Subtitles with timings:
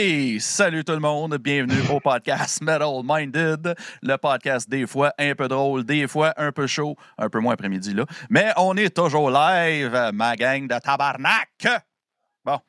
[0.00, 0.38] Hey!
[0.38, 5.48] Salut tout le monde, bienvenue au podcast Metal Minded, le podcast des fois un peu
[5.48, 9.28] drôle, des fois un peu chaud, un peu moins après-midi là, mais on est toujours
[9.28, 11.66] live, ma gang de tabarnak!
[12.44, 12.60] Bon,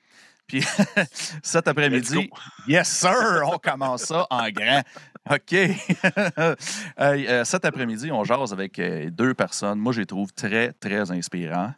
[0.48, 0.66] puis
[1.44, 2.32] cet après-midi,
[2.68, 4.82] yes sir, on commence ça en grand.
[5.30, 5.55] OK.
[6.99, 9.80] Euh, cet après-midi, on jase avec euh, deux personnes.
[9.80, 11.74] Moi, je les trouve très, très inspirants.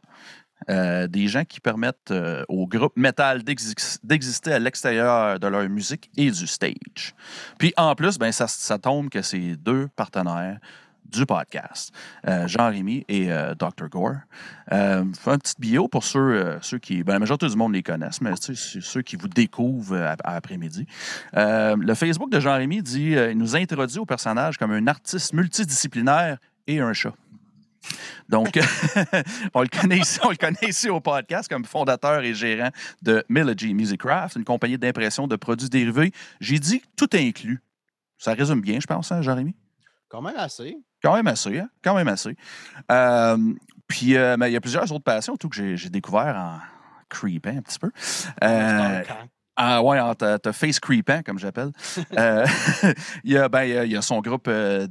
[0.69, 6.11] Euh, des gens qui permettent euh, au groupe metal d'exister à l'extérieur de leur musique
[6.17, 7.15] et du stage.
[7.57, 10.59] Puis en plus, ben, ça, tombe que c'est deux partenaires
[11.05, 11.93] du podcast,
[12.25, 13.27] euh, Jean-Rémy et
[13.59, 13.89] Dr.
[13.89, 14.15] Gore.
[14.69, 17.03] un petit bio pour ceux, ceux qui.
[17.03, 20.85] Ben, la majorité du monde les connaissent, mais ceux qui vous découvrent à, après-midi.
[21.33, 26.37] le Facebook de Jean-Rémy dit il nous introduit au personnage comme un artiste multidisciplinaire
[26.67, 27.13] et un chat.
[28.29, 28.59] Donc,
[29.53, 32.69] on, le connaît ici, on le connaît ici au podcast comme fondateur et gérant
[33.01, 36.11] de Melody Musicraft, une compagnie d'impression de produits dérivés.
[36.39, 37.61] J'ai dit tout inclus.
[38.17, 39.55] Ça résume bien, je pense, hein, Jérémy?
[40.07, 40.77] Quand même assez.
[41.01, 41.69] Quand même assez, hein?
[41.83, 42.35] Quand même assez.
[42.91, 43.53] Euh,
[43.87, 46.59] puis, euh, il y a plusieurs autres passions, tout que j'ai découvert en
[47.09, 47.91] creepant un petit peu.
[48.43, 49.03] Euh,
[49.63, 51.71] ah ouais, t'as face creepant, comme j'appelle.
[52.17, 52.45] euh,
[53.23, 54.87] il, y a, ben, il, y a, son groupe euh,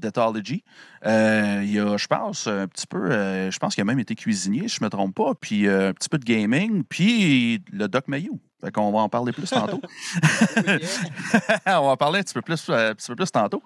[1.06, 3.98] euh, il y a, je pense, un petit peu, euh, je pense qu'il a même
[3.98, 7.64] été cuisinier, si je ne me trompe pas, puis un petit peu de gaming, puis
[7.72, 8.40] le Doc Mayou.
[8.62, 9.80] Fait qu'on va en parler plus tantôt.
[11.66, 13.62] on va en parler un petit peu plus, un petit peu plus tantôt.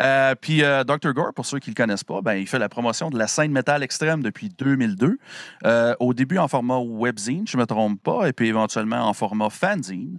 [0.00, 1.12] Euh, puis euh, Dr.
[1.12, 3.26] Gore, pour ceux qui ne le connaissent pas, ben, il fait la promotion de la
[3.26, 5.18] scène métal extrême depuis 2002.
[5.64, 9.12] Euh, au début en format webzine, je ne me trompe pas, et puis éventuellement en
[9.12, 10.18] format fanzine,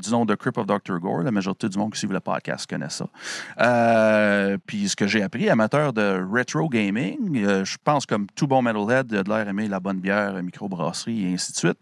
[0.00, 0.98] du nom de Crip of Dr.
[1.00, 1.22] Gore.
[1.22, 3.06] La majorité du monde qui suit le podcast connaît ça.
[4.66, 9.06] puis ce que j'ai appris, amateur de retro gaming, je pense comme tout bon metalhead,
[9.06, 11.78] de l'air aimer la bonne bière, microbrasserie et ainsi de suite.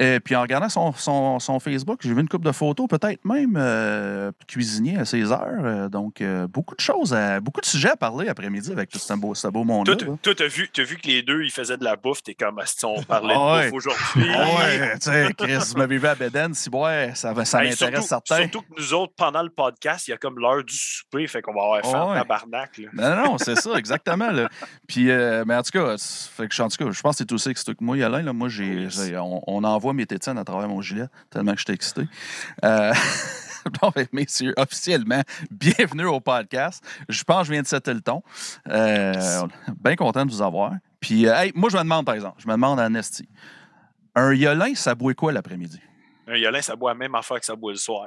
[0.00, 3.24] Et puis en regardant son, son, son Facebook, j'ai vu une coupe de photos, peut-être
[3.24, 5.64] même euh, cuisinier à ses heures.
[5.64, 9.14] Euh, donc, euh, beaucoup de choses, beaucoup de sujets à parler après-midi avec tout ce
[9.14, 9.96] beau, ce beau monde-là.
[9.96, 12.22] Toi, tu as vu, as vu que les deux, ils faisaient de la bouffe.
[12.22, 14.30] T'es comme si on parlait de bouffe aujourd'hui.
[14.30, 18.36] ouais, tu sais, Chris, m'avez vu à Beden, si ouais, ça, ça m'intéresse certains.
[18.42, 21.42] Surtout que nous autres, pendant le podcast, il y a comme l'heure du souper, fait
[21.42, 22.18] qu'on va avoir faim ouais.
[22.18, 22.80] tabarnak.
[22.92, 24.30] Non, non, c'est ça, exactement.
[24.30, 24.48] Là.
[24.86, 27.52] Puis, mais en tout cas, fait que, en tout cas, je pense que c'est aussi
[27.52, 31.06] que moi, Alain, là, moi, j'ai, on, on envoie mes tétines à travers mon gilet,
[31.30, 32.02] tellement que je suis excité.
[32.64, 32.92] Euh,
[33.82, 36.84] bon, messieurs, officiellement, bienvenue au podcast.
[37.08, 38.22] Je pense que je viens de setter le ton.
[38.68, 39.46] Euh,
[39.80, 40.72] bien content de vous avoir.
[41.00, 43.28] Puis, euh, moi, je me demande, par exemple, je me demande à Anesti,
[44.14, 45.80] un yolin, ça boit quoi l'après-midi?
[46.26, 48.06] Un yolin, ça boit la même affaire que ça boit le soir.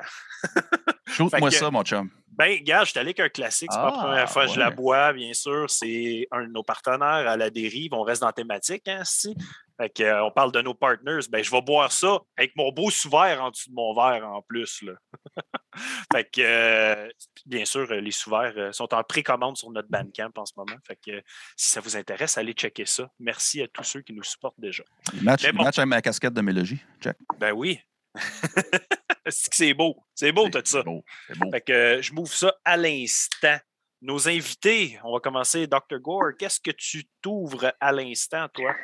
[1.08, 2.09] Shoot-moi ça, mon chum.
[2.41, 3.69] Ben, gars, je suis allé avec un classique.
[3.72, 5.69] C'est pas la première fois que je la bois, bien sûr.
[5.69, 7.94] C'est un de nos partenaires à la dérive.
[7.94, 9.35] On reste dans la thématique, hein, si.
[9.79, 11.19] Fait euh, on parle de nos partners.
[11.30, 14.41] Ben, je vais boire ça avec mon beau sous-verre en dessous de mon verre en
[14.41, 14.81] plus.
[14.81, 14.94] Là.
[16.12, 17.09] fait que, euh,
[17.46, 20.78] bien sûr, les sous-verres euh, sont en précommande sur notre Bandcamp en ce moment.
[20.88, 21.22] Fait que,
[21.56, 23.07] si ça vous intéresse, allez checker ça.
[23.19, 24.84] Merci à tous ceux qui nous supportent déjà.
[25.22, 26.80] Match, match avec ma casquette de Mélodie.
[27.00, 27.18] Check.
[27.38, 27.80] Ben oui.
[29.27, 30.03] c'est beau?
[30.15, 30.83] C'est beau, tout ça.
[30.83, 31.03] Beau.
[31.51, 33.57] Fait que, je m'ouvre ça à l'instant.
[34.01, 35.67] Nos invités, on va commencer.
[35.67, 35.99] Dr.
[35.99, 38.75] Gore, qu'est-ce que tu t'ouvres à l'instant, toi?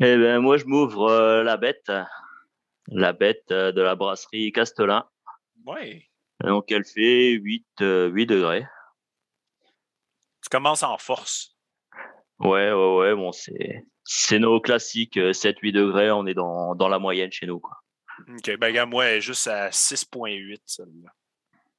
[0.00, 1.90] Eh ben, moi, je m'ouvre euh, la bête,
[2.88, 5.04] la bête euh, de la brasserie Castelin.
[5.66, 6.08] Oui.
[6.40, 8.66] Donc, elle fait 8, 8 euh, degrés.
[10.42, 11.56] Tu commences en force.
[12.38, 13.14] Ouais, ouais, ouais.
[13.14, 16.10] Bon, c'est, c'est nos classiques 7-8 degrés.
[16.10, 17.60] On est dans, dans, la moyenne chez nous.
[17.60, 17.81] Quoi.
[18.28, 18.56] OK.
[18.58, 21.10] Ben, gars, moi, juste à 6,8, celle-là.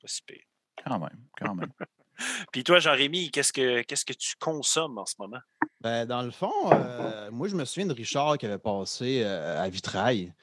[0.02, 0.44] Pas si pire.
[0.86, 1.72] Quand même, quand même.
[2.52, 5.40] Puis toi, Jean-Rémy, qu'est-ce que, qu'est-ce que tu consommes en ce moment?
[5.82, 9.62] Ben, dans le fond, euh, moi, je me souviens de Richard qui avait passé euh,
[9.62, 10.34] à Vitrail,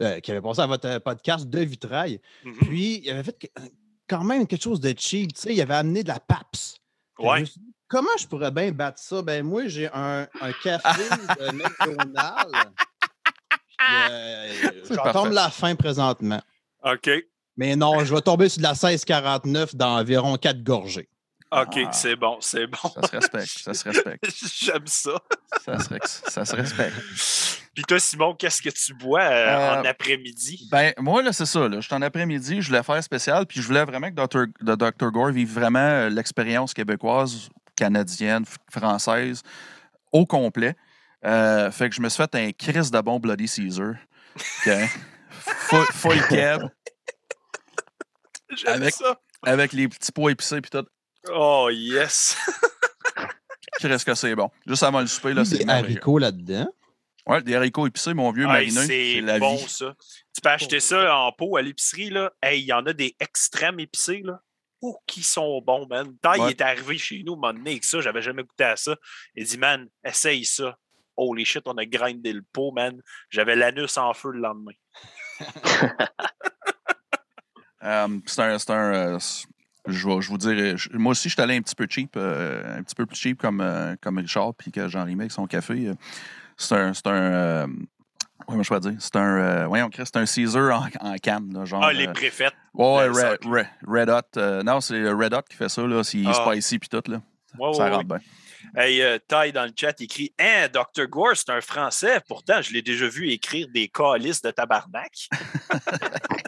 [0.00, 2.20] euh, qui avait passé à votre podcast de Vitrail.
[2.44, 2.58] Mm-hmm.
[2.58, 3.50] Puis, il avait fait
[4.08, 5.34] quand même quelque chose de cheap.
[5.34, 6.80] Tu sais, il avait amené de la PAPS.
[7.18, 7.44] Ouais.
[7.86, 9.22] comment je pourrais bien battre ça?
[9.22, 11.02] Ben, moi, j'ai un, un café
[11.38, 12.74] de McDonald's.
[14.90, 16.40] J'en tombe la fin présentement.
[16.84, 17.10] OK.
[17.56, 21.08] Mais non, je vais tomber sur de la 1649 dans environ 4 gorgées.
[21.52, 21.92] OK, Ah.
[21.92, 22.76] c'est bon, c'est bon.
[22.94, 24.24] Ça se respecte, ça se respecte.
[24.64, 25.12] J'aime ça.
[25.64, 26.94] Ça se, rex- ça se respecte.
[27.74, 29.46] Puis toi, Simon, qu'est-ce que tu bois euh,
[29.76, 30.68] Euh, en après-midi?
[30.72, 31.68] Ben, moi, là, c'est ça.
[31.68, 31.80] Là.
[31.80, 34.46] Je suis en après-midi, je voulais faire spécial, puis je voulais vraiment que Dr.
[34.76, 35.10] Dr.
[35.12, 39.42] Gore vive vraiment euh, l'expérience québécoise, canadienne, française,
[40.10, 40.74] au complet.
[41.24, 43.94] Euh, fait que je me suis fait un Chris de bon Bloody Caesar.
[44.66, 44.72] OK?
[45.30, 46.70] full, full cab,
[48.56, 49.20] J'aime avec- ça.
[49.42, 50.86] avec les petits pois épicés, puis tout.
[51.32, 52.36] Oh, yes.
[53.80, 54.50] Chris que c'est bon.
[54.66, 56.66] Juste avant le souper, là, c'est des haricots là-dedans.
[57.26, 59.68] Ouais, des haricots épicés, mon vieux Hey, c'est bon, vie.
[59.68, 59.94] ça.
[60.34, 62.30] Tu peux acheter ça en pot à l'épicerie, là.
[62.42, 64.40] Hey, il y en a des extrêmes épicés, là.
[64.82, 66.14] Oh, qui sont bons, man.
[66.20, 68.76] Tant il est arrivé chez nous, un moment donné, avec ça, j'avais jamais goûté à
[68.76, 68.94] ça.
[69.34, 70.76] Il dit, man, essaye ça.
[71.16, 73.00] Holy shit, on a grindé le pot, man.
[73.30, 74.72] J'avais l'anus en feu le lendemain.
[77.82, 78.40] Euh, c'est
[78.70, 78.94] un.
[78.94, 79.18] euh,
[79.86, 82.14] je, vais- je vous dirais, je- moi aussi, je suis allé un petit peu cheap,
[82.16, 85.32] euh, un petit peu plus cheap comme, euh, comme Richard, puis que Jean Rimet avec
[85.32, 85.88] son café.
[85.88, 85.94] euh,
[86.56, 86.94] C'est un.
[86.94, 87.66] C'est un euh,
[88.46, 88.94] comment je peux dire?
[89.00, 89.36] C'est un.
[89.38, 91.84] euh, voyons, c'est un Caesar en, en canne, là, genre.
[91.84, 92.54] Ah, les euh, préfaites.
[92.72, 93.44] ouais, ouais, le Red.
[93.44, 94.38] Red- Red Hot.
[94.38, 96.02] euh, non, c'est Red Hot qui fait ça, là.
[96.02, 96.32] C'est Ah.
[96.32, 97.20] spicy, puis tout, là.
[97.58, 98.18] Ouais, ça ouais, rentre ouais.
[98.18, 98.26] bien.
[98.76, 101.06] Hey, euh, Ty dans le chat écrit Hein, Dr.
[101.06, 102.20] Gore, c'est un Français.
[102.26, 105.28] Pourtant, je l'ai déjà vu écrire des calices de tabarnak.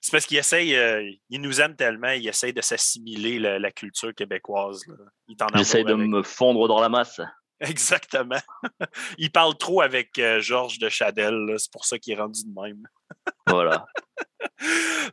[0.00, 3.70] c'est parce qu'il essaye, euh, il nous aime tellement, il essaye de s'assimiler la, la
[3.70, 4.86] culture québécoise.
[4.86, 4.94] là.
[5.28, 7.20] Il t'en J'essaie de me fondre dans la masse.
[7.60, 8.40] Exactement.
[9.18, 11.34] il parle trop avec euh, Georges de Chadel.
[11.46, 11.58] là.
[11.58, 12.82] C'est pour ça qu'il est rendu de même.
[13.46, 13.86] Voilà.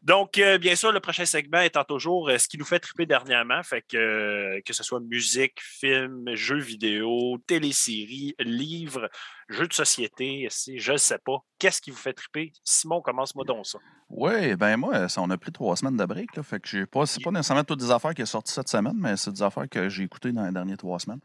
[0.03, 3.05] Donc, euh, bien sûr, le prochain segment étant toujours euh, ce qui nous fait triper
[3.05, 3.61] dernièrement.
[3.63, 9.09] Fait que, euh, que ce soit musique, film, jeux vidéo, téléséries, livres,
[9.49, 11.38] jeux de société, si, je ne sais pas.
[11.59, 12.51] Qu'est-ce qui vous fait triper?
[12.63, 13.79] Simon, commence-moi donc ça.
[14.09, 16.35] Oui, ben moi, ça, on a pris trois semaines de break.
[16.35, 18.69] Là, fait que j'ai pas, c'est pas nécessairement toutes des affaires qui sont sorties cette
[18.69, 21.19] semaine, mais c'est des affaires que j'ai écoutées dans les dernières trois semaines.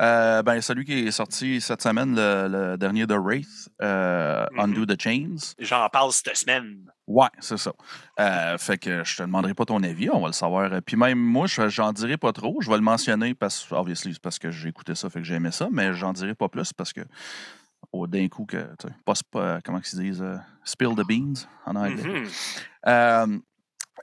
[0.00, 4.58] Euh, ben, celui qui est sorti cette semaine, le, le dernier de Wraith, euh, Mhm.
[4.60, 5.36] Undo the Chains.
[5.60, 6.90] J'en parle cette semaine.
[7.06, 7.72] Ouais, c'est ça.
[8.18, 10.70] Euh, fait que je te demanderai pas ton avis, on va le savoir.
[10.84, 12.60] Puis même moi, je- j'en dirai pas trop.
[12.60, 15.50] Je vais le mentionner parce, obviously, parce que j'ai écouté ça, fait que j'ai aimé
[15.52, 17.02] ça, mais j'en dirai pas plus parce que
[17.92, 18.66] au d'un coup que,
[19.04, 22.02] pas, comment ils disent, euh, spill the beans en anglais.
[22.22, 22.26] Mhm.
[22.88, 23.38] Euh,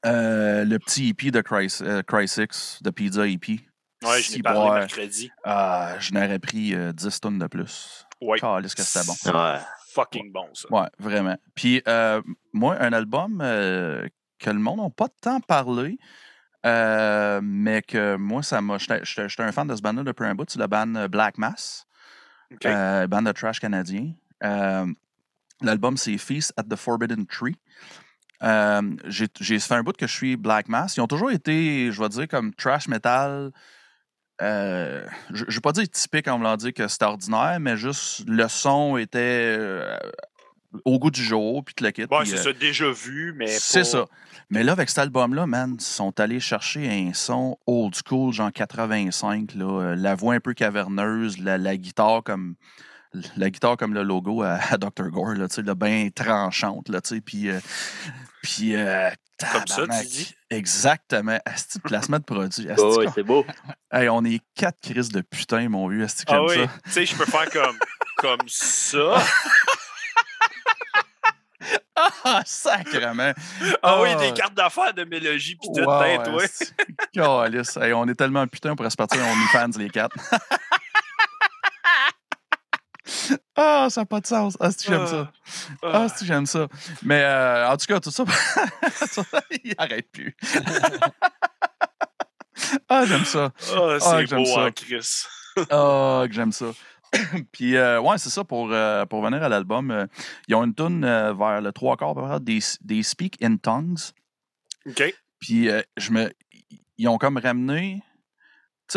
[0.05, 3.59] euh, le petit EP de Cry, euh, Cry6, de Pizza EP.
[4.03, 5.31] Ouais, je Si l'ai parlé boire, mercredi.
[5.43, 8.05] ah, je n'aurais pris euh, 10 tonnes de plus.
[8.21, 8.39] Ouais.
[8.39, 9.37] Calisse que c'était bon.
[9.37, 9.59] Ouais.
[9.93, 10.67] Fucking bon, ça.
[10.71, 11.35] Ouais, vraiment.
[11.55, 12.21] Puis, euh,
[12.53, 14.07] moi, un album euh,
[14.39, 15.97] que le monde n'a pas tant parlé,
[16.65, 18.77] euh, mais que moi, ça m'a.
[18.77, 20.49] J'étais un fan de ce band-là depuis un bout.
[20.49, 21.85] C'est la band euh, Black Mass,
[22.53, 22.65] OK.
[22.65, 24.13] euh, band de trash canadien.
[24.43, 24.85] Euh,
[25.61, 27.55] L'album, c'est Feast at the Forbidden Tree.
[28.41, 30.97] Euh, J'ai fait un bout que je suis Black Mass.
[30.97, 33.51] Ils ont toujours été, je vais dire, comme trash metal.
[34.41, 38.23] Euh, je ne vais pas dire typique en voulant dire que c'était ordinaire, mais juste
[38.27, 39.97] le son était euh,
[40.85, 42.05] au goût du jour, puis tout le kit.
[42.07, 43.47] Bon, c'est euh, ça, déjà vu, mais.
[43.47, 44.05] c'est pas- ça.
[44.49, 48.51] Mais là, avec cet album-là, man, ils sont allés chercher un son old school, genre
[48.51, 52.55] 85, là, la voix un peu caverneuse, la, la guitare comme
[53.37, 55.09] la guitare comme le logo à, à Dr.
[55.09, 57.49] Gore, là, tu sais, là, bien tranchante, là, tu sais, puis...
[57.49, 57.59] euh,
[58.43, 59.09] puis euh,
[59.51, 60.35] Comme ça, tu dis?
[60.49, 61.37] Exactement.
[61.45, 62.69] Asti, placement de produit.
[62.69, 63.45] Asti, Oh, qu'on- c'est beau.
[63.91, 66.03] Hey, on est quatre crises de putain, mon vieux.
[66.03, 66.67] Asti, que Ah oui, ça.
[66.85, 67.77] tu sais, je peux faire comme,
[68.17, 69.23] comme ça.
[72.23, 73.31] Ah, sacrement.
[73.83, 74.15] Ah oui, Ah.
[74.15, 76.47] des cartes d'affaires de Mélogie pis tout, Wow, tête, ouais.
[77.85, 80.15] Hey, on est tellement putain, on pourrait se partir en OnlyFans, les quatre.
[83.55, 84.57] ah, ça n'a pas de sens.
[84.59, 85.31] Ah, si j'aime ça.
[85.83, 86.67] Ah, si j'aime ça.
[87.03, 88.23] Mais euh, en tout cas, tout ça,
[89.63, 90.35] il arrête plus.
[92.89, 93.51] ah, j'aime ça.
[93.75, 94.65] Ah, c'est j'aime beau, ça.
[94.65, 95.23] hein, Chris.
[95.69, 96.67] Ah, que j'aime ça.
[97.51, 100.05] Puis, euh, ouais, c'est ça, pour, euh, pour venir à l'album, euh,
[100.47, 103.99] ils ont une tune vers le trois quarts, des, des Speak in Tongues.
[104.87, 105.13] OK.
[105.39, 106.31] Puis, euh, je me,
[106.97, 108.01] ils ont comme ramené,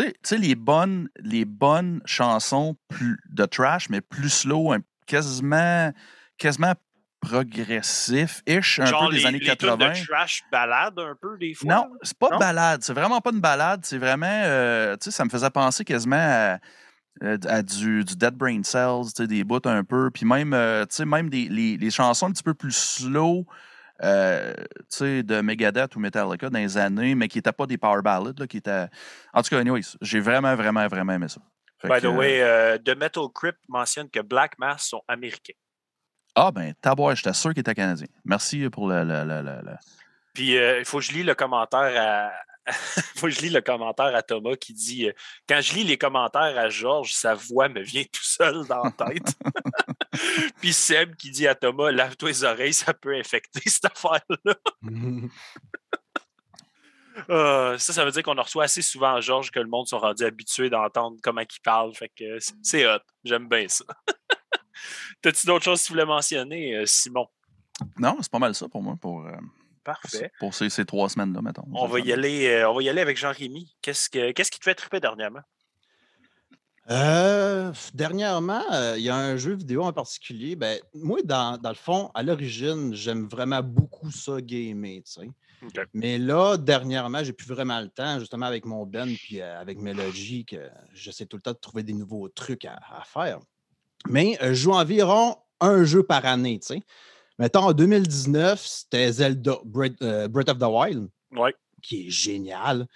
[0.03, 5.93] tu sais- les bonnes, les bonnes chansons plus, de trash, mais plus slow, un- quasiment,
[6.39, 6.75] quasiment
[7.21, 9.91] progressif-ish, un Genre peu des les, années les tunes 80.
[9.91, 11.75] de trash balade un peu, des fois.
[11.75, 12.39] Non, c'est pas Non?
[12.39, 12.83] balade.
[12.83, 13.81] C'est vraiment pas une balade.
[13.85, 14.27] C'est vraiment.
[14.29, 16.59] euh, tu sais, ça me faisait penser quasiment à,
[17.23, 20.11] euh, à du, du Dead Brain Cells, tu sais, des bouts un peu.
[20.11, 23.47] Puis même, euh, tu sais, même des, les, les chansons un petit peu plus slow.
[24.05, 24.55] Euh,
[25.01, 28.47] de Megadeth ou Metallica dans les années, mais qui n'étaient pas des power ballads, là,
[28.47, 28.87] qui étaient...
[29.33, 31.41] En tout cas, anyways, j'ai vraiment, vraiment, vraiment aimé ça.
[31.81, 35.55] Fait By que, the way, euh, The Metal Crypt mentionne que Black Mass sont américains.
[36.35, 38.09] Ah, ben, Tabois, j'étais sûr qu'il était canadien.
[38.25, 39.05] Merci pour le.
[39.05, 39.77] le, le, le...
[40.33, 42.33] Puis, euh, il faut que je lis le commentaire à.
[43.17, 45.13] faut que je lis le commentaire à Thomas qui dit euh,
[45.47, 48.91] Quand je lis les commentaires à Georges, sa voix me vient tout seul dans la
[48.91, 49.35] tête.
[50.61, 54.54] Puis Seb qui dit à Thomas Lave-toi les oreilles, ça peut infecter cette affaire-là.
[57.30, 59.99] Euh, ça, ça veut dire qu'on en reçoit assez souvent Georges que le monde sont
[59.99, 61.94] rendus habitués d'entendre comment il parle.
[61.94, 63.00] Fait que c'est hot.
[63.25, 63.85] J'aime bien ça.
[65.23, 67.26] T'as-tu d'autres choses que tu voulais mentionner, euh, Simon?
[67.99, 68.97] Non, c'est pas mal ça pour moi.
[69.00, 69.33] Pour, euh,
[69.85, 70.30] Parfait.
[70.38, 71.64] Pour ces, ces, trois semaines-là, mettons.
[71.73, 73.75] On va, y aller, on va y aller avec Jean-Rémy.
[73.83, 75.42] Qu'est-ce, que, qu'est-ce qui te fait triper dernièrement?
[76.91, 78.62] Euh, dernièrement,
[78.97, 80.55] il y a un jeu vidéo en particulier.
[80.55, 85.03] Ben, moi, dans, dans, le fond, à l'origine, j'aime vraiment beaucoup ça gamer.
[85.62, 85.83] Okay.
[85.95, 90.45] Mais là, dernièrement, j'ai plus vraiment le temps, justement avec mon Ben puis avec Melody,
[90.45, 93.38] que j'essaie tout le temps de trouver des nouveaux trucs à, à faire.
[94.09, 96.59] Mais je joue environ un jeu par année.
[96.59, 96.83] Tu sais.
[97.38, 101.55] Mettons, en 2019, c'était Zelda Breath, euh, Breath, of the Wild, ouais.
[101.83, 102.87] qui est génial.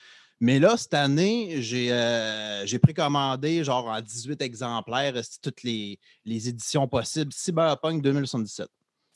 [0.41, 6.87] Mais là, cette année, j'ai euh, précommandé genre en 18 exemplaires toutes les, les éditions
[6.87, 8.69] possibles Cyberpunk 2077.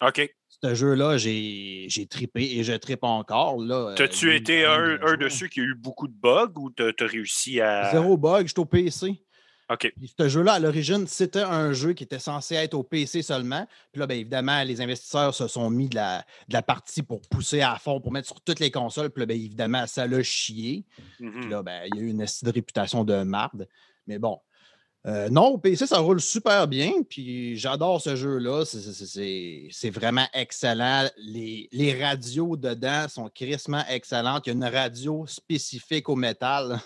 [0.03, 0.35] OK.
[0.49, 3.59] Ce jeu-là, j'ai tripé et je tripe encore.
[3.97, 6.91] T'as-tu euh, été un, un de ceux qui a eu beaucoup de bugs ou t'as
[6.99, 7.91] as réussi à.
[7.93, 9.23] Zéro bug, j'étais au PC.
[9.71, 9.93] OK.
[9.97, 13.67] Puis ce jeu-là, à l'origine, c'était un jeu qui était censé être au PC seulement.
[13.93, 17.23] Puis là, bien évidemment, les investisseurs se sont mis de la, de la partie pour
[17.23, 19.11] pousser à fond, pour mettre sur toutes les consoles.
[19.11, 20.85] Puis là, bien évidemment, ça l'a chié.
[21.17, 21.49] Puis Mhm.
[21.51, 23.67] là, ben, il y a eu une de réputation de marde.
[24.07, 24.39] Mais bon.
[25.05, 26.93] Euh, non, au PC, ça roule super bien.
[27.09, 28.65] Puis j'adore ce jeu-là.
[28.65, 31.09] C'est- vraiment excellent.
[31.17, 34.47] Les, les radios dedans sont crissement excellentes.
[34.47, 36.79] Il y a une radio spécifique au métal.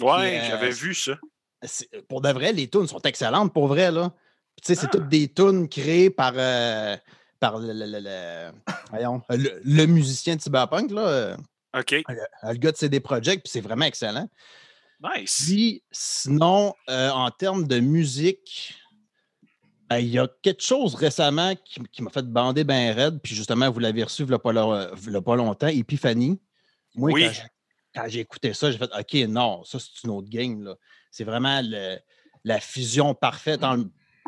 [0.00, 1.18] Ouais, euh, j'avais vu ça.
[1.62, 3.90] C'est- pour de vrai, les tunes sont excellentes pour vrai.
[3.90, 4.10] Là.
[4.56, 4.90] Puis, tu sais, c'est Ah.
[4.92, 6.96] toutes des tunes créées par, euh,
[7.40, 8.52] par le, le- le- le-
[8.90, 11.36] voyons, le- le musicien de Cyberpunk, là, euh,
[11.78, 11.90] OK.
[12.08, 14.28] le, le gars de CD Projekt, puis c'est vraiment excellent.
[15.02, 15.42] Nice.
[15.46, 18.74] Puis sinon, euh, en termes de musique,
[19.90, 23.34] ben, il y a quelque chose récemment qui, qui m'a fait bander bien raide, puis
[23.34, 24.52] justement, vous l'avez reçu il n'y a, pas
[25.36, 26.40] longtemps, Epiphany.
[26.94, 27.26] Moi, Oui.
[27.94, 30.62] quand j'ai écouté ça, j'ai fait OK, non, ça, c'est une autre game.
[30.62, 30.76] là.
[31.12, 31.98] C'est vraiment le-
[32.44, 33.84] la fusion parfaite en-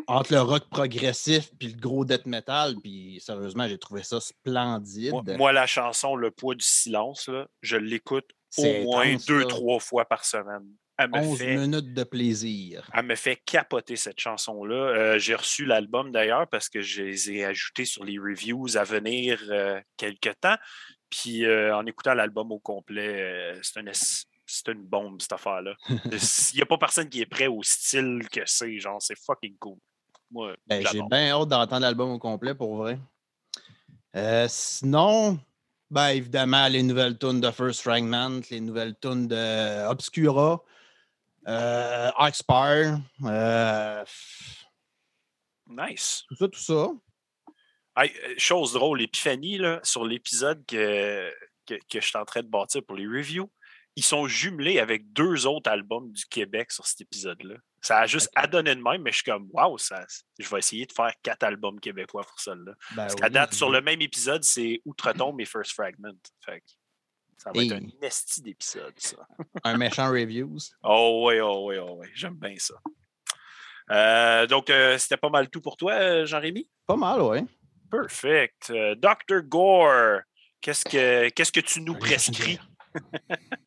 [0.07, 2.75] entre le rock progressif puis le gros death metal.
[2.81, 5.11] Puis sérieusement, j'ai trouvé ça splendide.
[5.11, 9.41] Moi, moi, la chanson Le poids du silence, là, je l'écoute au moins intense, deux,
[9.41, 9.47] ça.
[9.47, 10.65] trois fois par semaine.
[10.97, 12.89] Elle me 11 fait minutes de plaisir.
[12.93, 14.75] Elle me fait capoter cette chanson-là.
[14.75, 18.85] Euh, j'ai reçu l'album d'ailleurs parce que je les ai ajoutés sur les reviews à
[18.85, 20.55] venir euh, quelque temps.
[21.09, 23.91] Puis euh, en écoutant l'album au complet, euh, c'est une,
[24.45, 25.75] c'est une bombe cette affaire-là.
[25.89, 28.79] Il n'y a pas personne qui est prêt au style que c'est.
[28.79, 29.77] Genre, c'est fucking cool.
[30.31, 32.99] Moi, Ben, j'ai bien hâte d'entendre l'album au complet pour vrai.
[34.15, 35.39] Euh, sinon,
[35.89, 40.63] ben, évidemment, les nouvelles tunes de First Fragment, les nouvelles tunes de Obscura,
[41.47, 44.03] euh, Oxpire, euh,
[45.67, 46.23] Nice.
[46.27, 46.87] tout ça, tout ça.
[47.97, 51.31] Hey, euh, chose drôle, Epiphanie, là, sur l'épisode que,
[51.65, 53.49] que, que je suis en train de bâtir pour les reviews,
[53.95, 57.55] ils sont jumelés avec deux autres albums du Québec sur cet épisode-là.
[57.81, 58.43] Ça a juste Ok.
[58.43, 60.03] adonné de même, mais je suis comme, waouh, ça,
[60.39, 62.73] je vais essayer de faire quatre albums québécois pour celle-là.
[62.91, 66.15] Ben Parce oui, qu'à date, c'est sur le même épisode, c'est Outre-Tombe et First Fragment.
[66.43, 66.65] Fait que
[67.37, 69.17] ça va être un esti d'épisode, ça.
[69.63, 70.57] un méchant reviews.
[70.83, 72.07] Oh oui, oh oui, oh oui.
[72.15, 72.73] J'aime bien ça.
[73.91, 76.67] Euh, donc, euh, c'était pas mal tout pour toi, euh, Jean-Rémy?
[76.87, 77.43] Pas mal, ouais.
[77.91, 78.71] Perfect.
[78.71, 79.41] Euh, Dr.
[79.43, 80.21] Gore,
[80.59, 82.59] qu'est-ce que, qu'est-ce que tu nous prescris?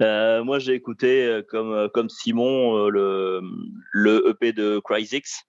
[0.00, 3.42] Euh, moi, j'ai écouté, euh, comme, euh, comme Simon, le,
[4.28, 5.44] EP de Cryzix.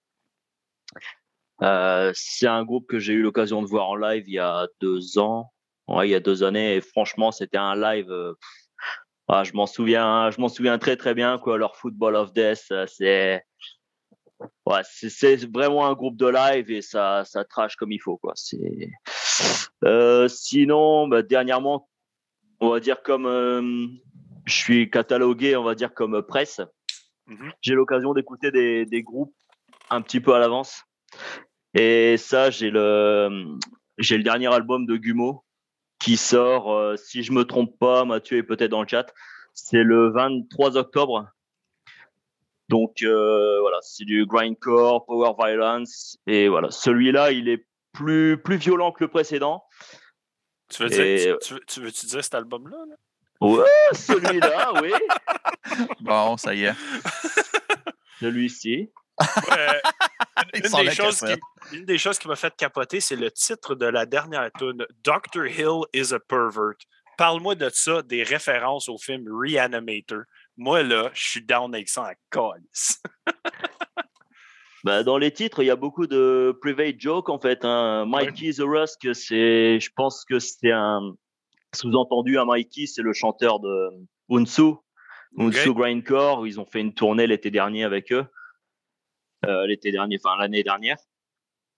[1.60, 5.18] C'est un groupe que j'ai eu l'occasion de voir en live il y a deux
[5.18, 5.52] ans.
[5.90, 6.76] Il y a deux années.
[6.76, 8.12] Et franchement, c'était un live.
[9.28, 11.40] ah, je m'en souviens, je m'en souviens très très bien.
[11.46, 13.44] Leur Football of Death, c'est
[14.66, 18.20] vraiment un groupe de live et ça, ça trash comme il faut.
[20.28, 21.88] Sinon, bah, dernièrement,
[22.63, 23.88] on va dire comme euh,
[24.46, 26.62] je suis catalogué, on va dire comme presse.
[27.27, 27.51] Mhm.
[27.62, 29.36] J'ai l'occasion d'écouter des, des groupes
[29.89, 30.84] un petit peu à l'avance.
[31.74, 33.58] Et ça, j'ai le,
[33.98, 35.43] j'ai le dernier album de Gumo
[36.00, 39.13] qui sort, euh, si je me trompe pas, Mathieu est peut-être dans le chat,
[39.53, 41.27] c'est le 23 octobre.
[42.70, 48.58] Donc euh, voilà, c'est du grindcore, power violence, et voilà, celui-là, il est plus plus
[48.58, 49.63] violent que le précédent.
[50.74, 52.77] Tu veux, Et- dire, tu, tu veux, tu veux-tu dire cet album-là?
[52.89, 52.96] là?
[53.42, 54.92] Ouais, celui-là, oui,
[56.00, 56.74] Bon, ça y est.
[58.20, 58.89] celui-ci.
[60.56, 63.86] une, des choses qui, une, des choses qui, m'a fait capoter, c'est le titre de
[63.86, 65.46] la dernière tune Dr.
[65.46, 66.74] Hill is a pervert.
[67.18, 70.24] Parle-moi de ça, des références au film Reanimator.
[70.58, 72.53] Moi, là, je suis down avec ça en
[74.84, 77.63] bah, dans les titres, il y a beaucoup de private jokes en fait.
[77.63, 78.06] Hein.
[78.06, 81.13] Mikey the Rusk, c'est, je pense que c'est un
[81.74, 82.38] sous-entendu.
[82.38, 83.90] Un Mikey, c'est le chanteur de
[84.30, 84.74] Unsu,
[85.38, 88.25] Unsu Grindcore, où ils ont fait une tournée l'été dernier avec eux.
[89.46, 90.98] Euh, l'été dernier, enfin l'année dernière.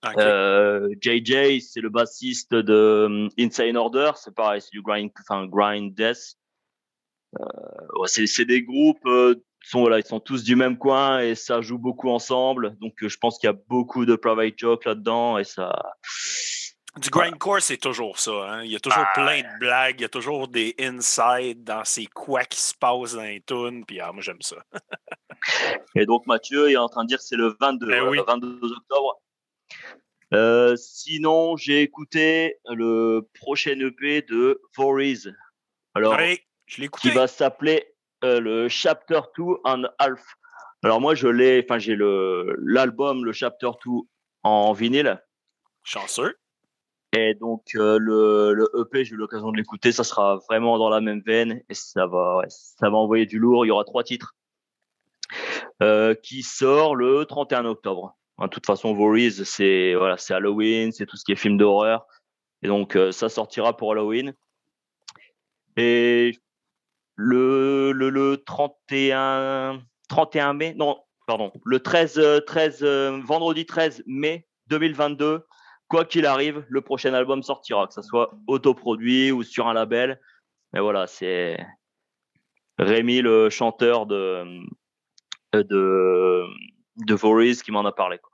[0.04, 5.46] JJ, euh, c'est le bassiste de um, Insane Order, c'est pareil, c'est du grind, enfin
[5.46, 6.36] grind death.
[7.40, 9.08] Euh, c'est des groupes,
[9.70, 12.76] sont voilà, ils sont tous du même coin et ça joue beaucoup ensemble.
[12.80, 15.72] Donc je pense qu'il y a beaucoup de private jokes là-dedans et ça.
[16.96, 18.30] Du grindcore, c'est toujours ça.
[18.30, 18.64] Hein.
[18.64, 21.84] Il y a toujours ah, plein de blagues, il y a toujours des insides dans
[21.84, 23.84] ces quoi qui se passent dans les tunes.
[23.84, 24.56] Puis ah, moi, j'aime ça.
[25.94, 28.72] Et donc, Mathieu est en train de dire que c'est le 22, ben le 22
[28.72, 29.20] octobre.
[30.32, 35.32] Euh, sinon, j'ai écouté le prochain EP de Voriz.
[35.94, 36.18] Alors,
[36.66, 37.94] je qui va s'appeler
[38.26, 40.22] euh, le Chapter 2 and Half.
[40.82, 43.92] Alors moi, je l'ai, enfin j'ai le l'album, le Chapter 2
[44.42, 45.22] en vinyle.
[45.82, 46.34] Chanceux.
[47.12, 50.88] Et donc euh, le, le, EP, j'ai eu l'occasion de l'écouter, ça sera vraiment dans
[50.88, 53.64] la même veine et ça va, ça va envoyer du lourd.
[53.64, 54.34] Il y aura trois titres
[55.82, 58.16] euh, qui sort le 31 octobre.
[58.38, 62.06] De toute façon, Voriz, c'est voilà, c'est Halloween, c'est tout ce qui est film d'horreur,
[62.62, 64.34] et donc ça sortira pour Halloween.
[65.78, 66.32] Et
[67.16, 72.84] le, le, le 31, 31 mai, non, pardon, le 13, 13,
[73.24, 75.46] vendredi 13 mai 2022,
[75.88, 80.20] quoi qu'il arrive, le prochain album sortira, que ce soit autoproduit ou sur un label.
[80.72, 81.58] Mais voilà, c'est
[82.78, 84.44] Rémi, le chanteur de,
[85.52, 86.44] de,
[86.96, 88.18] de Voriz, qui m'en a parlé.
[88.18, 88.32] Quoi.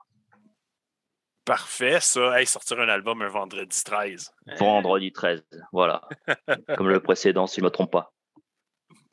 [1.45, 2.39] Parfait, ça.
[2.39, 4.31] Hey, sortir un album un vendredi 13.
[4.57, 6.01] Vendredi 13, voilà.
[6.77, 8.13] Comme le précédent, si je ne me trompe pas.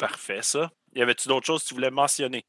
[0.00, 0.70] Parfait, ça.
[0.94, 2.46] Y avait-tu d'autres choses que tu voulais mentionner?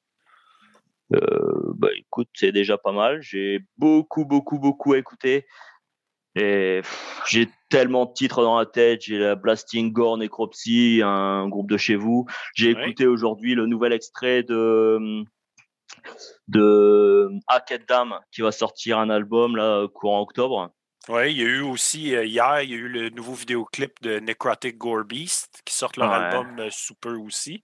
[1.14, 3.22] Euh, bah, écoute, c'est déjà pas mal.
[3.22, 5.46] J'ai beaucoup, beaucoup, beaucoup écouté.
[6.36, 6.82] Et
[7.28, 9.02] j'ai tellement de titres dans la tête.
[9.02, 12.26] J'ai la Blasting Gore Necropsy, un groupe de chez vous.
[12.56, 15.26] J'ai écouté aujourd'hui le nouvel extrait de
[16.48, 20.72] de Hackett Dam qui va sortir un album là courant octobre.
[21.10, 24.02] Oui, il y a eu aussi euh, hier, il y a eu le nouveau vidéoclip
[24.02, 27.64] de Necrotic Gore Beast qui sort leur album euh, sous peu aussi.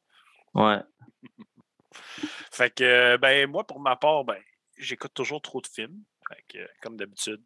[0.56, 0.80] Ouais.
[2.52, 4.42] fait que ben moi pour ma part, ben
[4.78, 6.04] j'écoute toujours trop de films
[6.82, 7.44] comme d'habitude.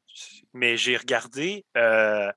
[0.53, 1.65] Mais j'ai regardé.
[1.77, 2.31] Euh,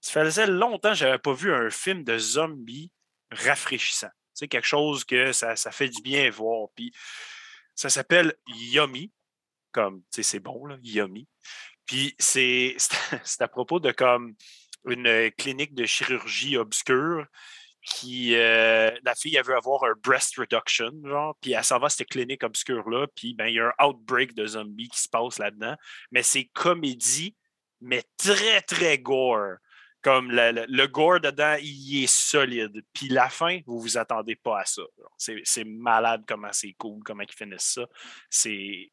[0.00, 2.92] ça faisait longtemps que je n'avais pas vu un film de zombies
[3.30, 4.10] rafraîchissant.
[4.34, 6.68] C'est quelque chose que ça, fait du bien voir.
[6.74, 6.92] Puis
[7.74, 9.12] ça s'appelle Yummy.
[9.72, 11.26] Comme, tu sais, c'est bon, là, Yummy.
[11.86, 12.76] Puis c'est
[13.40, 14.34] à propos de comme
[14.86, 17.26] une clinique de chirurgie obscure
[17.84, 21.86] qui euh, la fille elle veut avoir un breast reduction genre puis elle s'en va
[21.86, 25.00] à cette clinique obscure là puis ben il y a un outbreak de zombies qui
[25.00, 25.76] se passe là-dedans.
[26.10, 27.36] Mais c'est comédie
[27.80, 29.56] mais très très gore.
[30.00, 32.82] Comme le, gore dedans il est solide.
[32.92, 34.82] Puis la fin vous vous attendez pas à ça.
[35.16, 37.86] C'est malade comment c'est cool comment ils finissent ça.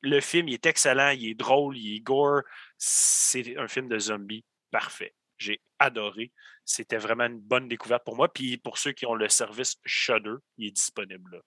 [0.01, 2.41] Le film il est excellent il est drôle il est gore
[2.83, 6.31] c'est un film de zombies parfait j'ai adoré.
[6.63, 8.31] C'était vraiment une bonne découverte pour moi.
[8.31, 11.39] Puis pour ceux qui ont le service Shudder, il est disponible là.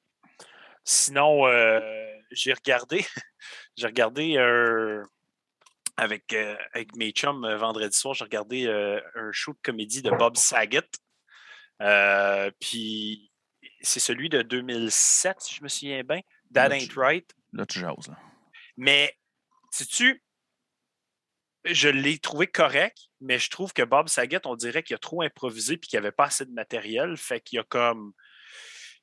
[0.87, 1.81] Sinon, euh,
[2.31, 3.07] j'ai regardé,
[3.77, 4.37] j'ai regardé
[5.97, 10.11] avec, euh, avec mes chums euh, vendredi soir, j'ai regardé un show de comédie de
[10.11, 10.91] Bob Saget.
[12.61, 13.31] puis
[13.81, 16.21] c'est celui de 2007, si je me souviens bien.
[16.53, 17.35] That Ain't Right.
[17.53, 18.11] Là, tu jases,
[18.77, 19.17] Mais,
[19.71, 20.23] sais-tu,
[21.65, 25.23] je l'ai trouvé correct, mais je trouve que Bob Saget, on dirait qu'il a trop
[25.23, 27.17] improvisé puis qu'il n'y avait pas assez de matériel.
[27.17, 28.13] Fait qu'il a comme.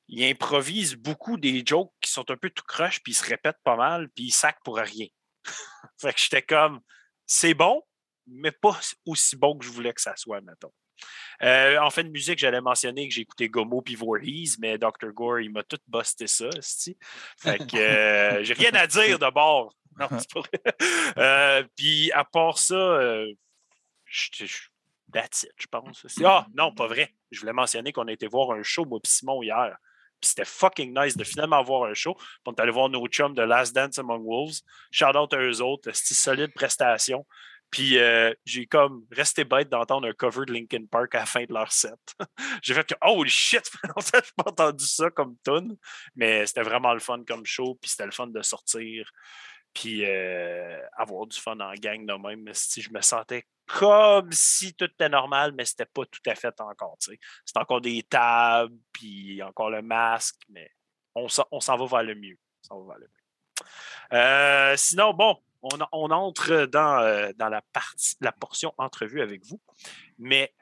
[0.08, 3.56] Il improvise beaucoup des jokes qui sont un peu tout croche, puis il se répète
[3.64, 5.06] pas mal, puis il sac pour rien.
[6.00, 6.80] fait que j'étais comme.
[7.26, 7.82] C'est bon,
[8.26, 10.72] mais pas aussi bon que je voulais que ça soit, mettons.
[11.42, 15.12] Euh, en fin de musique, j'allais mentionner que j'ai écouté Gomo puis Voorhees, mais Dr.
[15.12, 16.48] Gore, il m'a tout busté ça.
[17.38, 19.18] Fait que euh, j'ai rien à dire.
[20.00, 20.74] Non, pas vrai.
[21.18, 23.30] Euh, puis à part ça, euh,
[24.06, 24.46] je,
[25.12, 26.06] that's it, je pense.
[26.24, 27.14] Ah, non, pas vrai.
[27.30, 29.76] Je voulais mentionner qu'on a été voir un show, moi et Simon, hier.
[30.20, 32.16] Puis c'était fucking nice de finalement voir un show.
[32.46, 34.60] On est allé voir nos chums de Last Dance Among Wolves.
[34.92, 35.90] Shout out à eux autres.
[35.92, 37.26] C'était solide prestation.
[37.72, 41.44] Puis euh, j'ai comme resté bête d'entendre un cover de Linkin Park à la fin
[41.44, 41.98] de leur set.
[42.62, 45.76] j'ai fait que, oh shit, je n'ai pas entendu ça comme tune.
[46.14, 47.78] Mais c'était vraiment le fun comme show.
[47.80, 49.10] Puis c'était le fun de sortir
[49.74, 52.46] puis avoir du fun en gang de même.
[52.52, 56.60] Si je me sentais comme si tout était normal, mais c'était pas tout à fait
[56.60, 56.98] encore.
[57.00, 60.70] C'est encore des tables, puis encore le masque, mais
[61.14, 62.38] on s'en va vers le mieux.
[64.76, 69.60] sinon, bon, on, entre dans, dans la, partie, la portion entrevue avec vous,
[70.18, 70.52] mais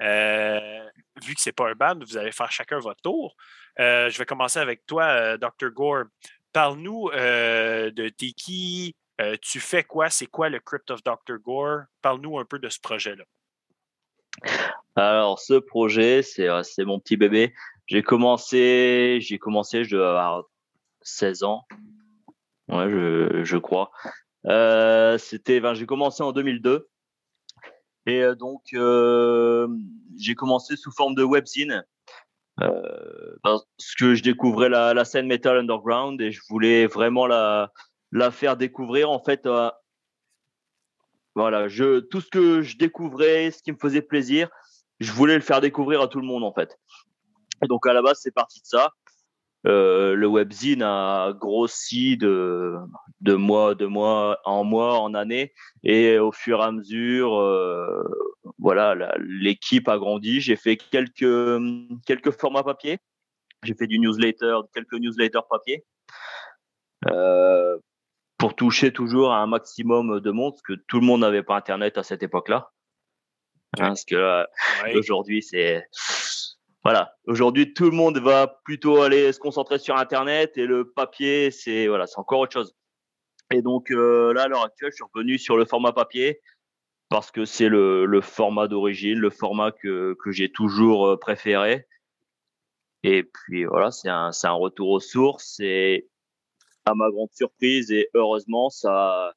[0.00, 3.36] vu que ce n'est pas un band, vous allez faire chacun votre tour.
[3.78, 5.70] je vais commencer avec toi, Dr.
[5.70, 6.04] Gore.
[6.52, 10.08] Parle-nous de t'es qui, euh, tu fais quoi?
[10.08, 11.38] C'est quoi le Crypt of Dr.
[11.38, 11.82] Gore?
[12.00, 13.24] Parle-nous un peu de ce projet-là.
[14.96, 17.52] Alors, ce projet, c'est, euh, mon petit bébé.
[17.86, 20.44] J'ai commencé, j'ai commencé, je dois avoir
[21.02, 21.66] 16 ans.
[22.70, 23.90] Je, crois.
[24.46, 26.88] Euh, c'était, ben, j'ai commencé en 2002.
[28.06, 31.84] Et donc, j'ai commencé sous forme de webzine.
[33.42, 33.64] parce
[33.98, 37.70] que je découvrais la, scène metal underground et je voulais vraiment la,
[38.30, 39.10] faire découvrir.
[39.10, 39.70] En fait, euh,
[41.34, 44.48] voilà, tout ce que je découvrais, ce qui me faisait plaisir,
[44.98, 46.78] je voulais le faire découvrir à tout le monde, en fait.
[47.62, 48.92] Donc, à la base, c'est parti de ça.
[49.66, 52.76] Euh, le webzine a grossi de,
[53.20, 58.02] de mois, de mois en mois, en année, et au fur et à mesure, euh,
[58.58, 60.40] voilà, l'équipe a grandi.
[60.40, 61.60] J'ai fait quelques
[62.06, 62.98] quelques formats papier.
[63.62, 65.84] J'ai fait du newsletter, quelques newsletters papier.
[67.10, 67.76] Euh,
[68.38, 71.56] pour toucher toujours à un maximum de monde, parce que tout le monde n'avait pas
[71.56, 72.70] Internet à cette époque-là.
[73.78, 74.44] Hein, parce que euh,
[74.94, 75.86] aujourd'hui, c'est
[76.82, 77.14] voilà.
[77.26, 81.88] Aujourd'hui, tout le monde va plutôt aller se concentrer sur Internet et le papier, c'est
[81.88, 82.74] voilà, c'est encore autre chose.
[83.50, 86.40] Et donc euh, là, à l'heure actuelle, je suis revenu sur le format papier
[87.10, 91.86] parce que c'est le, format d'origine, le format que, que j'ai toujours euh, préféré.
[93.02, 95.60] Et puis voilà, c'est un, un retour aux sources.
[95.60, 96.08] Et
[96.86, 99.34] à ma grande surprise et heureusement, ça,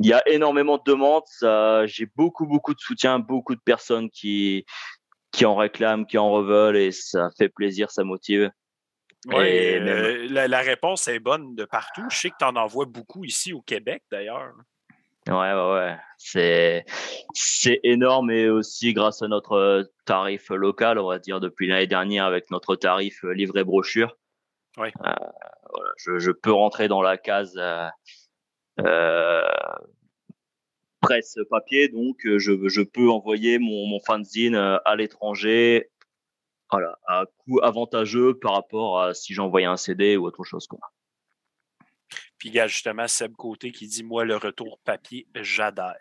[0.00, 1.86] il y a énormément de demandes.
[1.88, 4.66] J'ai beaucoup, beaucoup de soutien, beaucoup de personnes qui,
[5.34, 8.50] qui en réclament, qui en veulent et ça fait plaisir, ça motive.
[9.26, 12.04] Oui, euh, la, réponse est bonne de partout.
[12.10, 14.52] Je sais que tu en envoies beaucoup ici au Québec d'ailleurs.
[15.26, 15.96] Ouais, ouais, ouais.
[16.18, 16.84] C'est,
[17.32, 22.26] c'est énorme et aussi grâce à notre tarif local, on va dire depuis l'année dernière
[22.26, 24.14] avec notre tarif livret brochure.
[24.76, 24.92] Ouais.
[25.06, 27.88] Euh, je, peux rentrer dans la case euh,
[28.80, 29.42] euh,
[31.04, 35.90] presse papier, donc euh, je, peux envoyer mon, mon fanzine à l'étranger
[36.70, 40.66] voilà, à coût avantageux par rapport à si j'envoyais un CD ou autre chose.
[40.66, 40.80] Quoi.
[42.38, 45.94] Puis il y a justement Seb Côté qui dit Moi, le retour papier, j'adhère.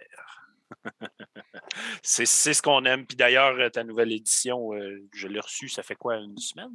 [2.01, 3.05] c'est ce qu'on aime.
[3.05, 4.71] Puis d'ailleurs, ta nouvelle édition,
[5.13, 6.73] je l'ai reçue, ça fait quoi, une semaine?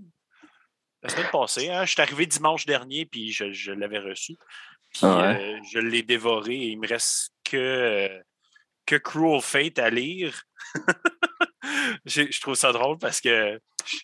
[1.02, 4.36] La semaine passée, hein, je suis arrivé dimanche dernier, puis je, l'avais reçu.
[4.90, 8.22] Puis ah euh, je l'ai dévoré et il me reste que, euh,
[8.86, 10.42] que Cruel Fate à lire.
[12.04, 13.96] je, trouve ça drôle parce que je,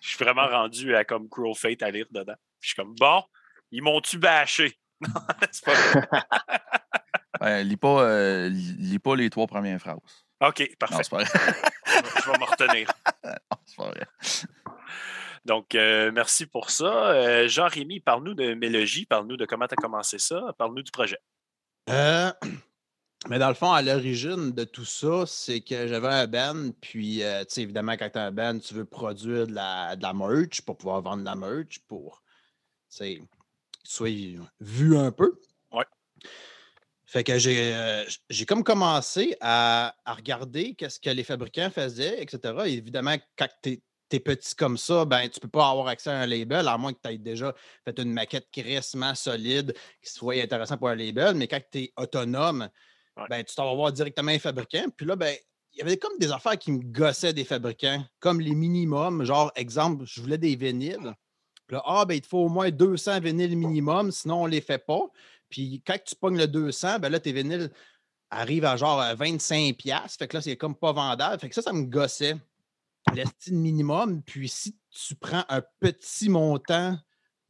[0.00, 2.34] suis vraiment rendu à comme Cruel Fate à lire dedans.
[2.60, 3.22] je suis comme bon,
[3.70, 4.78] ils m'ont-tu bâché?
[5.50, 6.26] c'est pas
[7.40, 9.98] ouais, lis, pas, euh, lis pas les trois premières phrases.
[10.40, 11.02] OK, parfait.
[11.04, 12.88] je vais me retenir.
[13.24, 14.06] non, c'est pas vrai.
[15.44, 17.10] Donc, euh, merci pour ça.
[17.10, 21.18] Euh, Jean-Rémy, parle-nous de Mélogie, parle-nous de comment tu as commencé ça, parle-nous du projet.
[21.88, 22.30] Euh,
[23.28, 27.18] mais dans le fond, à l'origine de tout ça, c'est que j'avais un band, puis,
[27.18, 30.14] tu sais, évidemment, quand tu as un band, tu veux produire de la, de la
[30.14, 32.22] merch pour pouvoir vendre de la merch pour,
[32.90, 33.22] tu sais,
[33.84, 35.38] soit vu un peu.
[35.70, 35.84] Ouais.
[37.04, 42.54] Fait que j'ai, j'ai comme commencé à, à regarder qu'est-ce que les fabricants faisaient, etc.
[42.66, 46.10] évidemment, quand tu es t'es petit comme ça, ben, tu ne peux pas avoir accès
[46.10, 47.54] à un label, à moins que tu aies déjà
[47.84, 51.36] fait une maquette crissement solide qui soit intéressant pour un label.
[51.36, 52.68] Mais quand tu es autonome,
[53.28, 54.86] ben, tu t'en vas voir directement un fabricant.
[54.96, 55.34] Puis là, ben,
[55.72, 59.24] il y avait comme des affaires qui me gossaient des fabricants, comme les minimums.
[59.24, 61.14] Genre, exemple, je voulais des vinyles.
[61.66, 64.52] Puis là, ah, ben, il te faut au moins 200 vinyles minimum, sinon on ne
[64.52, 65.02] les fait pas.
[65.48, 67.70] Puis quand tu pognes le 200, ben là, tes vinyles
[68.30, 70.16] arrivent à genre 25$.
[70.18, 71.40] Fait que là, c'est comme pas vendable.
[71.40, 72.36] Fait que ça, ça me gossait
[73.14, 74.22] l'estime minimum.
[74.22, 76.98] Puis si tu prends un petit montant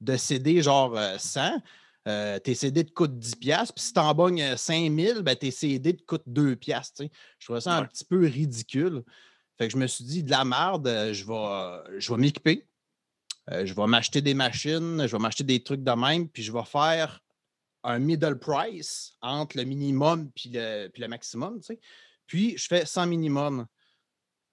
[0.01, 1.61] de CD, genre 100,
[2.09, 3.73] euh, euh, tes CD te coûtent 10$.
[3.73, 7.11] Puis si tu en bognes 5000, ben, tes CD te coûtent 2$.
[7.39, 9.03] Je trouvais ça un petit peu ridicule.
[9.59, 12.67] Fait que je me suis dit, de la merde, euh, je vais, je vais m'équiper.
[13.51, 16.65] je vais m'acheter des machines, je vais m'acheter des trucs de même, puis je vais
[16.65, 17.21] faire
[17.83, 21.61] un middle price entre le minimum puis le, puis le maximum.
[22.27, 23.67] Puis je fais 100 minimum.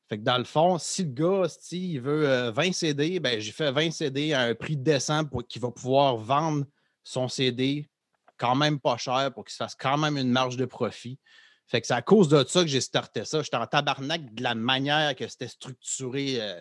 [0.09, 3.51] Fait que dans le fond, si le gars, il veut 20 euh, CD, ben, j'ai
[3.51, 6.65] fait 20 CD à un prix décent pour qu'il va pouvoir vendre
[7.07, 7.89] son CD
[8.37, 11.17] quand même pas cher pour qu'il se fasse quand même une marge de profit.
[11.65, 13.41] Fait que c'est à cause de ça que j'ai starté ça.
[13.41, 16.59] J'étais en tabarnak de la manière que c'était structuré euh,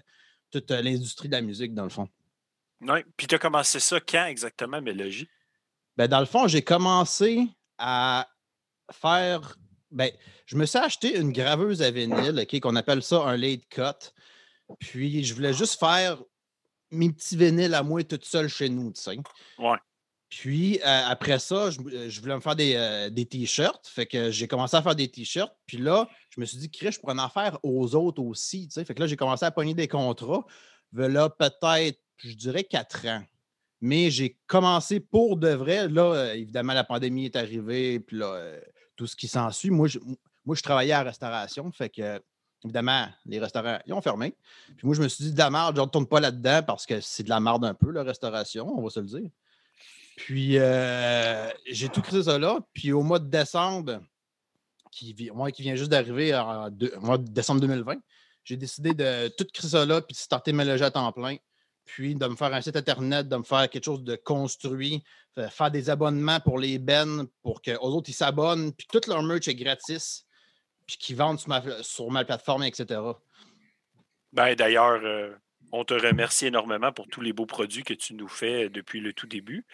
[0.51, 2.09] toute euh, l'industrie de la musique, dans le fond.
[2.81, 3.01] Oui.
[3.17, 5.29] Puis tu as commencé ça quand exactement, Mélogie?
[5.97, 7.47] Ben, dans le fond, j'ai commencé
[7.79, 8.29] à
[8.93, 9.57] faire.
[9.91, 10.11] Ben,
[10.47, 14.13] je me suis acheté une graveuse à vinyle, qu'on appelle ça un late cut.
[14.81, 16.23] Puis je voulais juste faire
[16.91, 19.19] mes petits vinyles à moi toute seule chez nous, tu sais.
[19.59, 19.79] Ouais.
[20.29, 23.87] Puis euh, après ça, je, voulais me faire des, euh, des t-shirts.
[23.87, 25.55] Fait que j'ai commencé à faire des t-shirts.
[25.67, 28.67] Puis là, je me suis dit, Chris, je pourrais en faire aux autres aussi.
[28.67, 28.85] Tu sais.
[28.85, 30.45] Fait que là, j'ai commencé à pogner des contrats.
[30.93, 33.23] Là, peut-être, je dirais quatre ans.
[33.81, 35.89] Mais j'ai commencé pour de vrai.
[35.89, 38.01] Là, euh, évidemment, la pandémie est arrivée.
[38.01, 38.59] Puis là,
[38.97, 39.71] tout ce qui s'ensuit.
[39.71, 39.99] Moi je,
[40.45, 41.71] moi, je travaillais à la restauration.
[41.71, 42.21] Fait que
[42.65, 44.35] évidemment, les restaurants, ils ont fermé.
[44.77, 46.87] Puis moi, je me suis dit, de la merde, je ne retourne pas là-dedans parce
[46.87, 49.31] que c'est de la merde un peu, la restauration, on va se le dire.
[50.16, 52.61] Puis euh, j'ai tout créé ça là.
[52.72, 54.00] Puis au mois de décembre,
[54.90, 57.96] qui, moi, qui vient juste d'arriver en mois de décembre 2020,
[58.44, 61.37] j'ai décidé de tout créer ça là, puis de starter mes loger à temps plein.
[61.85, 65.05] Puis de me faire un site Internet, de me faire quelque chose de construit,
[65.50, 69.46] faire des abonnements pour les bennes, pour qu'aux autres, ils s'abonnent, puis tout leur merch
[69.46, 70.26] est gratis
[70.87, 73.00] puis qui vendent sur ma, sur ma plateforme, etc.
[74.33, 75.35] Ben, D'ailleurs, euh,
[75.72, 79.12] on te remercie énormément pour tous les beaux produits que tu nous fais depuis le
[79.12, 79.64] tout début.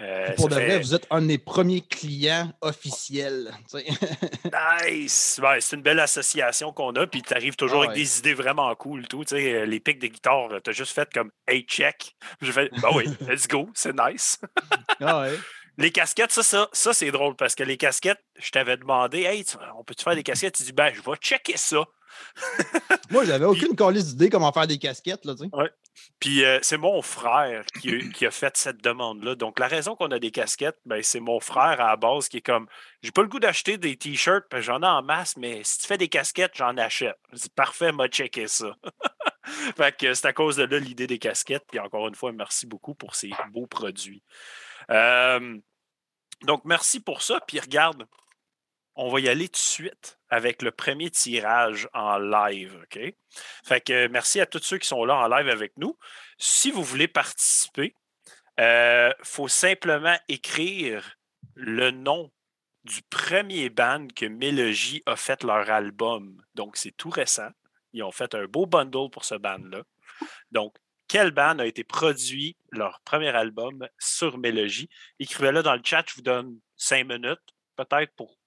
[0.00, 3.52] Euh, pour de vrai, vous êtes un des premiers clients officiels.
[3.74, 5.40] nice!
[5.60, 9.06] c'est une belle association qu'on a, puis tu arrives toujours avec des idées vraiment cool.
[9.08, 12.16] Tout, euh, les pics de guitare, tu as juste fait comme Hey, check.
[12.40, 14.40] Je fais Ben oui, let's go, c'est nice.
[15.00, 15.38] ah ouais.
[15.76, 19.44] Les casquettes, ça, ça, ça c'est drôle parce que les casquettes, je t'avais demandé, hey,
[19.78, 20.54] on peut-tu faire des casquettes?
[20.54, 21.84] Tu dis, ben, je vais checker ça.
[23.10, 25.24] Moi, j'avais aucune colise d'idée comment faire des casquettes.
[25.24, 25.70] Là, ouais.
[26.18, 29.34] Puis euh, c'est mon frère qui, a fait cette demande-là.
[29.34, 32.38] Donc, la raison qu'on a des casquettes, ben, c'est mon frère à la base qui
[32.38, 32.66] est comme
[33.02, 35.98] j'ai pas le goût d'acheter des t-shirts, j'en ai en masse, mais si tu fais
[35.98, 37.18] des casquettes, j'en achète.
[37.32, 38.76] Dis parfait, m'a checké ça.
[39.76, 41.64] fait que c'est à cause de là l'idée des casquettes.
[41.68, 44.22] Puis encore une fois, merci beaucoup pour ces beaux produits.
[44.90, 45.58] Euh,
[46.42, 47.40] donc, merci pour ça.
[47.46, 48.06] Puis regarde,
[48.94, 52.86] on va y aller tout de suite avec le premier tirage en live.
[53.64, 55.96] Fait que merci à tous ceux qui sont là en live avec nous.
[56.38, 57.94] Si vous voulez participer,
[58.58, 61.16] il euh, faut simplement écrire
[61.54, 62.30] le nom
[62.84, 66.42] du premier band que Mélogie a fait leur album.
[66.54, 67.50] Donc, c'est tout récent.
[67.92, 69.82] Ils ont fait un beau bundle pour ce band-là.
[70.50, 70.76] Donc,
[71.08, 74.88] quel band a été produit leur premier album sur Mélogie.
[75.18, 77.40] Écrivez-le dans le chat, je vous donne cinq minutes
[77.76, 78.39] peut-être pour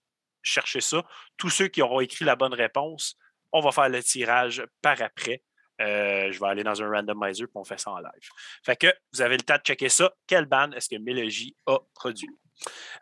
[0.43, 1.03] chercher ça.
[1.37, 3.17] Tous ceux qui auront écrit la bonne réponse,
[3.51, 5.41] on va faire le tirage par après.
[5.81, 8.29] Euh, je vais aller dans un randomizer pour on fait ça en live.
[8.63, 10.13] Fait que vous avez le temps de checker ça.
[10.27, 12.29] Quelle band est-ce que Mélogie a produit?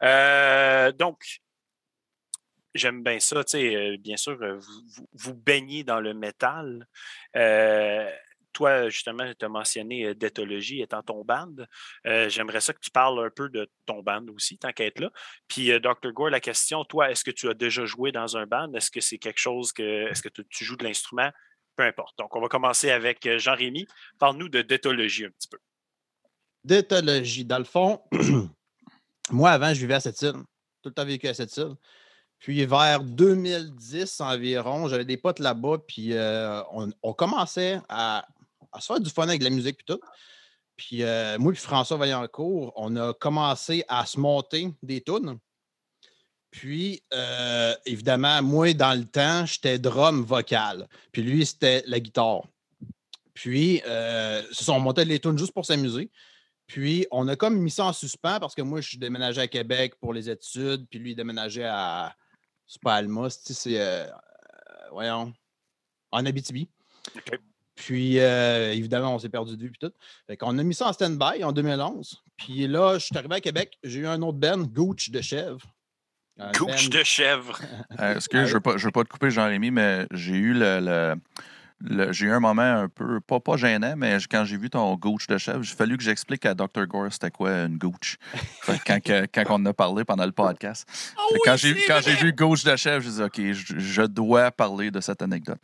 [0.03, 1.41] Euh, donc,
[2.73, 3.43] j'aime bien ça.
[3.55, 6.87] Euh, bien sûr, vous, vous, baignez dans le métal
[8.53, 11.53] toi, justement, tu as mentionné Détologie étant ton band.
[12.03, 15.11] J'aimerais ça que tu parles un peu de ton band aussi, tant qu'être là.
[15.47, 16.11] Puis, Dr.
[16.13, 18.71] Gore, la question, toi, est-ce que tu as déjà joué dans un band?
[18.73, 20.09] Est-ce que c'est quelque chose que.
[20.09, 21.29] Est-ce que tu, joues de l'instrument?
[21.75, 22.17] Peu importe.
[22.17, 23.87] Donc, on va commencer avec Jean-Rémy.
[24.19, 25.57] Parle-nous de Détologie un petit peu.
[26.63, 28.01] Détologie, dans le fond,
[29.31, 30.43] moi, avant, je vivais à cette île.
[30.81, 31.75] Tout le temps vécu à cette île.
[32.41, 36.13] Puis vers 2010 environ, j'avais des potes là-bas, puis
[36.71, 38.27] on, commençait à
[38.71, 39.99] à se faire du fun avec la musique et tout.
[40.77, 45.37] Puis euh, moi et François Vaillancourt, on a commencé à se monter des tunes.
[46.51, 50.87] Puis, euh, évidemment, moi, dans le temps, j'étais drum vocal.
[51.13, 52.41] Puis lui, c'était la guitare.
[53.33, 56.11] Puis, euh, on montait les tunes juste pour s'amuser.
[56.67, 59.47] Puis, on a comme mis ça en suspens parce que moi, je suis déménagé à
[59.47, 60.87] Québec pour les études.
[60.89, 62.13] Puis lui, il déménageait à.
[62.67, 64.09] C'est pas Alma, c'est.
[64.91, 65.33] Voyons.
[66.11, 66.69] En Abitibi.
[67.75, 69.71] Puis, euh, évidemment, on s'est perdu de vue.
[69.71, 69.93] Puis tout.
[70.27, 72.23] Fait qu'on a mis ça en stand-by en 2011.
[72.37, 73.77] Puis là, je suis arrivé à Québec.
[73.83, 75.61] J'ai eu un autre Ben, Gooch de chèvre.
[76.57, 77.59] Gooch de chèvre.
[77.99, 81.15] Euh, est-ce que je ne veux, veux, pas te couper, Jean-Rémy, mais j'ai eu le
[82.11, 85.27] j'ai eu un moment un peu, pas, pas gênant, mais quand j'ai vu ton gooch
[85.27, 86.85] de chef, il a fallu que j'explique à Dr.
[86.87, 88.17] Gore c'était quoi une gooch.
[88.85, 88.99] quand,
[89.33, 90.87] quand, on en a parlé pendant le podcast.
[91.17, 95.21] Ah quand j'ai vu gooch de chef, je dit OK, je, dois parler de cette
[95.21, 95.59] anecdote.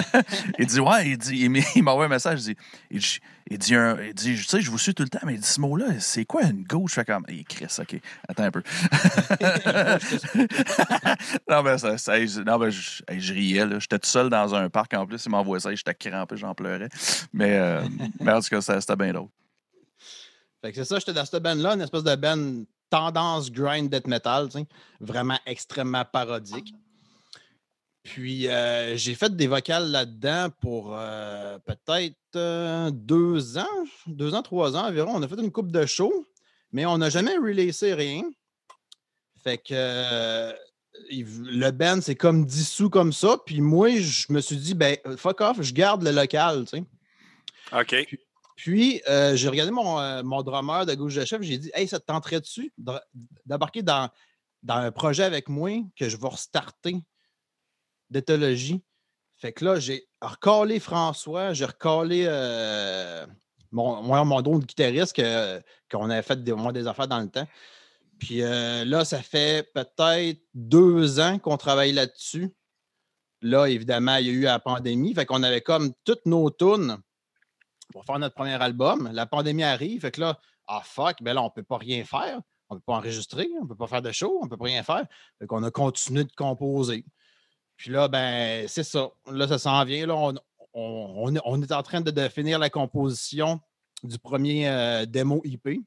[0.58, 2.56] il dit Ouais, il dit, il m'a envoyé un message, il dit,
[2.90, 5.34] il dit il dit, il dit, tu sais, je vous suis tout le temps, mais
[5.34, 6.94] il dit ce mot-là, c'est quoi une gauche?
[6.94, 8.60] Fait comme, il Chris, OK, attends un peu.
[11.48, 13.78] non, mais, ça, ça non, ben, je, je, riais, là.
[13.78, 16.88] J'étais tout seul dans un parc en plus, il m'envoyait ça, j'étais crampé, j'en pleurais.
[17.32, 17.82] Mais, euh,
[18.20, 19.28] mais en tout cas, c'était bien drôle.
[20.60, 24.06] Fait que c'est ça, j'étais dans cette band-là, une espèce de band tendance grind death
[24.06, 24.48] metal,
[25.00, 26.72] vraiment extrêmement parodique.
[28.02, 34.76] Puis euh, j'ai fait des vocales là-dedans pour euh, peut-être deux ans, deux ans, trois
[34.76, 35.12] ans environ.
[35.14, 36.26] On a fait une coupe de show,
[36.70, 38.22] mais on n'a jamais releasé rien.
[39.42, 40.54] Fait que
[41.10, 43.36] le band, c'est comme dissous comme ça.
[43.44, 46.84] Puis moi, je me suis dit, ben, fuck off, je garde le local, tu sais.
[47.72, 48.18] OK.
[48.56, 51.86] Puis, euh, j'ai regardé mon, euh, mon, drummer de gauche de chef, j'ai dit, hey,
[51.86, 52.72] ça te tenterait dessus
[53.44, 54.08] d'embarquer dans,
[54.62, 56.96] dans un projet avec moi que je vais restarter
[58.08, 58.82] d'éthologie?
[59.36, 63.26] Fait que là, j'ai recalé François, j'ai recalé euh,
[63.70, 65.20] mon, mon don de guitariste
[65.90, 67.46] qu'on avait fait des, des affaires dans le temps.
[68.18, 72.54] Puis euh, là, ça fait peut-être deux ans qu'on travaille là-dessus.
[73.42, 75.14] Là, évidemment, il y a eu la pandémie.
[75.14, 76.98] Fait qu'on avait comme toutes nos tunes
[77.92, 79.10] pour faire notre premier album.
[79.12, 80.00] La pandémie arrive.
[80.00, 82.40] Fait que là, ah fuck, ben là, on ne peut pas rien faire.
[82.68, 84.56] On ne peut pas enregistrer, on ne peut pas faire de show, on ne peut
[84.56, 85.06] pas rien faire.
[85.38, 87.04] Fait qu'on a continué de composer.
[87.76, 89.10] Puis là, ben, c'est ça.
[89.30, 90.06] Là, ça s'en vient.
[90.06, 90.32] Là,
[90.72, 93.60] on, est en train de, finir la composition
[94.02, 95.80] du premier euh, démo IP.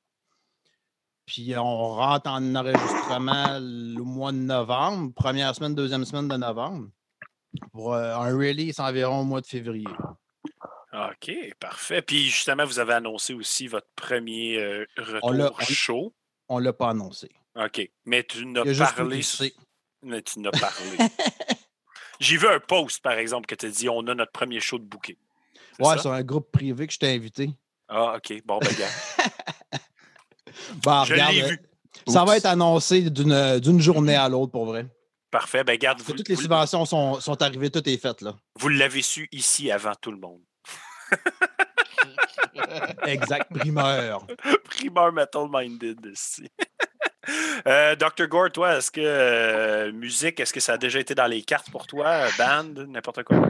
[1.30, 6.90] Puis on rentre en enregistrement le mois de novembre, première semaine, deuxième semaine de novembre,
[7.72, 9.86] pour euh, un release environ au mois de février.
[10.92, 12.02] OK, parfait.
[12.02, 16.16] Puis justement, vous avez annoncé aussi votre premier euh, retour chaud.
[16.48, 17.30] On ne l'a pas annoncé.
[17.56, 17.88] OK.
[18.06, 19.22] Mais tu n'as parlé.
[20.02, 20.98] Mais tu n'as parlé.
[22.20, 24.80] J'ai vu un post, par exemple, que tu as dit on a notre premier show
[24.80, 25.16] de bouquet.
[25.78, 27.52] Ouais, c'est un groupe privé que je t'ai invité.
[27.88, 28.34] Ah, OK.
[28.46, 29.26] Bon, ben, gars.
[30.84, 31.60] Bah, je l'ai vu.
[32.08, 34.88] Ça va être annoncé d'une journée à l'autre pour vrai.
[35.32, 35.64] Parfait.
[35.64, 38.22] Ben, garde, vous, toutes les subventions sont, sont, arrivées, tout est fait.
[38.22, 38.36] Là.
[38.58, 40.42] Vous l'avez su ici avant tout le monde.
[43.06, 44.26] exact, primeur.
[44.64, 46.50] primeur Metal Minded ici.
[47.68, 48.28] Euh, Dr.
[48.28, 51.70] Gore, toi, est-ce que euh, musique, est-ce que ça a déjà été dans les cartes
[51.70, 52.26] pour toi?
[52.40, 53.42] Band, n'importe quoi?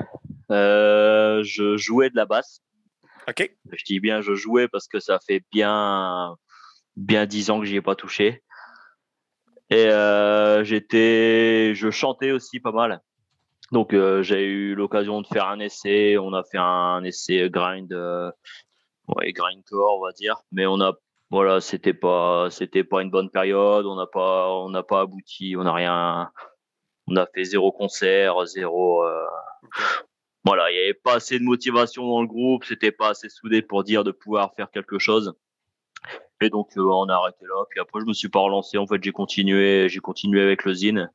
[0.52, 2.60] Euh, je jouais de la basse.
[3.30, 3.50] OK.
[3.72, 6.36] Je dis bien je jouais parce que ça fait bien
[6.96, 8.44] bien dix ans que j'y ai pas touché.
[9.70, 13.02] Et euh, j'étais, je chantais aussi pas mal.
[13.72, 16.18] Donc euh, j'ai eu l'occasion de faire un essai.
[16.18, 18.32] On a fait un essai grind, euh,
[19.08, 20.38] grindcore, on va dire.
[20.52, 20.94] Mais on a,
[21.30, 23.86] voilà, c'était pas, c'était pas une bonne période.
[23.86, 25.56] On n'a pas, on n'a pas abouti.
[25.56, 26.32] On n'a rien.
[27.08, 29.04] On a fait zéro concert, zéro.
[29.04, 29.26] Euh,
[30.46, 32.64] voilà, il n'y avait pas assez de motivation dans le groupe.
[32.66, 35.36] C'était pas assez soudé pour dire de pouvoir faire quelque chose.
[36.42, 37.64] Et donc, euh, on a arrêté là.
[37.70, 38.78] Puis après, je me suis pas relancé.
[38.78, 39.84] En fait, j'ai continué,
[40.42, 41.12] avec le zine.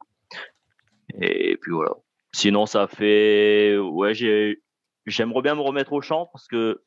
[1.20, 1.92] Et puis voilà.
[2.32, 4.60] Sinon, ça fait, ouais, j'ai,
[5.06, 6.82] j'aimerais bien me remettre au chant parce que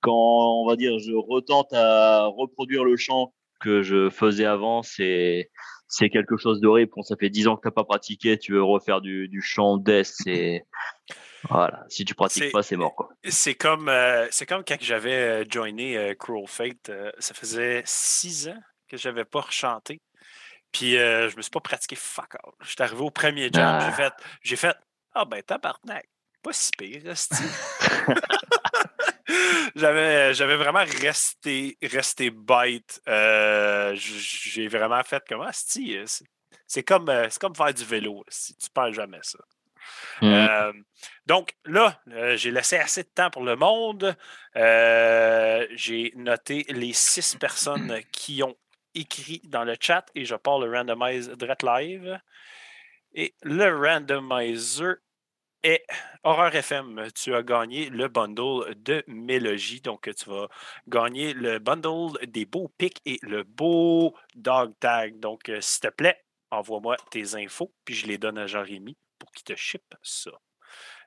[0.00, 5.50] quand, on va dire, je retente à reproduire le chant que je faisais avant, c'est,
[5.98, 6.90] quelque chose d'horrible.
[6.94, 9.76] Quand ça fait dix ans que t'as pas pratiqué, tu veux refaire du, du chant
[9.76, 10.64] death, c'est,
[11.48, 13.10] voilà, si tu pratiques pas, c'est mort.
[13.24, 16.90] C'est comme, euh, c'est comme quand j'avais euh, joiné euh, Cruel Fate.
[17.18, 20.00] ça faisait six ans que je n'avais pas rechanté.
[20.72, 22.52] Puis je me suis pas pratiqué fuck all.
[22.62, 23.92] J'étais arrivé au premier jam, j'ai ah.
[23.92, 24.76] fait, j'ai fait
[25.14, 26.08] Ah ben tabarnak,
[26.42, 27.02] pas si pire,
[29.74, 33.02] j'avais, j'avais vraiment resté, resté bite.
[33.94, 38.22] j'ai vraiment fait comme ah, c'est comme, c'est comme faire du vélo.
[38.28, 39.40] Si tu perds jamais ça.
[40.20, 40.26] Mmh.
[40.26, 40.72] Euh,
[41.26, 44.16] donc là, euh, j'ai laissé assez de temps pour le monde.
[44.56, 48.56] Euh, j'ai noté les six personnes qui ont
[48.94, 52.20] écrit dans le chat et je parle le randomize direct live.
[53.14, 54.96] Et le randomizer
[55.62, 55.84] est
[56.22, 57.08] Horror FM.
[57.14, 59.80] Tu as gagné le bundle de Mélogie.
[59.80, 60.48] Donc, tu vas
[60.88, 65.18] gagner le bundle des beaux pics et le beau dog tag.
[65.18, 69.44] Donc, s'il te plaît, envoie-moi tes infos, puis je les donne à Jean-Rémy pour qu'il
[69.44, 70.32] te ship ça.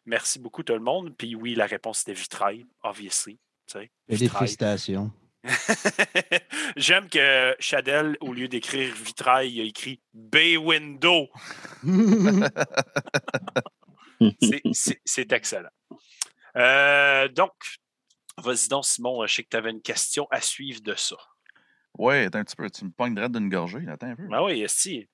[0.06, 1.14] Merci beaucoup tout le monde.
[1.18, 3.38] Puis oui, la réponse était vitrail, obviously.
[3.68, 5.12] Tu félicitations.
[6.78, 11.30] J'aime que Chadel, au lieu d'écrire vitrail, il a écrit Bay Window.
[14.72, 15.70] C'est excellent.
[16.56, 17.52] Euh, donc,
[18.38, 19.26] vas-y donc, Simon.
[19.26, 21.18] Je sais que tu avais une question à suivre de ça.
[21.98, 22.70] Oui, attends un petit peu.
[22.70, 23.86] Tu me pognes d'une gorgée.
[23.90, 24.28] Attends un peu.
[24.32, 25.10] Ah oui, c'est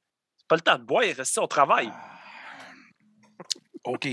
[0.48, 1.04] pas le temps de boire.
[1.16, 1.90] Resti au travail.
[1.92, 2.19] Ah.
[3.84, 4.08] OK.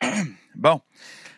[0.54, 0.80] bon.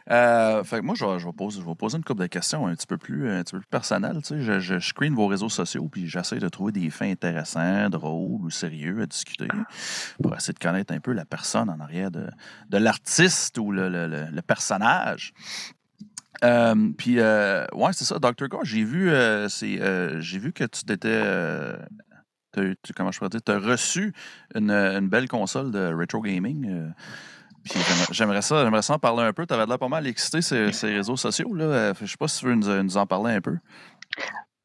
[0.08, 3.28] Euh, fait moi, je vais, poser, une couple de questions un petit peu plus,
[3.70, 4.20] personnelles.
[4.22, 8.44] Tu sais, je, screen vos réseaux sociaux puis j'essaie de trouver des faits intéressants, drôles
[8.44, 9.48] ou sérieux à discuter
[10.22, 12.28] pour essayer de connaître un peu la personne en arrière de,
[12.70, 15.32] l'artiste ou le, personnage.
[16.44, 18.48] Euh, puis, euh, ouais, c'est ça, Dr.
[18.48, 21.22] Gore, j'ai vu, euh, j'ai vu que tu t'étais
[22.94, 24.12] comment je dire, tu as reçu
[24.54, 26.92] une, belle console de retro gaming.
[28.10, 29.46] J'aimerais ça, j'aimerais ça en parler un peu.
[29.46, 31.52] Tu avais l'air pas mal excité ces, ces réseaux sociaux.
[31.54, 31.64] Là.
[31.64, 33.56] Euh, je sais pas si tu veux nous, en parler un peu.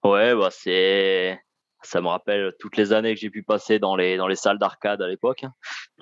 [0.04, 1.40] Ouais, bah c'est.
[1.84, 4.60] Ça me rappelle toutes les années que j'ai pu passer dans les, dans les salles
[4.60, 5.46] d'arcade à l'époque.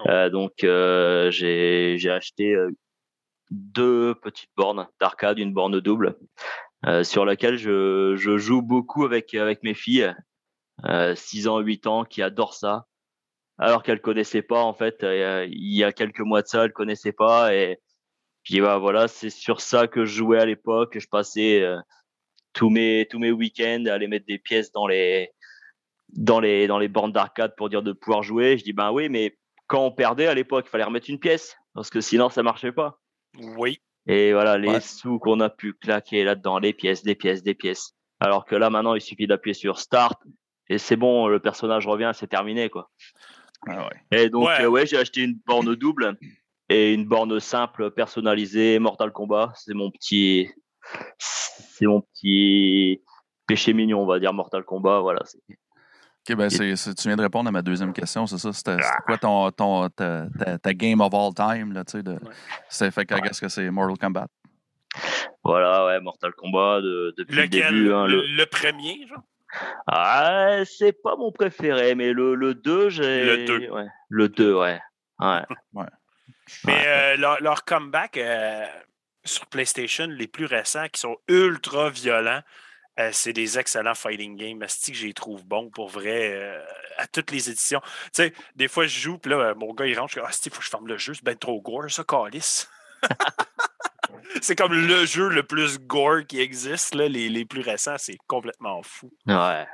[0.07, 2.57] Euh, donc, j'ai acheté
[3.49, 6.17] deux petites bornes d'arcade, une borne double,
[7.03, 10.13] sur laquelle je, je, joue beaucoup avec, avec mes filles.
[11.15, 12.88] 6 ans, 8 ans, qui adorent ça.
[13.59, 16.71] Alors qu'elles connaissaient pas, en fait, euh, il y a quelques mois de ça, elles
[16.71, 17.53] connaissaient pas.
[17.53, 17.79] Et
[18.43, 20.97] puis bah, voilà, c'est sur ça que je jouais à l'époque.
[20.97, 21.77] Je passais euh,
[22.53, 25.29] tous mes, tous mes week-ends à aller mettre des pièces dans les,
[26.09, 28.57] dans les, dans les bornes d'arcade pour dire de pouvoir jouer.
[28.57, 29.37] Je dis, ben oui, mais
[29.67, 32.71] quand on perdait à l'époque, il fallait remettre une pièce parce que sinon ça marchait
[32.71, 33.01] pas.
[33.57, 33.79] Oui.
[34.07, 37.93] Et voilà, les sous qu'on a pu claquer là-dedans, les pièces, des pièces, des pièces.
[38.19, 40.19] Alors que là, maintenant, il suffit d'appuyer sur Start,
[40.67, 42.89] et c'est bon, le personnage revient, c'est terminé, quoi.
[43.67, 46.17] Ah et donc, euh, ouais, j'ai acheté une borne double
[46.69, 49.51] et une borne simple personnalisée Mortal Kombat.
[49.55, 50.49] C'est mon petit,
[51.17, 53.01] c'est mon petit
[53.47, 55.01] péché mignon, on va dire Mortal Kombat.
[55.01, 55.19] Voilà.
[55.19, 58.53] Ok, ben tu viens de répondre à ma deuxième question, c'est ça?
[58.53, 60.27] C'était quoi ton, ton ta,
[60.61, 61.73] ta, game of all time?
[61.73, 62.17] Là, de,
[62.69, 64.27] c'est fait qu'est-ce que c'est Mortal Kombat?
[65.43, 67.93] Voilà, ouais, Mortal Kombat de, depuis le début.
[67.93, 69.23] Hein, le, le, premier, genre?
[69.87, 73.23] Ah, c'est pas mon préféré, mais le, le 2, j'ai.
[73.23, 73.69] Le 2.
[73.69, 73.87] Ouais.
[74.09, 74.79] Le 2, ouais.
[75.19, 75.41] ouais.
[75.73, 75.85] ouais.
[76.65, 78.65] Mais euh, leur, leur, comeback euh,
[79.23, 82.41] sur PlayStation, les plus récents, qui sont ultra violents,
[82.99, 84.59] euh, c'est des excellents fighting games.
[84.59, 86.59] que j'y trouve bon pour vrai
[86.97, 87.81] à toutes les éditions.
[87.81, 90.31] Tu sais, des fois, je joue, puis là, mon gars, il rentre, je dis, ah,
[90.45, 92.69] il faut que je ferme le jeu, c'est ben trop gore, ça, calice.
[94.41, 96.95] c'est comme le jeu le plus gore qui existe.
[96.95, 97.07] Là.
[97.07, 99.11] Les, les plus récents, c'est complètement fou.
[99.25, 99.65] Ouais.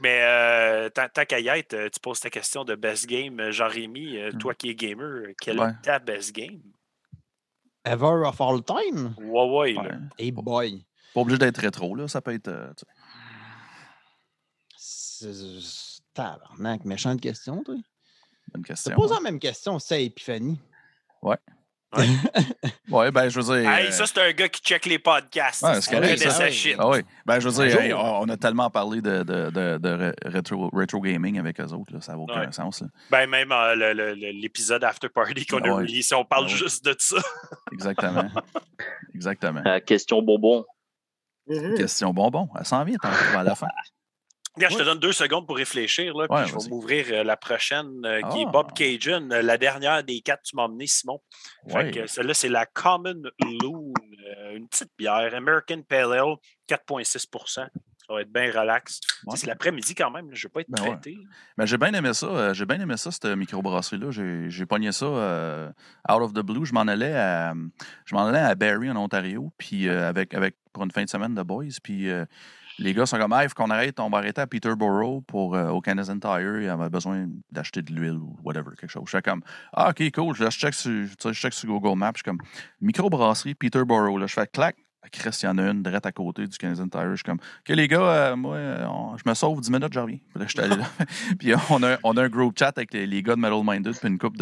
[0.00, 3.38] Mais euh, tant, qu'à y être, euh, tu poses ta question de best game.
[3.38, 4.38] Euh, Jean-Rémy, mm.
[4.38, 6.60] toi qui es gamer, quelle est ta best game?
[7.84, 9.14] Ever of all time?
[9.18, 9.90] Ouais, ouais.
[10.18, 10.84] Hey boy.
[11.14, 12.08] Pas obligé d'être rétro, là.
[12.08, 12.74] Ça peut être.
[14.76, 15.28] C'est
[16.14, 17.76] tabarnak, méchante question, toi.
[18.52, 18.94] Bonne question.
[18.96, 20.60] pose la même question, c'est Epiphanie.
[21.22, 21.38] Ouais.
[21.96, 22.06] Ouais.
[22.90, 23.70] ouais, ben, je veux dire.
[23.70, 25.62] Hey, ça, c'est un gars qui check les podcasts.
[25.62, 26.18] Ouais, c'est correct.
[26.18, 26.76] sa shit.
[26.78, 26.98] Ah, oui.
[27.26, 31.38] Ben, je veux dire, on a tellement parlé de, de, de, de retro, retro, gaming
[31.38, 32.82] avec eux autres, là, ça n'a aucun sens.
[32.82, 32.88] Là.
[33.10, 37.16] Ben, même euh, l'épisode After Party qu'on a eu si on parle juste de ça.
[37.72, 38.28] Exactement.
[39.14, 39.62] Exactement.
[39.66, 40.64] Euh, question bonbon.
[41.76, 42.48] Question bonbon.
[42.58, 42.96] Elle s'en vient
[43.36, 43.66] à la fin.
[44.54, 47.38] Regarde, je te donne deux secondes pour réfléchir, là, puis je vais m'ouvrir euh, la
[47.38, 48.74] prochaine, euh, qui est Bob ah.
[48.74, 51.20] Cajun, euh, la dernière des quatre tu m'as emmené, Simon.
[52.06, 53.22] Celle-là, c'est la Common
[53.62, 53.92] Loon,
[54.54, 56.36] une petite bière, American Pale Ale,
[56.68, 57.68] 4,6% Ça
[58.10, 59.00] va être bien relax.
[59.36, 61.16] C'est l'après-midi quand même, je ne vais pas être ben traité.
[61.56, 62.52] Ben, j'ai bien aimé ça.
[62.52, 64.10] J'ai bien aimé ça, cette microbrasserie-là.
[64.10, 65.06] J'ai pogné ça
[66.10, 66.66] out of the blue.
[66.66, 67.54] Je m'en allais à
[68.04, 71.34] je m'en allais à Barrie, en Ontario, puis avec, avec pour une fin de semaine
[71.34, 71.64] de boys.
[71.82, 72.10] Puis
[72.78, 75.54] les gars sont comme, ah, il faut qu'on arrête, on va arrêter à Peterborough pour,
[75.54, 79.04] euh, au Canadian Tire, il avait besoin d'acheter de l'huile ou whatever, quelque chose.
[79.06, 79.42] Je suis comme,
[79.72, 82.40] ah, ok, cool, je check sur, je check sur Google Maps, je suis comme,
[82.80, 84.76] microbrasserie Peterborough, là, je fais clac,
[85.10, 87.10] Chris, il y en a une direct à côté du Canadian Tire.
[87.10, 88.56] Je suis comme, OK, les gars, euh, moi,
[89.16, 90.18] je me sauve 10 minutes, je reviens.
[90.36, 90.84] Là, je allé là.
[91.38, 93.98] puis on a, on a un group chat avec les, les gars de Metal Minded,
[93.98, 94.38] puis une couple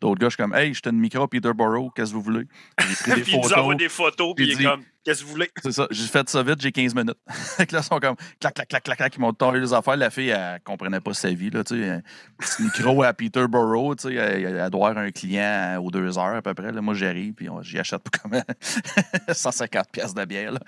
[0.00, 0.28] d'autres gars.
[0.28, 2.44] Je suis comme, hey, j'étais une micro à Peterborough, qu'est-ce que vous voulez?
[2.78, 3.50] J'ai pris des puis photos.
[3.50, 5.50] Ils nous envoient des photos, puis il est comme, qu'est-ce que vous voulez?
[5.62, 7.16] C'est ça, j'ai fait ça vite, j'ai 15 minutes.
[7.58, 9.96] là, ils sont comme, clac, clac, clac, clac, clac, ils m'ont tombé les affaires.
[9.96, 12.02] La fille, elle comprenait pas sa vie, là, tu sais.
[12.38, 16.42] Petit micro à Peterborough, tu sais, elle, doit avoir un client aux deux heures à
[16.42, 16.72] peu près.
[16.72, 16.80] Là.
[16.80, 18.42] Moi, j'arrive, puis j'y achète comme
[19.32, 20.60] 150 pièces de bière, là.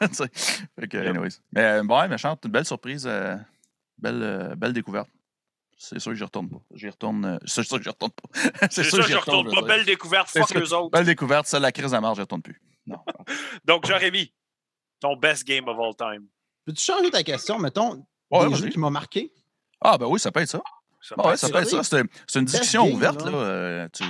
[1.52, 3.04] Mais euh, ouais, méchante, une belle surprise.
[3.06, 3.36] Euh,
[3.98, 5.08] belle, euh, belle découverte.
[5.76, 6.60] C'est sûr que j'y retourne pas.
[6.74, 7.40] J'y retourne.
[7.44, 8.68] c'est sûr que j'y retourne pas.
[8.70, 9.62] c'est sûr que j'y retourne, pas.
[9.62, 10.90] Belle découverte, fuck les autres.
[10.90, 12.60] Belle découverte, c'est la crise à marge, j'y retourne plus.
[12.86, 12.98] Non.
[13.64, 14.32] Donc, Jérémy,
[15.00, 16.26] ton best game of all time.
[16.64, 19.32] Peux-tu changer ta question, mettons, ouais, des jeux qui m'ont marqué?
[19.80, 20.62] Ah, ben oui, ça peut être ça.
[21.00, 21.82] Ça, ah ouais, ça peut être ça.
[22.28, 23.24] C'est une discussion ouverte.
[23.24, 23.32] Là.
[23.32, 24.04] Euh, tu,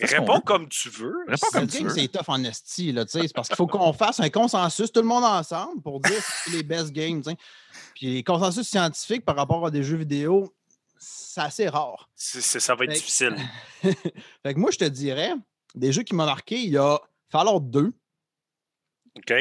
[0.00, 1.14] Réponds comme tu veux.
[1.28, 1.90] Réponds comme tu veux.
[1.90, 2.96] C'est tough en esti.
[3.06, 6.52] C'est parce qu'il faut qu'on fasse un consensus, tout le monde ensemble, pour dire c'est
[6.52, 7.22] les best games.
[7.94, 10.54] Puis les consensus scientifiques par rapport à des jeux vidéo,
[10.98, 12.08] c'est assez rare.
[12.16, 13.36] ça va être difficile.
[13.82, 15.34] fait que moi, je te dirais,
[15.74, 16.98] des jeux qui m'ont marqué, il y a
[17.28, 17.92] Fallout 2.
[19.16, 19.32] OK.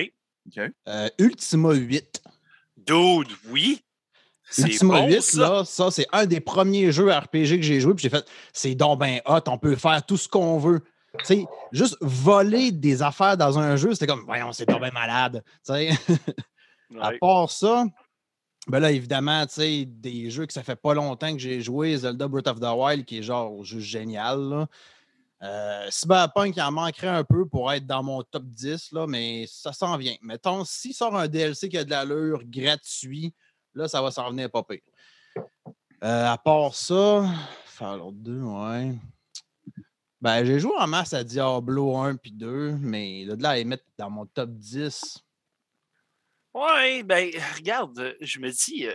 [0.87, 2.21] Euh, Ultima 8.
[2.77, 3.83] Dude, oui.
[4.57, 7.93] Ultima 8, là, ça, c'est un des premiers jeux RPG que j'ai joué.
[7.93, 10.81] Puis j'ai fait, c'est donc ben hot, on peut faire tout ce qu'on veut.
[11.19, 14.91] Tu sais, juste voler des affaires dans un jeu, c'était comme, voyons, c'est donc bien
[14.91, 15.43] malade.
[15.65, 15.89] Tu sais.
[16.99, 17.85] À part ça,
[18.67, 21.95] Ben là, évidemment, tu sais, des jeux que ça fait pas longtemps que j'ai joué,
[21.95, 24.41] Zelda Breath of the Wild, qui est genre juste génial.
[24.41, 24.67] Là.
[25.43, 29.45] Euh, Cyberpunk, il en manquerait un peu pour être dans mon top 10, là, mais
[29.47, 30.15] ça s'en vient.
[30.21, 33.33] Mettons, s'il sort un DLC qui a de l'allure gratuit,
[33.73, 34.81] là, ça va s'en venir pas pire.
[36.03, 37.25] Euh, à part ça,
[37.65, 38.95] Fallout 2, ouais.
[40.19, 43.85] Ben, j'ai joué en masse à Diablo 1 puis 2, mais de là à mettre
[43.97, 45.23] dans mon top 10.
[46.53, 48.93] Ouais, ben, regarde, je me dis, euh,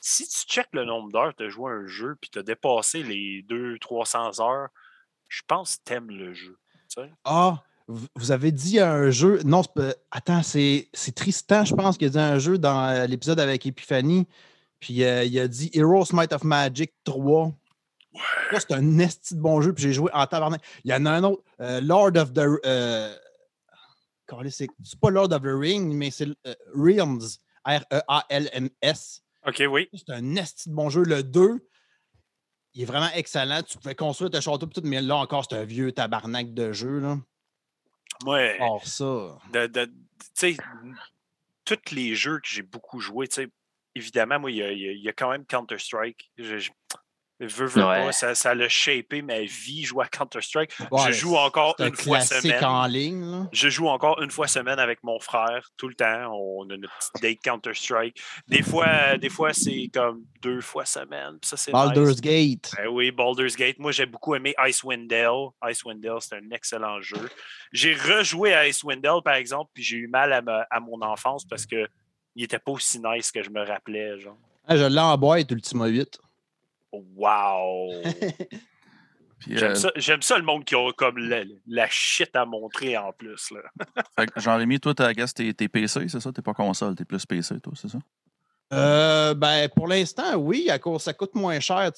[0.00, 2.42] si tu checkes le nombre d'heures que tu as joué un jeu puis tu as
[2.42, 4.68] dépassé les 200-300 heures,
[5.34, 6.56] je pense que tu aimes le jeu.
[7.24, 9.40] Ah, vous avez dit un jeu.
[9.44, 9.62] Non,
[10.10, 14.26] attends, c'est Tristan, je pense, qui a dit un jeu dans euh, l'épisode avec Epiphany.
[14.78, 17.46] Puis euh, il a dit Heroes Might of Magic 3.
[17.46, 18.20] Ouais.
[18.52, 20.62] C'est un esti de bon jeu, puis j'ai joué en tabarnak.
[20.84, 22.46] Il y en a un autre, euh, Lord of the.
[24.50, 24.68] c'est
[25.00, 26.28] pas Lord of the Ring, mais c'est
[26.74, 27.38] Realms.
[27.66, 29.22] R-E-A-L-M-S.
[29.46, 29.88] OK, oui.
[29.94, 31.02] C'est un esti de bon jeu.
[31.02, 31.66] Le 2,
[32.74, 33.62] il est vraiment excellent.
[33.62, 36.98] Tu pouvais construire ta château, tout, mais là encore, c'est un vieux tabarnak de jeu.
[36.98, 37.18] Là.
[38.24, 38.56] Ouais.
[38.60, 39.38] Or ça.
[39.52, 39.84] Tu
[40.34, 40.56] sais,
[41.64, 43.28] tous les jeux que j'ai beaucoup joué,
[43.94, 46.32] évidemment, moi, il y, a, quand même Counter-Strike.
[47.40, 50.70] Veux, veux pas, ça, ça l'a shapé ma vie, jouer à Counter-Strike.
[51.06, 52.64] je joue encore une fois semaine.
[52.64, 53.48] en ligne.
[53.52, 56.32] Je joue encore une fois semaine avec mon frère, tout le temps.
[56.32, 58.22] On a notre petite date Counter-Strike.
[58.46, 61.38] Des fois, des fois c'est comme deux fois semaine.
[61.42, 62.70] Ça, Baldur's Gate.
[62.76, 63.78] Ben oui, Baldur's Gate.
[63.78, 65.48] Moi, j'ai beaucoup aimé Icewind Dale.
[65.64, 67.28] Icewind Dale, c'est un excellent jeu.
[67.72, 71.44] J'ai rejoué à Icewind Dale, par exemple, puis j'ai eu mal à, à mon enfance
[71.44, 71.88] parce qu'il
[72.36, 74.20] n'était pas aussi nice que je me rappelais.
[74.20, 74.36] Genre.
[74.66, 76.18] Ah, je l'ai en boîte, Ultima 8.
[77.16, 77.92] Wow!
[79.50, 83.52] Euh, j'aime ça, le monde qui a comme la, shit à montrer en plus.
[84.36, 86.32] Jean-Rémy, toi, t'as tes, tes PC, c'est ça?
[86.32, 87.98] T'es pas console, t'es plus PC, toi, c'est ça?
[88.72, 91.90] Euh, ben, pour l'instant, oui, à cause ça coûte moins cher.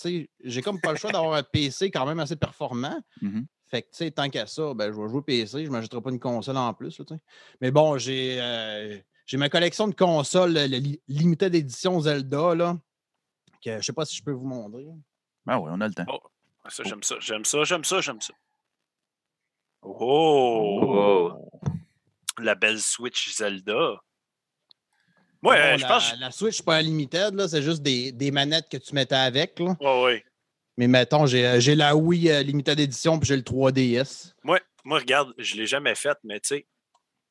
[0.44, 3.00] J'ai comme pas le choix d'avoir un PC quand même assez performant.
[3.22, 3.44] Mm-hmm.
[3.68, 6.00] Fait que, tu sais, tant qu'à ça, ben, je vais jouer PC, je ne m'achèterai
[6.02, 7.00] pas une console en plus.
[7.60, 10.66] Mais bon, j'ai euh, j'ai ma collection de consoles, la
[11.08, 12.76] limited édition Zelda, là,
[13.64, 14.86] je ne sais pas si je peux vous montrer.
[15.46, 16.04] Ah oui, on a le temps.
[16.08, 16.20] Oh,
[16.68, 18.34] ça, j'aime ça, j'aime ça, j'aime ça, j'aime ça.
[19.82, 20.80] Oh!
[20.82, 21.50] oh!
[22.38, 24.00] La belle Switch Zelda.
[25.42, 26.18] Ouais, je pense.
[26.18, 29.58] La Switch, pas unlimited, là, c'est juste des, des, manettes que tu mettais avec.
[29.60, 29.76] Là.
[29.80, 30.24] Ouais, ouais.
[30.76, 34.34] Mais mettons, j'ai, euh, j'ai la Wii euh, Limited Edition puis j'ai le 3DS.
[34.42, 36.66] Moi, moi regarde, je ne l'ai jamais faite, mais tu sais,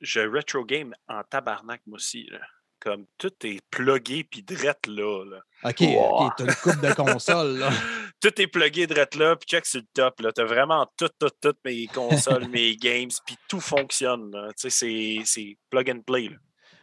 [0.02, 2.24] je retro game en tabarnak, moi aussi.
[2.32, 2.40] Là
[2.86, 5.40] comme tout est plugué puis drette là, là.
[5.64, 7.72] OK, OK, t'as une coupe de console, là.
[8.22, 10.32] tout est plugué drette là, puis check sur le top, là.
[10.32, 14.32] T'as vraiment tout, tout, toutes mes consoles, mes games, puis tout fonctionne,
[14.62, 16.38] Tu sais, c'est plug and play, là.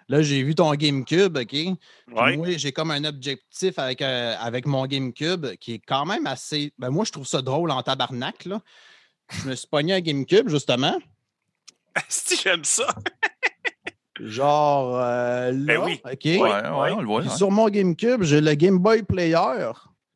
[0.08, 1.54] Là, j'ai vu ton GameCube, OK?
[2.08, 6.72] Moi, j'ai comme un objectif avec, euh, avec mon GameCube qui est quand même assez.
[6.76, 8.60] Ben, moi, je trouve ça drôle en tabarnak, là.
[9.30, 10.98] Je me suis pogné un GameCube, justement.
[12.08, 12.88] si j'aime ça!
[14.20, 16.00] Genre euh, ben là, oui.
[16.04, 16.24] OK?
[16.24, 17.28] Ouais, on le voit.
[17.28, 19.70] Sur mon GameCube, j'ai le Game Boy Player.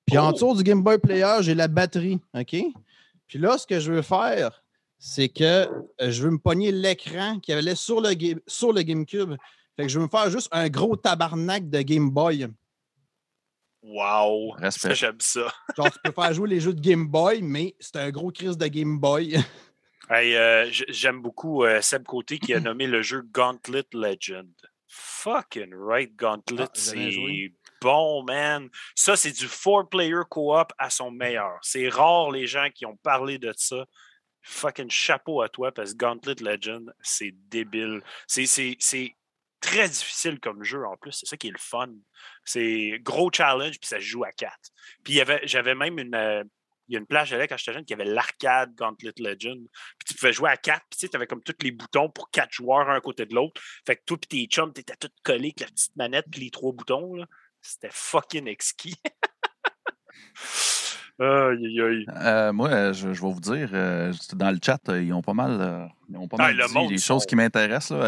[0.07, 0.33] Puis en oh!
[0.33, 2.21] dessous du Game Boy Player, j'ai la batterie.
[2.35, 2.57] OK?
[3.27, 4.63] Puis là, ce que je veux faire,
[4.99, 5.69] c'est que
[6.03, 8.15] euh, je veux me pogner l'écran qui avait sur le,
[8.47, 9.35] sur le GameCube.
[9.77, 12.49] Fait que je veux me faire juste un gros tabarnak de Game Boy.
[13.83, 14.57] Wow!
[14.93, 15.53] J'aime ça.
[15.77, 18.59] Genre, tu peux faire jouer les jeux de Game Boy, mais c'est un gros crise
[18.59, 19.37] de Game Boy.
[20.11, 24.53] Euh, j'aime beaucoup euh, Seb Côté qui a nommé le jeu Gauntlet Legend.
[24.89, 27.53] Fucking right, Gauntlet, ah, c'est
[27.83, 28.69] bon, man.
[28.95, 31.59] Ça, c'est du four-player co-op à son meilleur.
[31.63, 33.85] C'est rare les gens qui ont parlé de ça.
[34.43, 38.01] Fucking chapeau à toi parce que Gauntlet Legend, c'est débile.
[38.27, 38.47] C'est
[39.61, 41.13] très difficile comme jeu en plus.
[41.13, 41.91] C'est ça qui est le fun.
[42.45, 44.71] C'est gros challenge, puis ça se joue à quatre.
[45.03, 46.45] Puis j'avais même une, euh,
[46.89, 49.67] il y a une plage là quand j'étais jeune qui avait l'arcade Gauntlet Legend.
[49.99, 52.53] Puis tu pouvais jouer à quatre, puis tu avais comme tous les boutons pour quatre
[52.53, 53.61] joueurs un côté de l'autre.
[53.87, 56.51] Fait que toi et tes chums, t'étais tout collés avec la petite manette puis les
[56.51, 57.25] trois boutons.
[57.61, 58.97] C'était fucking exquis.
[61.19, 65.87] Euh, moi, je, vais vous dire, euh, dans le chat, ils ont pas mal, euh,
[66.11, 67.99] ils ont pas mal dit les choses qui m'intéressent.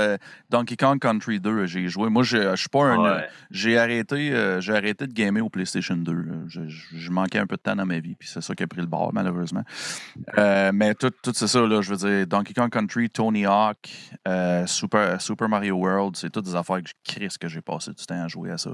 [0.50, 2.10] Donkey Kong Country 2, j'ai joué.
[2.10, 3.22] Moi, je suis pas un.
[3.50, 6.48] J'ai arrêté, j'ai arrêté de gamer au PlayStation 2.
[6.48, 8.82] Je, manquais un peu de temps dans ma vie, puis c'est ça qui a pris
[8.82, 9.64] le bord, malheureusement.
[10.36, 13.88] mais tout, tout c'est ça, là, je veux dire, Donkey Kong Country, Tony Hawk,
[14.66, 18.22] Super, Super Mario World, c'est toutes des affaires que je que j'ai passé du temps
[18.22, 18.70] à jouer à ça.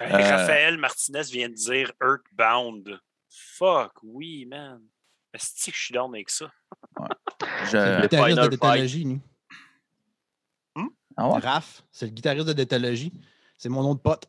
[0.00, 2.98] Raphaël Martinez vient de dire Earthbound.
[3.34, 4.80] Fuck, oui, man.
[5.32, 6.50] Est-ce que je suis down avec ça?
[6.98, 7.08] Ouais.
[7.70, 7.76] Je...
[7.76, 9.20] Le guitariste de Détalogie, nous.
[10.76, 10.88] Hmm?
[11.16, 11.40] Ah ouais?
[11.40, 13.12] Raph, c'est le guitariste de Détalogie.
[13.58, 14.28] C'est mon nom de pote.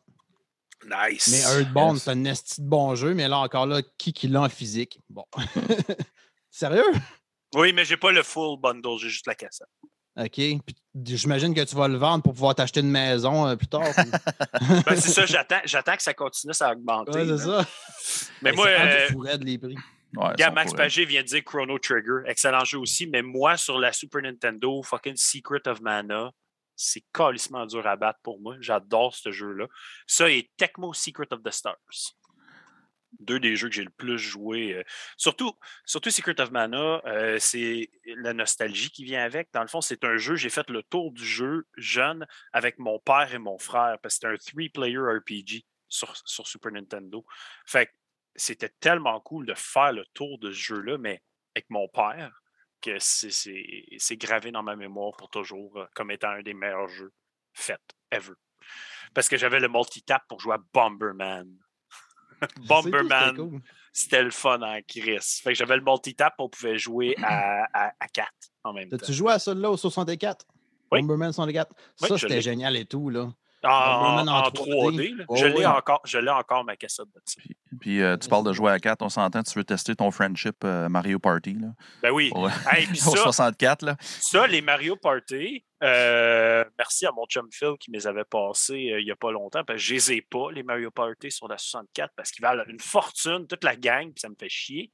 [0.84, 1.28] Nice.
[1.30, 4.42] Mais Earthbound, c'est un esti de bon jeu, mais là encore là, qui qui l'a
[4.42, 5.00] en physique?
[5.08, 5.24] Bon.
[6.50, 6.84] Sérieux?
[7.54, 9.68] Oui, mais j'ai pas le full bundle, j'ai juste la cassette.
[10.16, 10.34] OK.
[10.34, 13.82] Puis j'imagine que tu vas le vendre pour pouvoir t'acheter une maison euh, plus tard.
[14.86, 17.12] ben, c'est ça, j'attends, j'attends que ça continue à augmenter.
[17.12, 17.66] Ouais, c'est ça.
[18.42, 19.76] Mais moi, euh, les prix.
[20.16, 23.92] Ouais, Max Pagé vient de dire Chrono Trigger, excellent jeu aussi, mais moi, sur la
[23.92, 26.30] Super Nintendo, fucking Secret of Mana,
[26.74, 28.56] c'est calissement dur à battre pour moi.
[28.60, 29.66] J'adore ce jeu-là.
[30.06, 32.14] Ça et Tecmo Secret of the Stars.
[33.20, 34.74] Deux des jeux que j'ai le plus joué.
[34.74, 34.84] Euh,
[35.16, 35.52] surtout,
[35.84, 39.48] surtout Secret of Mana, euh, c'est la nostalgie qui vient avec.
[39.52, 42.98] Dans le fond, c'est un jeu, j'ai fait le tour du jeu jeune avec mon
[42.98, 47.24] père et mon frère, parce que c'était un three-player RPG sur, sur Super Nintendo.
[47.64, 47.90] Fait
[48.38, 51.22] c'était tellement cool de faire le tour de ce jeu-là, mais
[51.54, 52.42] avec mon père,
[52.82, 57.12] que c'est gravé dans ma mémoire pour toujours euh, comme étant un des meilleurs jeux
[57.52, 58.34] faits ever.
[59.14, 61.48] Parce que j'avais le multitap pour jouer à Bomberman.
[62.68, 63.60] Bomberman,
[63.92, 65.40] c'était le fun en Chris.
[65.42, 68.28] Fait que j'avais le multitap, on pouvait jouer à, à, 4
[68.64, 68.98] en même temps.
[69.04, 70.46] Tu jouais à ça là au 64?
[70.90, 71.74] Bomberman 64?
[71.96, 73.28] ça, c'était génial et tout, là.
[73.62, 75.24] En, 3D.
[75.34, 78.70] je l'ai encore, je encore ma cassette de Puis, puis euh, tu parles de jouer
[78.70, 81.54] à 4, on s'entend, tu veux tester ton friendship euh, Mario Party.
[81.54, 81.68] Là.
[82.02, 82.30] Ben oui.
[82.94, 83.82] Ça, 64.
[83.82, 83.96] Là.
[84.00, 88.94] Ça, les Mario Party, euh, merci à mon chum Phil qui me les avait passés
[88.98, 91.48] il n'y a pas longtemps, parce que je les ai pas, les Mario Party sur
[91.48, 94.92] la 64, parce qu'ils valent une fortune, toute la gang, puis ça me fait chier.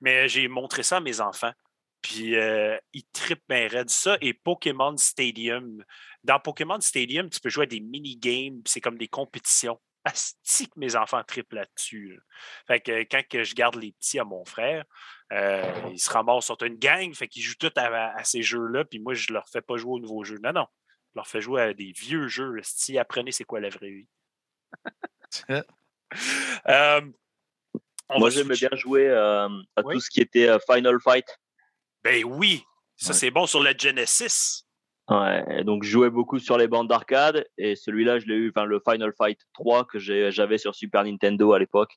[0.00, 1.52] Mais j'ai montré ça à mes enfants.
[2.02, 2.34] Puis
[2.92, 4.18] ils trippent bien raide ça.
[4.20, 5.84] Et Pokémon Stadium,
[6.24, 9.80] dans Pokémon Stadium, tu peux jouer à des mini-games, c'est comme des compétitions.
[10.04, 12.20] Asti que mes enfants trippent là-dessus.
[12.66, 14.84] Fait que quand que je garde les petits à mon frère,
[15.32, 18.98] euh, ils se ramassent sur une gang, fait qu'ils jouent tous à, ces jeux-là, puis
[18.98, 20.38] moi, je leur fais pas jouer aux nouveaux jeux.
[20.42, 20.66] Non, non.
[21.12, 22.56] Je leur fais jouer à des vieux jeux.
[22.62, 24.08] Si apprenez c'est quoi la vraie vie.
[26.68, 27.00] Euh,
[28.18, 31.24] moi, j'aimais bien jouer euh, à tout ce qui était Final Fight.
[32.04, 32.64] Ben oui,
[32.96, 34.64] ça c'est bon sur la Genesis.
[35.08, 38.64] Ouais, donc je jouais beaucoup sur les bandes d'arcade et celui-là, je l'ai eu, enfin
[38.64, 41.92] le Final Fight 3 que j'avais sur Super Nintendo à l'époque.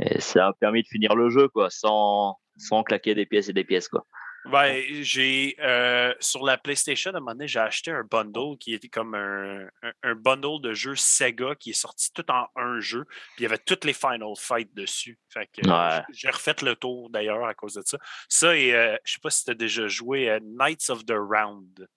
[0.00, 3.52] Et ça a permis de finir le jeu, quoi, sans, sans claquer des pièces et
[3.52, 4.06] des pièces, quoi.
[4.46, 8.74] Ben, j'ai euh, sur la PlayStation, à un moment donné, j'ai acheté un bundle qui
[8.74, 9.66] était comme un,
[10.02, 13.04] un, bundle de jeux Sega qui est sorti tout en un jeu.
[13.04, 15.18] Puis il y avait toutes les Final Fight dessus.
[15.30, 15.62] Fait que
[16.12, 17.98] j'ai refait le tour d'ailleurs à cause de ça.
[18.28, 21.16] Ça et euh, je sais pas si tu as déjà joué à Knights of the
[21.16, 21.88] Round.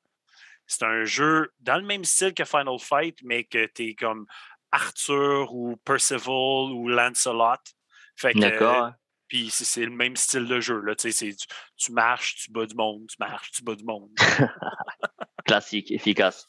[0.67, 4.25] C'est un jeu dans le même style que Final Fight, mais que tu es comme
[4.71, 7.55] Arthur ou Percival ou Lancelot.
[8.15, 8.93] Fait que, D'accord.
[9.27, 10.79] Puis c'est le même style de jeu.
[10.81, 10.95] Là.
[10.95, 14.09] Tu, tu marches, tu bats du monde, tu marches, tu bats du monde.
[15.45, 16.47] Classique, efficace.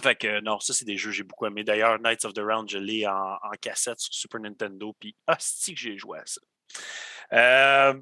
[0.00, 1.64] Fait que non, ça, c'est des jeux que j'ai beaucoup aimé.
[1.64, 4.94] D'ailleurs, Knights of the Round, je l'ai en, cassette sur Super Nintendo.
[5.00, 6.40] Puis, hostie que j'ai joué à ça.
[7.32, 8.00] Euh,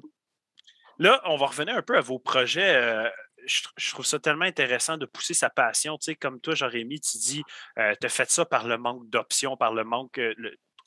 [0.99, 2.75] là, on va revenir un peu à vos projets.
[2.75, 3.09] Euh,
[3.47, 5.97] je, trouve ça tellement intéressant de pousser sa passion.
[5.97, 7.43] Tu sais, comme toi, Jérémy, tu dis,
[7.79, 10.19] euh, tu as fait ça par le manque d'options, par le manque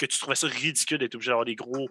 [0.01, 1.89] que tu trouvais ça ridicule d'être obligé d'avoir des gros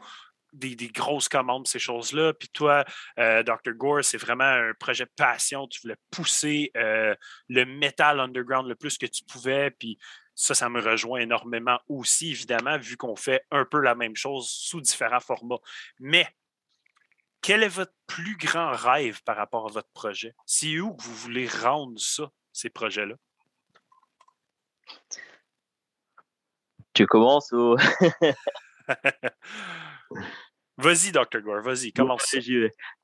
[0.54, 2.34] des, grosses commandes, ces choses-là.
[2.34, 2.84] Puis toi,
[3.18, 3.74] euh, Dr.
[3.74, 5.68] Gore, c'est vraiment un projet passion.
[5.68, 7.16] Tu voulais pousser euh,
[7.48, 9.72] le metal underground le plus que tu pouvais.
[9.72, 9.98] Puis
[10.36, 14.50] ça, ça me rejoint énormément aussi, évidemment, vu qu'on fait un peu la même chose
[14.50, 15.60] sous différents formats.
[16.00, 16.28] Mais
[17.42, 20.34] quel est votre plus grand rêve par rapport à votre projet?
[20.46, 23.16] C'est où que vous voulez rendre ça, ces projets-là?
[26.94, 27.78] Tu commences ou...
[30.80, 31.42] Vas-y, Dr.
[31.42, 32.34] Gore, vas-y, commence.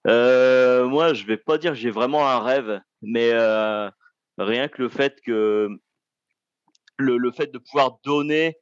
[0.08, 3.90] Euh, moi, je vais pas dire que j'ai vraiment un rêve, mais euh,
[4.38, 5.68] rien que le fait que
[6.98, 8.58] le, le fait de pouvoir donner,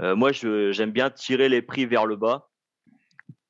[0.00, 2.50] euh, moi, j'aime bien tirer les prix vers le bas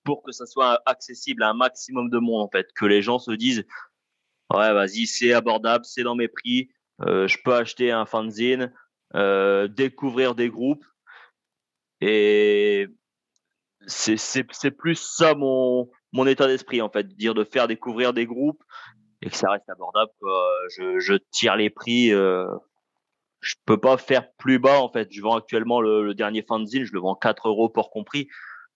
[0.05, 3.19] pour que ça soit accessible à un maximum de monde, en fait, que les gens
[3.19, 3.65] se disent,
[4.53, 6.69] ouais, vas-y, c'est abordable, c'est dans mes prix,
[7.01, 8.75] je peux acheter un fanzine,
[9.15, 10.85] découvrir des groupes.
[12.01, 12.89] Et
[13.87, 18.63] c'est plus ça mon, mon état d'esprit, en fait, dire de faire découvrir des groupes
[19.23, 20.11] et que ça reste abordable.
[20.77, 22.13] Je, je, tire les prix.
[22.13, 22.47] Euh,
[23.41, 25.09] je peux pas faire plus bas, en fait.
[25.11, 28.29] Je vends actuellement le, dernier fanzine, je le vends 4 euros pour compris.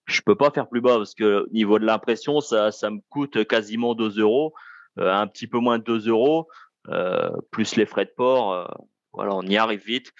[0.05, 2.99] Je peux pas faire plus bas parce que au niveau de l'impression, ça, ça me
[3.09, 4.53] coûte quasiment 2 euros,
[4.99, 6.47] euh, un petit peu moins de 2 euros,
[6.89, 8.53] euh, plus les frais de port.
[8.53, 8.65] Euh,
[9.13, 10.11] voilà, on y arrive vite.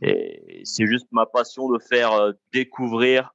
[0.00, 3.34] Et c'est juste ma passion de faire euh, découvrir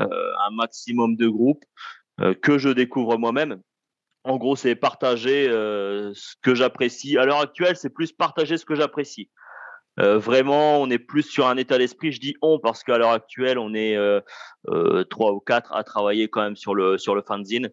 [0.00, 1.64] un maximum de groupes
[2.20, 3.60] euh, que je découvre moi-même.
[4.24, 7.16] En gros, c'est partager euh, ce que j'apprécie.
[7.16, 9.30] À l'heure actuelle, c'est plus partager ce que j'apprécie.
[9.96, 12.12] vraiment, on est plus sur un état d'esprit.
[12.12, 13.98] Je dis on parce qu'à l'heure actuelle, on est
[15.10, 17.70] trois ou quatre à travailler quand même sur le sur le fanzine.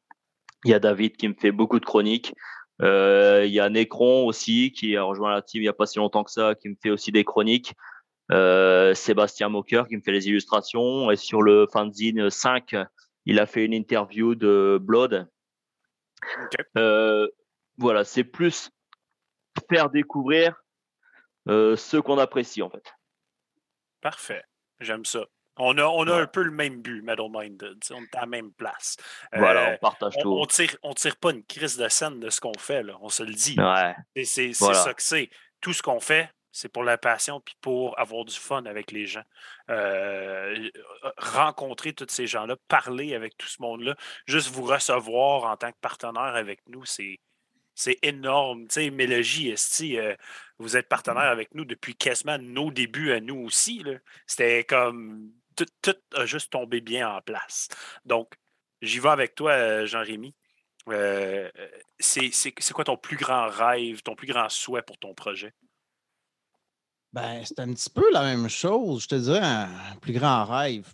[0.66, 2.34] Il y a David qui me fait beaucoup de chroniques.
[2.82, 6.00] il y a Necron aussi qui a rejoint la team il n'y a pas si
[6.00, 7.74] longtemps que ça, qui me fait aussi des chroniques.
[8.30, 11.12] Sébastien Mocker qui me fait les illustrations.
[11.12, 12.76] Et sur le fanzine 5,
[13.26, 15.28] il a fait une interview de Blood.
[17.78, 18.72] voilà, c'est plus
[19.70, 20.56] faire découvrir
[21.50, 22.94] euh, ceux qu'on apprécie, en fait.
[24.02, 24.44] Parfait.
[24.80, 25.26] J'aime ça.
[25.60, 27.80] On a, on a un peu le même but, Metal Minded.
[27.92, 28.96] On est à la même place.
[29.34, 30.32] Voilà, on euh, partage tout.
[30.32, 32.98] On tire, on tire pas une crise de scène de ce qu'on fait, là.
[33.02, 33.56] on se le dit.
[33.58, 33.96] Ouais.
[34.24, 35.30] C'est ça que c'est.
[35.60, 39.06] Tout ce qu'on fait, c'est pour la passion puis pour avoir du fun avec les
[39.06, 39.22] gens.
[39.70, 40.70] Euh,
[41.18, 43.96] rencontrer tous ces gens-là, parler avec tout ce monde-là,
[44.26, 47.20] juste vous recevoir en tant que partenaire avec nous, c'est
[47.76, 48.68] c'est énorme.
[48.68, 49.54] Tu sais, Mélogie,
[49.98, 50.16] euh,
[50.58, 53.84] vous êtes partenaire avec nous depuis quasiment nos débuts à nous aussi.
[54.26, 57.68] C'était comme tout, a juste tombé bien en place.
[58.04, 58.34] Donc,
[58.82, 60.34] j'y vais avec toi, euh, Jean-Rémy.
[60.90, 61.52] Euh,
[62.00, 62.32] c'est
[62.74, 65.54] quoi ton plus grand rêve, ton plus grand souhait pour ton projet?
[67.18, 69.02] Ben, c'est un petit peu la même chose.
[69.02, 70.94] Je te dirais un plus grand rêve.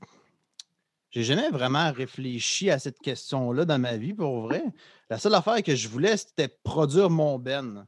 [1.12, 4.64] J'ai jamais vraiment réfléchi à cette question-là dans ma vie, pour vrai.
[5.10, 7.86] La seule affaire que je voulais, c'était produire mon Ben.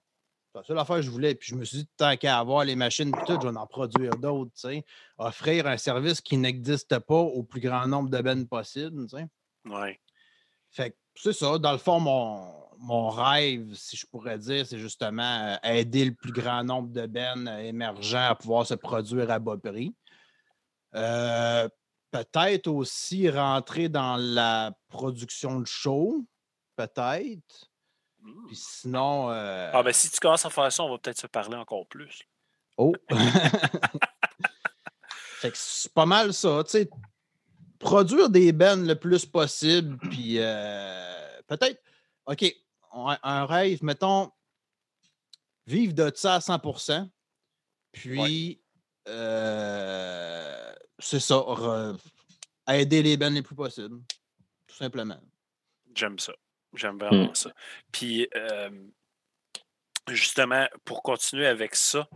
[0.54, 1.34] La seule affaire que je voulais.
[1.34, 3.68] Puis je me suis dit, tant qu'à avoir les machines et tout, je vais en
[3.68, 4.86] produire d'autres, tu sais.
[5.18, 9.28] Offrir un service qui n'existe pas au plus grand nombre de Ben possible, tu sais.
[9.64, 9.98] Ouais.
[10.72, 11.58] Fait que c'est ça.
[11.58, 16.14] Dans le fond, mon, mon rêve, si je pourrais dire, c'est justement euh, aider le
[16.14, 19.94] plus grand nombre de Ben émergents à pouvoir se produire à bas prix.
[20.96, 21.68] Euh,
[22.12, 26.26] peut-être aussi rentrer dans la production de show,
[26.76, 27.70] peut-être.
[28.22, 28.48] Mmh.
[28.48, 29.30] Puis sinon.
[29.32, 31.88] Euh ah, ben si tu commences à faire ça, on va peut-être se parler encore
[31.88, 32.22] plus.
[32.78, 32.94] Oh!
[35.40, 36.90] fait que c'est pas mal ça, tu sais.
[37.80, 41.82] Produire des bennes le plus possible, puis euh, peut-être.
[42.26, 42.44] OK,
[42.96, 44.32] un rêve, mettons,
[45.68, 47.10] vivre de ça à 100%
[47.96, 48.62] puis.
[49.08, 51.44] Euh, c'est ça,
[52.68, 54.00] aider les bennes les plus possibles.
[54.68, 55.20] Tout simplement.
[55.94, 56.34] J'aime ça.
[56.74, 57.36] J'aime vraiment mmh.
[57.36, 57.52] ça.
[57.92, 58.28] Puis,
[60.10, 62.08] justement, pour continuer avec ça,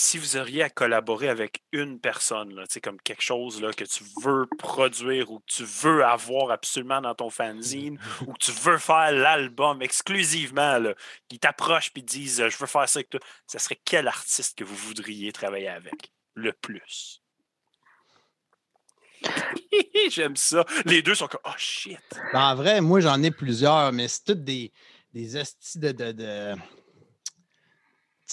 [0.00, 4.02] si vous auriez à collaborer avec une personne, là, comme quelque chose là, que tu
[4.22, 8.78] veux produire ou que tu veux avoir absolument dans ton fanzine ou que tu veux
[8.78, 10.94] faire l'album exclusivement, là,
[11.28, 14.64] qui t'approchent et disent Je veux faire ça avec toi, ça serait quel artiste que
[14.64, 17.22] vous voudriez travailler avec le plus?
[20.10, 20.64] J'aime ça.
[20.86, 22.00] Les deux sont comme Oh shit.
[22.32, 24.72] Ben, en vrai, moi j'en ai plusieurs, mais c'est toutes des,
[25.12, 25.34] des
[25.74, 26.54] de, de,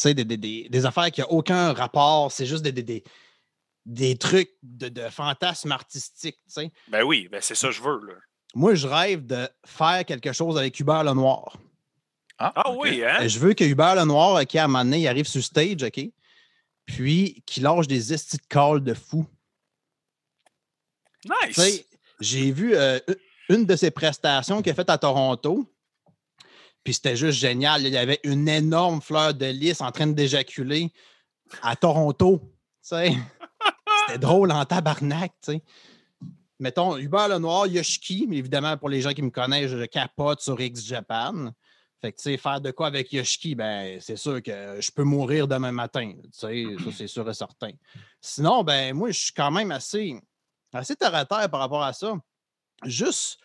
[0.01, 2.31] sais, des, des, des, affaires qui n'ont aucun rapport.
[2.31, 3.03] C'est juste des, des,
[3.85, 6.39] des, trucs de, de fantasmes artistiques.
[6.47, 6.71] Tu sais.
[6.87, 8.05] Ben oui, ben c'est ça que je veux.
[8.07, 8.13] Là.
[8.55, 11.57] Moi, je rêve de faire quelque chose avec Hubert Lenoir.
[12.39, 13.27] Ah, ah oui, hein?
[13.27, 15.99] Je veux que Hubert Lenoir, qui à un moment donné, il arrive sur stage, OK?
[16.85, 19.25] Puis qu'il lâche des estis de calls de fou.
[21.25, 21.83] Nice!
[22.19, 22.99] J'ai vu euh,
[23.49, 25.67] une de ses prestations qu'il a faites à Toronto.
[26.87, 27.85] Puis c'était juste génial.
[27.85, 30.93] Il y avait une énorme fleur de lys en train d'éjaculer
[31.61, 32.39] à Toronto.
[32.81, 35.33] C'était drôle en tabarnak.
[35.41, 35.61] sais.
[36.59, 40.61] Mettons, Hubert Lenoir, Yoshiki, mais évidemment, pour les gens qui me connaissent, je capote sur
[40.61, 41.51] X-Japan.
[41.99, 45.03] Fait que, tu sais, faire de quoi avec Yoshiki, ben, c'est sûr que je peux
[45.03, 46.13] mourir demain matin.
[46.23, 47.71] Tu sais, ça, c'est sûr et certain.
[48.21, 50.17] Sinon, ben, moi, je suis quand même assez
[50.71, 52.13] assez terre à terre par rapport à ça.
[52.85, 53.39] Juste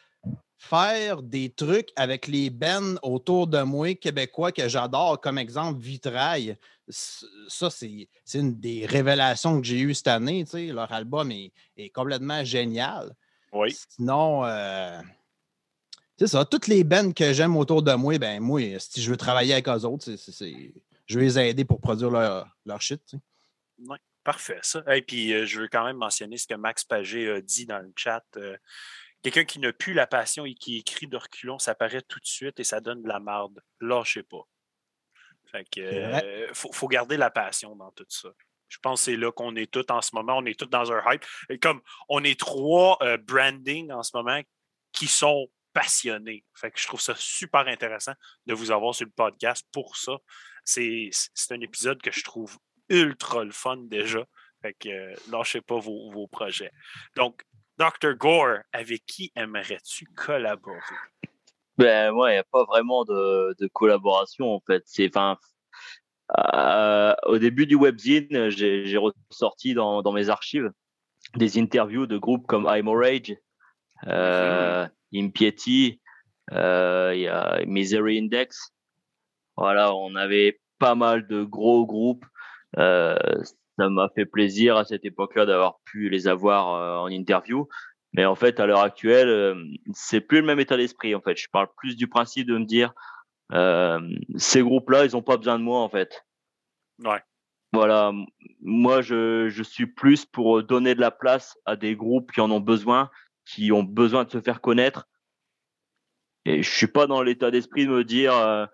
[0.63, 6.57] faire des trucs avec les bennes autour de moi, québécois, que j'adore, comme exemple Vitrail.
[6.89, 10.45] Ça, c'est une des révélations que j'ai eues cette année.
[10.55, 11.53] Leur album est,
[11.93, 13.15] complètement génial.
[13.53, 13.77] Oui.
[13.89, 15.01] Sinon, euh,
[16.17, 16.45] c'est ça.
[16.45, 19.69] Toutes les bennes que j'aime autour de moi, ben moi, si je veux travailler avec
[19.69, 20.07] eux autres,
[21.07, 23.17] je vais les aider pour produire leur, leur shit.
[23.79, 23.99] Oui.
[24.25, 24.85] Parfait, ça.
[24.95, 27.81] Et puis, euh, je veux quand même mentionner ce que Max Pagé a dit dans
[27.81, 28.25] le chat.
[28.37, 28.57] Euh,
[29.23, 32.27] quelqu'un qui n'a plus la passion et qui écrit de reculons, ça paraît tout de
[32.27, 33.61] suite et ça donne de la marde.
[33.81, 34.43] Lâchez pas.
[35.51, 38.31] Fait que, euh, faut, garder la passion dans tout ça.
[38.69, 40.39] Je pense que c'est là qu'on est tous en ce moment.
[40.39, 41.25] On est tous dans un hype.
[41.51, 44.41] Et comme on est trois branding en ce moment
[44.93, 46.45] qui sont passionnés.
[46.55, 48.13] Fait que je trouve ça super intéressant
[48.47, 50.19] de vous avoir sur le podcast pour ça.
[50.65, 51.11] C'est
[51.51, 52.59] un épisode que je trouve
[52.89, 54.25] ultra le fun déjà.
[54.61, 56.71] Fait que euh, lâchez pas vos, projets.
[57.17, 57.43] Donc,
[57.79, 58.15] Dr.
[58.17, 60.79] Gore, avec qui aimerais-tu collaborer?
[61.79, 64.83] Ben, moi, il n'y a pas vraiment de, collaboration, en fait.
[64.87, 65.39] C'est, enfin,
[67.25, 70.71] au début du webzine, j'ai ressorti dans, dans, mes archives
[71.37, 73.37] des interviews de groupes comme I'm Rage,
[74.07, 76.01] euh, Impiety,
[76.53, 78.73] euh, y a Misery Index.
[79.57, 82.25] Voilà, on avait pas mal de gros groupes.
[82.79, 83.17] Euh,
[83.79, 87.69] ça m'a fait plaisir à cette époque-là d'avoir pu les avoir euh, en interview.
[88.13, 89.65] Mais en fait, à l'heure actuelle, euh,
[89.95, 91.15] c'est plus le même état d'esprit.
[91.15, 92.93] En fait, je parle plus du principe de me dire,
[93.53, 94.01] euh,
[94.37, 96.27] ces groupes-là, ils ont pas besoin de moi, en fait.
[97.03, 97.23] Ouais.
[97.73, 98.13] Voilà,
[98.61, 102.51] moi, je, je suis plus pour donner de la place à des groupes qui en
[102.51, 103.11] ont besoin,
[103.47, 105.09] qui ont besoin de se faire connaître.
[106.45, 108.67] Et je suis pas dans l'état d'esprit de me dire, euh,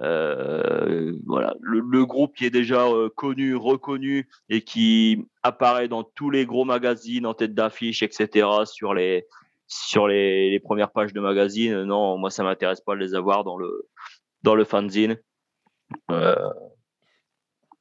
[0.00, 6.30] euh, voilà, le, groupe qui est déjà euh, connu, reconnu et qui apparaît dans tous
[6.30, 8.46] les gros magazines en tête d'affiche, etc.
[8.64, 9.26] sur les
[9.68, 11.84] sur les, premières pages de magazines.
[11.84, 13.88] Non, moi ça m'intéresse pas de les avoir dans le
[14.42, 15.18] dans le fanzine.
[16.10, 16.34] Euh,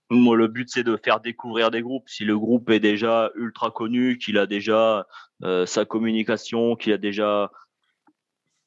[0.10, 2.08] moi, le but c'est de faire découvrir des groupes.
[2.08, 5.08] Si le groupe est déjà ultra connu, qu'il a déjà
[5.44, 7.52] euh, sa communication, qu'il a déjà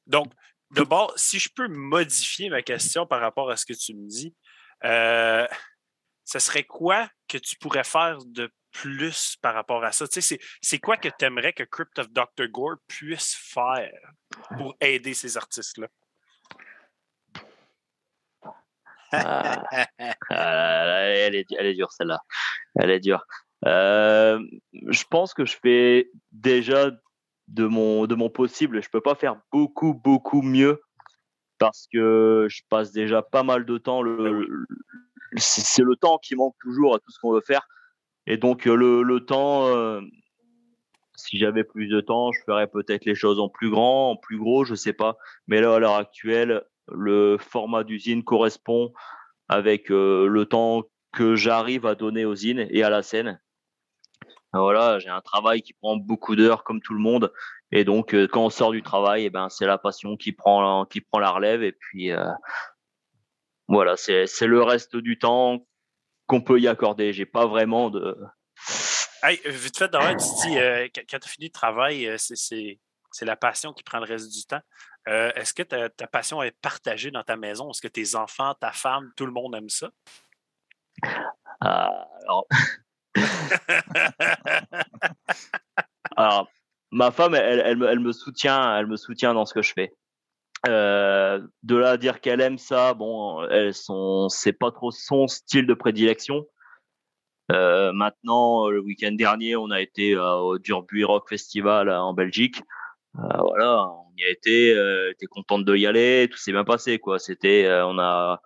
[0.06, 0.32] donc
[0.70, 4.34] D'abord, si je peux modifier ma question par rapport à ce que tu me dis,
[4.84, 5.46] euh,
[6.24, 10.06] ce serait quoi que tu pourrais faire de plus par rapport à ça?
[10.06, 12.48] Tu sais, c'est quoi que tu aimerais que Crypt of Dr.
[12.48, 14.12] Gore puisse faire
[14.56, 15.88] pour aider ces artistes-là?
[19.10, 19.64] Ah.
[20.28, 22.20] Elle, est, elle, est, dure celle-là.
[22.74, 23.24] Elle est dure.
[23.66, 24.38] Euh,
[24.72, 26.90] je pense que je fais déjà
[27.48, 28.82] de mon, de mon possible.
[28.82, 30.80] Je peux pas faire beaucoup, beaucoup mieux
[31.58, 34.02] parce que je passe déjà pas mal de temps.
[34.02, 34.66] Le,
[35.36, 37.66] c'est le temps qui manque toujours à tout ce qu'on veut faire.
[38.26, 40.00] Et donc, le, le temps, euh,
[41.16, 44.38] si j'avais plus de temps, je ferais peut-être les choses en plus grand, en plus
[44.38, 45.16] gros, je sais pas.
[45.46, 48.92] Mais là, à l'heure actuelle, le format d'usine correspond
[49.48, 53.40] avec euh, le temps que j'arrive à donner aux usines et à la scène.
[54.52, 57.32] Voilà, j'ai un travail qui prend beaucoup d'heures comme tout le monde.
[57.70, 60.86] Et donc, euh, quand on sort du travail, eh ben, c'est la passion qui prend,
[60.86, 61.62] qui prend la relève.
[61.62, 62.30] Et puis, euh,
[63.68, 65.66] voilà, c'est, c'est le reste du temps
[66.26, 67.12] qu'on peut y accorder.
[67.12, 68.16] J'ai pas vraiment de.
[69.22, 73.24] Hey, vite fait, d'ailleurs, tu dis, euh, quand tu as fini le travail, c'est, c'est,
[73.26, 74.60] la passion qui prend le reste du temps.
[75.06, 77.70] est-ce que ta, ta, passion est partagée dans ta maison?
[77.70, 79.90] Est-ce que tes enfants, ta femme, tout le monde aime ça?
[81.60, 82.46] alors,
[86.16, 86.48] Alors,
[86.90, 89.92] ma femme, elle, me soutient, elle me soutient dans ce que je fais.
[90.66, 93.46] Euh, de là à dire qu'elle aime ça, bon,
[94.28, 96.46] c'est pas trop son style de prédilection.
[97.50, 102.62] Euh, maintenant, le week-end dernier, on a été euh, au Durbuy Rock Festival en Belgique.
[103.14, 104.70] Voilà, on y a été,
[105.10, 107.18] était contente de y aller, tout s'est bien passé, quoi.
[107.18, 108.40] C'était, on a,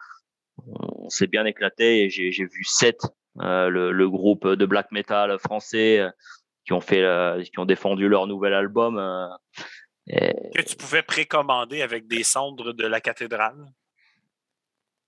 [0.66, 3.02] on s'est bien éclaté et j'ai, vu sept
[3.36, 6.10] le, le, groupe de black metal français euh,
[6.64, 7.04] qui ont fait,
[7.44, 8.98] qui ont défendu leur nouvel album.
[10.10, 13.56] Euh, que tu pouvais précommander avec des cendres de la cathédrale?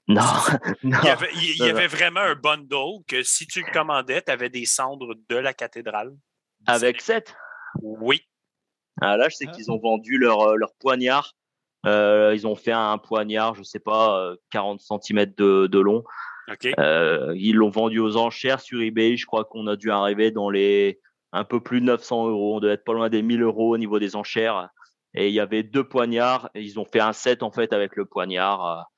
[0.06, 0.22] Non,
[0.82, 0.98] non.
[1.02, 4.30] Il y avait, il y avait vraiment un bundle que si tu le commandais, tu
[4.30, 6.14] avais des cendres de la cathédrale.
[6.66, 7.34] Avec 7
[7.82, 8.22] Oui.
[9.00, 9.52] Ah, là, je sais ah.
[9.52, 11.32] qu'ils ont vendu leur, leur poignard.
[11.86, 16.04] Euh, ils ont fait un poignard, je sais pas, 40 cm de, de long.
[16.78, 19.16] Euh, ils l'ont vendu aux enchères sur eBay.
[19.16, 21.00] Je crois qu'on a dû arriver dans les
[21.32, 22.56] un peu plus de 900 euros.
[22.56, 24.68] On devait être pas loin des 1000 euros au niveau des enchères.
[25.14, 26.50] Et il y avait deux poignards.
[26.54, 28.88] Ils ont fait un set en fait avec le poignard.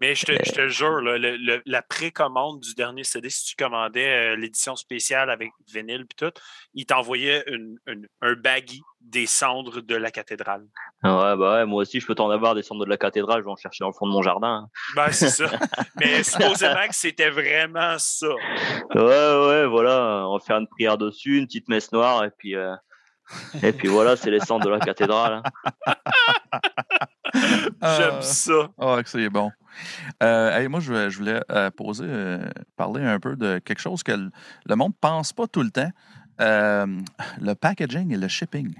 [0.00, 4.36] Mais je te, je te jure, la précommande du dernier CD, si tu commandais euh,
[4.36, 6.32] l'édition spéciale avec vinyle et tout,
[6.74, 7.44] il t'envoyait
[8.20, 10.66] un baggy des cendres de la cathédrale.
[11.02, 13.44] Ouais, bah ouais, moi aussi, je peux t'en avoir des cendres de la cathédrale, je
[13.44, 14.68] vais en chercher dans le fond de mon jardin.
[14.94, 15.50] Ben, c'est ça.
[16.00, 18.28] Mais supposément que c'était vraiment ça.
[18.94, 20.26] Ouais, ouais, voilà.
[20.28, 22.74] On va faire une prière dessus, une petite messe noire, et puis, euh,
[23.62, 25.42] et puis voilà, c'est les cendres de la cathédrale.
[27.34, 28.70] J'aime ça.
[28.78, 29.50] Ah, que c'est bon.
[30.22, 34.76] Euh, moi, je, voulais euh, poser, euh, parler un peu de quelque chose que le,
[34.76, 35.90] monde ne pense pas tout le temps.
[36.38, 38.74] le packaging et le shipping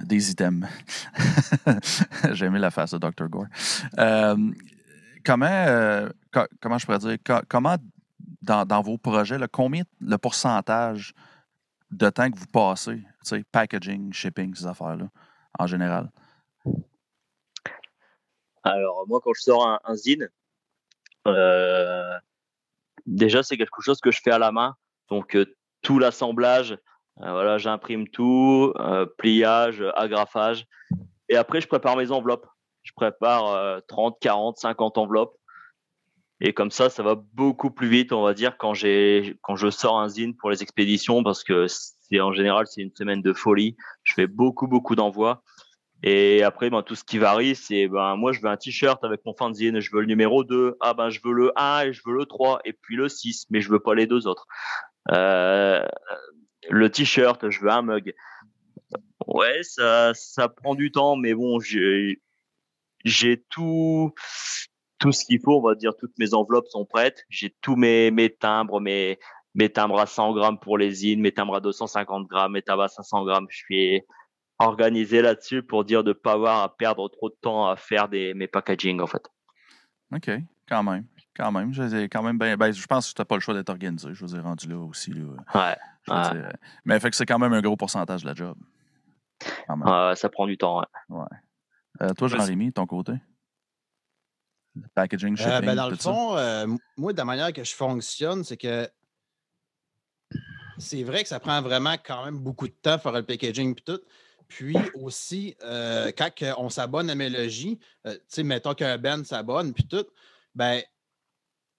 [0.00, 0.66] des items.
[2.32, 3.28] J'ai aimé la face de Dr.
[3.28, 3.46] Gore.
[5.24, 6.08] comment,
[6.60, 7.18] comment je pourrais dire,
[7.48, 7.76] comment
[8.42, 11.14] dans, vos projets, combien le pourcentage
[11.90, 13.02] de temps que vous passez,
[13.50, 15.08] packaging, shipping, ces affaires-là,
[15.58, 16.10] en général?
[18.66, 20.28] Alors, moi, quand je sors un, zine,
[21.28, 22.18] euh,
[23.06, 24.74] déjà, c'est quelque chose que je fais à la main.
[25.08, 25.46] Donc, euh,
[25.82, 26.76] tout l'assemblage,
[27.22, 28.74] euh, j'imprime tout,
[29.18, 30.66] pliage, agrafage.
[31.28, 32.46] Et après, je prépare mes enveloppes.
[32.82, 35.36] Je prépare 30, 40, 50 enveloppes.
[36.40, 40.08] Et comme ça, ça va beaucoup plus vite, on va dire, quand je sors un
[40.08, 43.76] zine pour les expéditions, parce que c'est, en général, c'est une semaine de folie.
[44.02, 45.42] Je fais beaucoup, beaucoup d'envois.
[46.02, 49.24] Et après, ben, tout ce qui varie, c'est ben, moi, je veux un t-shirt avec
[49.24, 50.76] mon fanzine, je veux le numéro 2.
[50.80, 53.46] Ah ben, je veux le 1 et je veux le 3 et puis le 6,
[53.50, 54.46] mais je veux pas les deux autres.
[55.12, 55.84] Euh,
[56.68, 58.14] le t-shirt, je veux un mug.
[59.26, 62.20] Ouais, ça, ça prend du temps, mais bon, j'ai,
[63.50, 64.12] tout,
[64.98, 67.24] tout ce qu'il faut, on va dire, toutes mes enveloppes sont prêtes.
[67.30, 69.18] J'ai tous mes, timbres, mes,
[69.54, 72.82] mes timbres à 100 grammes pour les zines, mes timbres à 250 grammes, mes timbres
[72.82, 73.46] à 500 grammes.
[73.48, 74.02] Je suis
[74.58, 78.08] organisé là-dessus pour dire de ne pas avoir à perdre trop de temps à faire
[78.08, 79.22] des, mes packaging, en fait.
[80.14, 80.30] OK,
[80.68, 81.04] quand même.
[81.36, 81.72] Quand même.
[81.72, 84.08] Je, quand même ben, ben, je pense que tu n'as pas le choix d'être organisé.
[84.12, 85.12] Je vous ai rendu là aussi.
[85.12, 85.76] Ouais.
[86.84, 88.56] mais fait que c'est quand même un gros pourcentage de la job.
[90.14, 91.26] ça prend du temps, ouais.
[92.02, 93.12] Euh, toi, Jean-Rémy, ton côté?
[94.74, 97.74] Le packaging, euh, shipping, ben, Dans le fond, euh, moi, de la manière que je
[97.74, 98.88] fonctionne, c'est que
[100.78, 103.72] c'est vrai que ça prend vraiment quand même beaucoup de temps pour faire le packaging
[103.72, 104.00] et tout.
[104.48, 110.06] Puis aussi, quand on s'abonne à Mélogie, tu sais, mettons qu'un Ben s'abonne, puis tout,
[110.54, 110.82] ben,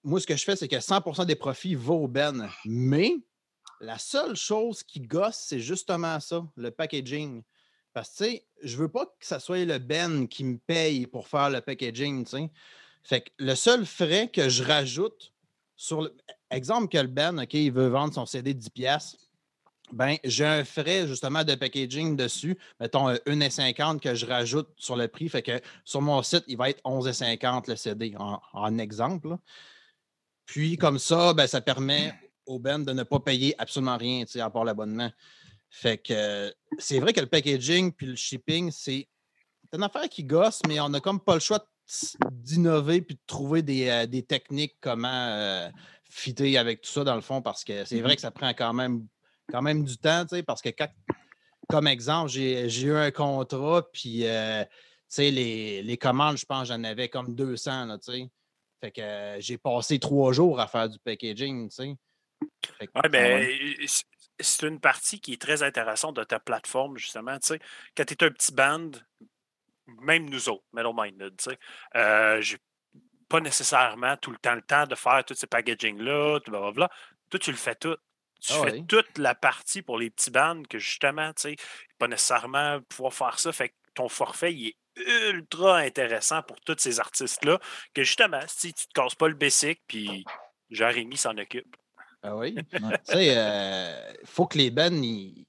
[0.04, 2.48] moi, ce que je fais, c'est que 100% des profits vont au Ben.
[2.64, 3.16] Mais
[3.80, 7.42] la seule chose qui gosse, c'est justement ça, le packaging.
[7.92, 11.06] Parce que, tu sais, je veux pas que ça soit le Ben qui me paye
[11.06, 12.50] pour faire le packaging, tu sais.
[13.02, 15.32] Fait que le seul frais que je rajoute
[15.74, 16.14] sur le...
[16.50, 19.16] Exemple que le Ben, OK, il veut vendre son CD 10$,
[19.92, 25.08] ben j'ai un frais justement de packaging dessus, mettons 1,50 que je rajoute sur le
[25.08, 25.28] prix.
[25.28, 29.36] Fait que sur mon site, il va être 11,50 le CD en, exemple.
[30.46, 32.14] Puis comme ça, ben, ça permet
[32.46, 35.10] au Ben de ne pas payer absolument rien, à part l'abonnement.
[35.70, 39.06] Fait que c'est vrai que le packaging puis le shipping, c'est
[39.72, 41.62] une affaire qui gosse, mais on n'a comme pas le choix
[42.30, 45.68] d'innover puis de trouver des, euh, techniques comment euh,
[46.10, 48.14] fitter avec tout ça dans le fond parce que c'est vrai mm-hmm.
[48.16, 49.06] que ça prend quand même,
[49.50, 50.70] quand même du temps, parce que
[51.68, 54.64] comme exemple, j'ai eu un contrat puis euh,
[55.18, 57.98] les, les, commandes, je pense, j'en avais comme 200, là,
[58.80, 61.96] Fait que j'ai passé trois jours à faire du packaging, tu sais.
[62.80, 63.76] Oui, mais
[64.40, 67.38] c'est une partie qui est très intéressante de ta plateforme, justement.
[67.96, 68.90] Quand tu es un petit band,
[69.86, 71.40] même nous autres, Metal Minded,
[71.96, 72.58] euh, j'ai
[73.28, 76.88] pas nécessairement tout le temps le temps de faire tous ces packaging-là, blablabla.
[77.30, 77.96] Toi, tu le fais tout.
[78.40, 81.56] Tu ah fais toute la partie pour les petits bands que justement, tu sais,
[81.98, 83.52] pas nécessairement pouvoir faire ça.
[83.52, 84.76] Fait que ton forfait, il est
[85.30, 87.58] ultra intéressant pour tous ces artistes-là,
[87.94, 90.24] que justement, si tu te casses pas le basic, puis
[90.70, 91.76] Jérémy s'en occupe.
[92.22, 92.54] Ah oui?
[92.72, 95.46] tu sais, il euh, faut que les bands, ils,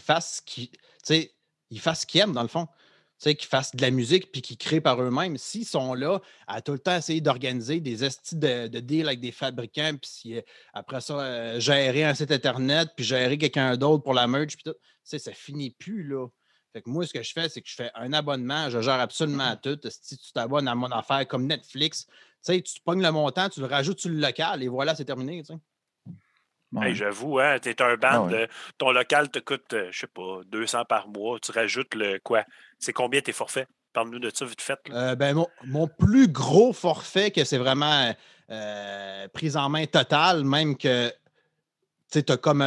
[0.00, 2.68] fassent ce qu'ils aiment, dans le fond.
[3.20, 5.38] Tu sais, qu'ils fassent de la musique puis qu'ils créent par eux-mêmes.
[5.38, 9.20] S'ils sont là à tout le temps essayer d'organiser des estis de, de deal avec
[9.20, 10.40] des fabricants, puis
[10.72, 14.64] après ça, euh, gérer un site Internet, puis gérer quelqu'un d'autre pour la merch, puis
[14.64, 16.26] tout, tu sais, ça finit plus, là.
[16.72, 18.98] Fait que moi, ce que je fais, c'est que je fais un abonnement, je gère
[18.98, 19.78] absolument tout.
[19.88, 22.08] Si tu t'abonnes à mon affaire comme Netflix,
[22.44, 25.44] tu pognes le montant, tu le rajoutes sur le local et voilà, c'est terminé.
[26.92, 28.46] J'avoue, hein, tu es un band, ah
[28.78, 31.38] ton local te coûte, euh, je sais pas, 200 par mois.
[31.40, 32.44] Tu rajoutes le quoi?
[32.78, 33.68] C'est combien tes forfaits?
[33.92, 34.78] Parle-nous de ça vite fait.
[34.90, 38.12] Euh, ben, mon, plus gros forfait, que c'est vraiment
[38.50, 41.12] euh, prise en main totale, même que
[42.10, 42.64] tu as comme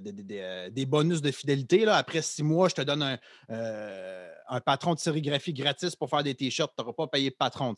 [0.00, 1.84] des, bonus de fidélité.
[1.86, 1.96] Là.
[1.96, 3.18] Après six mois, je te donne un,
[4.48, 6.72] un patron de sérigraphie gratis pour faire des t-shirts.
[6.76, 7.74] Tu n'auras pas payé de patron.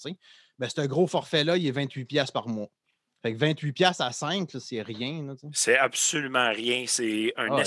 [0.58, 2.68] Ben, un gros forfait-là, il est 28$ par mois.
[3.22, 5.34] Fait que 28$ à 5, c'est rien.
[5.52, 6.84] C'est absolument rien.
[6.86, 7.62] C'est un ah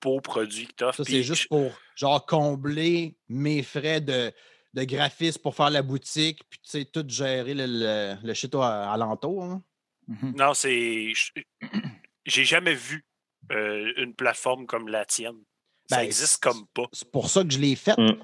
[0.00, 1.04] beau produit que tu offres.
[1.04, 4.32] c'est juste pour genre combler mes frais de,
[4.72, 9.44] de graphisme pour faire la boutique, puis tu sais, tout gérer le, le, shit alentour.
[9.44, 9.62] Hein.
[10.08, 10.36] Mm-hmm.
[10.36, 11.12] Non, c'est.
[12.24, 13.04] J'ai jamais vu
[13.52, 15.36] euh, une plateforme comme la tienne.
[15.90, 16.86] ça ben, existe comme pas.
[16.92, 17.98] C'est pour ça que je l'ai faite.
[17.98, 18.16] Mm.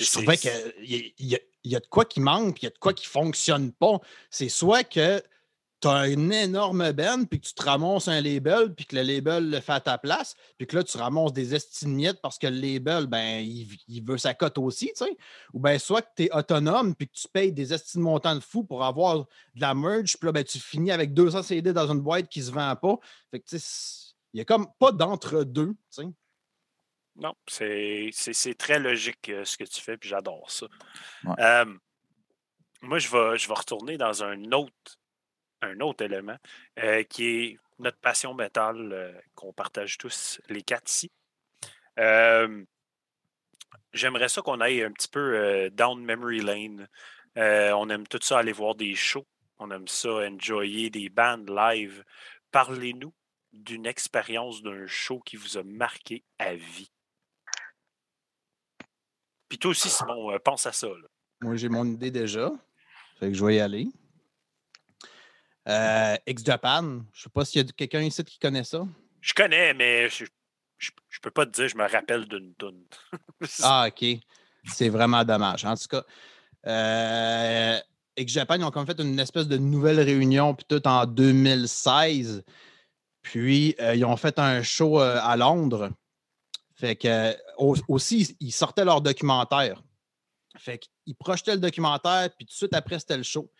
[0.00, 0.50] Je trouvais qu'il
[0.80, 3.06] y, y, y, a de quoi qui manque, puis il y a de quoi qui
[3.06, 4.00] ne fonctionne pas.
[4.30, 5.22] C'est soit que
[5.80, 9.02] tu as une énorme benne, puis que tu te ramasses un label, puis que le
[9.02, 12.46] label le fait à ta place, puis que là, tu ramasses des estimiettes parce que
[12.46, 15.16] le label, ben, il, veut sa cote aussi, tu sais.
[15.52, 18.40] Ou bien, soit que tu es autonome, puis que tu payes des estimes montants de
[18.40, 21.90] fou pour avoir de la merge, puis là, ben, tu finis avec 200 CD dans
[21.90, 22.96] une boîte qui ne se vend pas.
[23.30, 26.06] Fait que, tu sais, il n'y a comme pas d'entre-deux, tu sais.
[27.18, 30.66] Non, c'est très logique euh, ce que tu fais, puis j'adore ça.
[31.38, 31.64] Euh,
[32.82, 34.98] moi, je vais, je vais retourner dans un autre
[35.66, 36.36] un autre élément
[36.78, 41.10] euh, qui est notre passion métal euh, qu'on partage tous les quatre ici.
[43.92, 46.88] J'aimerais ça qu'on aille un petit peu down memory lane.
[47.36, 49.26] on aime tout ça aller voir des shows.
[49.58, 52.04] On aime ça, enjoyer des bandes live.
[52.50, 53.14] Parlez-nous
[53.52, 56.90] d'une expérience d'un show qui vous a marqué à vie.
[59.48, 60.88] Puis toi aussi, Simon, euh, pense à ça.
[61.40, 62.50] Moi, j'ai mon idée déjà.
[63.18, 63.86] Fait que je vais y aller.
[65.68, 68.86] Euh, X-Japan, je sais pas s'il y a quelqu'un ici qui connaît ça.
[69.20, 70.24] Je connais, mais je,
[70.78, 70.90] je,
[71.20, 72.84] peux pas te dire, je me rappelle d'une tune.
[73.62, 74.04] ah, OK.
[74.64, 75.64] C'est vraiment dommage.
[75.64, 76.04] En tout cas,
[76.66, 77.80] euh,
[78.16, 82.42] X-Japan, ils ont comme fait une espèce de nouvelle réunion, puis tout en 2016.
[83.22, 85.90] Puis, euh, ils ont fait un show euh, à Londres.
[86.74, 89.82] Fait que, aussi, ils sortaient leur documentaire.
[90.58, 93.50] Fait qu'ils projetaient le documentaire, puis tout de suite après, c'était le show.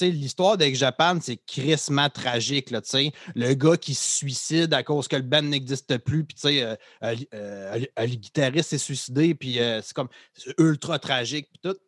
[0.00, 2.70] L'histoire d'Ex Japan, c'est crissement tragique.
[2.70, 6.76] Le gars qui se suicide à cause que le band n'existe plus, puis, tu sais,
[7.02, 7.16] euh,
[7.96, 10.08] le guitariste s'est suicidé, puis c'est comme
[10.58, 11.78] ultra tragique, puis tout.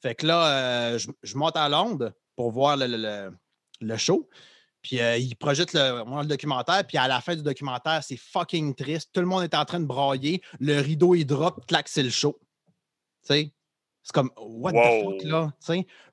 [0.00, 4.28] Fait que là, je, monte à Londres pour voir le show.
[4.84, 8.74] Puis euh, il projette le, le, documentaire, puis à la fin du documentaire, c'est fucking
[8.74, 9.10] triste.
[9.14, 10.42] Tout le monde est en train de brailler.
[10.60, 12.38] Le rideau, il drop, clac, c'est le show.
[14.04, 15.52] C'est comme, what the fuck, là?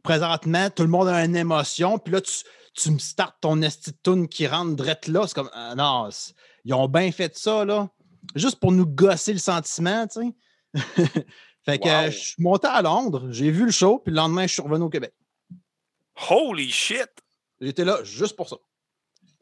[0.02, 2.32] Présentement, tout le monde a une émotion, puis là, tu,
[2.74, 3.92] tu me startes ton esti
[4.30, 5.28] qui rentre drette là.
[5.28, 6.10] C'est comme, ah, non,
[6.64, 7.90] ils ont bien fait ça, là.
[8.34, 10.34] Juste pour nous gosser le sentiment, tu sais.
[11.66, 14.54] fait que je suis monté à Londres, j'ai vu le show, puis le lendemain, je
[14.54, 15.14] suis revenu au Québec.
[16.30, 17.10] Holy shit!
[17.60, 18.56] J'étais là juste pour ça.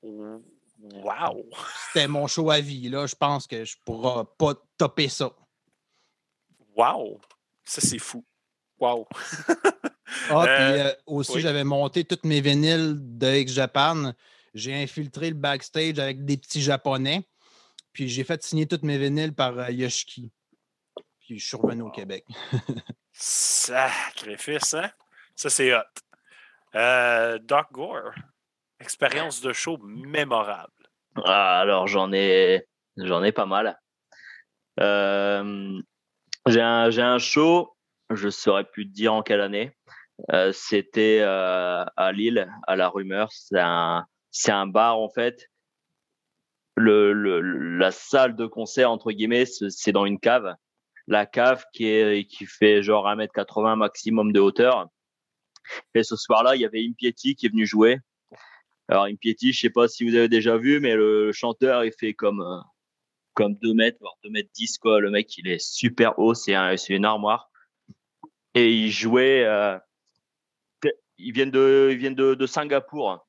[0.02, 1.46] Wow!
[1.88, 2.90] C'était mon show à vie.
[2.90, 3.06] Là.
[3.06, 5.32] Je pense que je ne pourrai pas topper ça.
[6.76, 7.20] Wow!
[7.64, 8.26] Ça, c'est fou.
[8.80, 9.08] Wow!
[9.12, 9.48] ah,
[10.30, 14.14] puis euh, euh, aussi, j'avais monté toutes mes vinyles de X-Japan.
[14.54, 17.28] J'ai infiltré le backstage avec des petits Japonais.
[17.94, 20.32] Puis j'ai fait signer toutes mes vinyles par euh, Yoshiki.
[21.20, 22.26] Puis je suis revenu au Québec.
[23.14, 24.90] Sacrifice, hein?
[25.36, 25.82] Ça, c'est hot.
[26.76, 28.14] Euh, Doc Gore,
[28.80, 30.72] expérience de show mémorable.
[31.26, 32.68] Ah, alors j'en ai,
[32.98, 33.80] j'en ai pas mal.
[34.80, 35.82] Euh,
[36.48, 37.76] j'ai un, un, show,
[38.12, 39.72] je saurais plus dire en quelle année.
[40.34, 43.32] Euh, c'était à Lille, à la Rumeur.
[43.32, 44.06] C'est un,
[44.48, 45.50] un bar en fait.
[46.76, 50.56] Le, le, la salle de concert entre guillemets, c'est dans une cave.
[51.08, 54.90] La cave qui est qui fait genre 1m80 maximum de hauteur
[55.94, 57.98] et ce soir-là, il y avait Impieti qui est venu jouer.
[58.88, 62.14] Alors Impieti, je sais pas si vous avez déjà vu, mais le chanteur, il fait
[62.14, 62.60] comme euh,
[63.34, 65.00] comme 2 mètres, voire 2 mètres 10 quoi.
[65.00, 67.49] Le mec, il est super haut, c'est un, une armoire.
[68.60, 69.44] Et il jouait.
[69.46, 69.78] Euh,
[71.18, 73.26] ils viennent de, ils viennent de, de Singapour.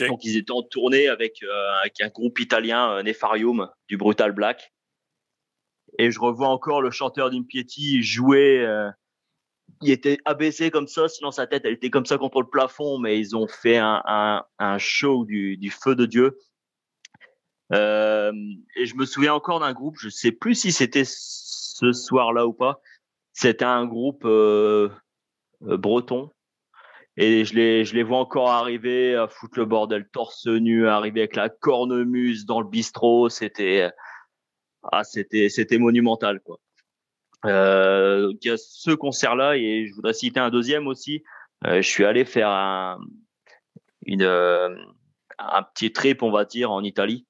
[0.00, 4.72] Donc ils étaient en tournée avec, euh, avec un groupe italien, Nefarium, du Brutal Black.
[5.98, 8.66] Et je revois encore le chanteur d'Impieti jouer
[9.82, 12.98] il était abaissé comme ça, sinon sa tête, elle était comme ça contre le plafond,
[12.98, 16.38] mais ils ont fait un, un, un show du, du, feu de Dieu.
[17.72, 18.32] Euh,
[18.76, 22.52] et je me souviens encore d'un groupe, je sais plus si c'était ce soir-là ou
[22.52, 22.80] pas.
[23.40, 24.88] C'était un groupe euh,
[25.62, 26.32] euh, breton.
[27.16, 31.48] Et je les, vois encore arriver à foutre le bordel torse nu, arriver avec la
[31.48, 33.28] cornemuse dans le bistrot.
[33.28, 33.92] C'était,
[34.82, 35.02] ah,
[35.78, 36.40] monumental.
[37.44, 41.22] Euh, il y a ce concert-là et je voudrais citer un deuxième aussi.
[41.64, 42.98] Je suis allé faire un,
[45.74, 47.24] petit trip, on va dire, en Italie,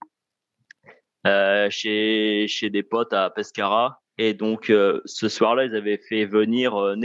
[1.27, 4.01] chez, chez des potes à Pescara.
[4.19, 6.97] Et donc, euh, ce soir-là, ils avaient fait venir euh,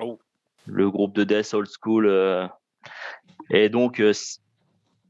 [0.00, 0.18] oh.
[0.66, 2.50] le groupe de Death Old School.
[3.50, 4.02] et donc,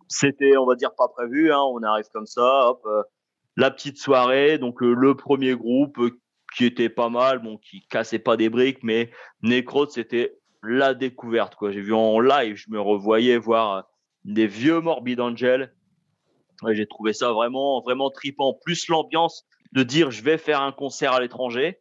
[0.08, 1.52] c'était, on va dire, pas prévu.
[1.52, 2.86] Hein, on arrive comme ça, hop,
[3.56, 4.58] la petite soirée.
[4.58, 5.98] Donc, le premier groupe
[6.56, 9.10] qui était pas mal, bon, qui cassait pas des briques, mais
[9.42, 11.54] Necrot, c'était la découverte.
[11.56, 11.72] Quoi.
[11.72, 13.88] J'ai vu en live, je me revoyais voir
[14.24, 15.74] des vieux Morbid Angel.
[16.70, 18.58] j'ai trouvé ça vraiment, vraiment tripant.
[18.64, 21.80] Plus l'ambiance de dire je vais faire un concert à l'étranger.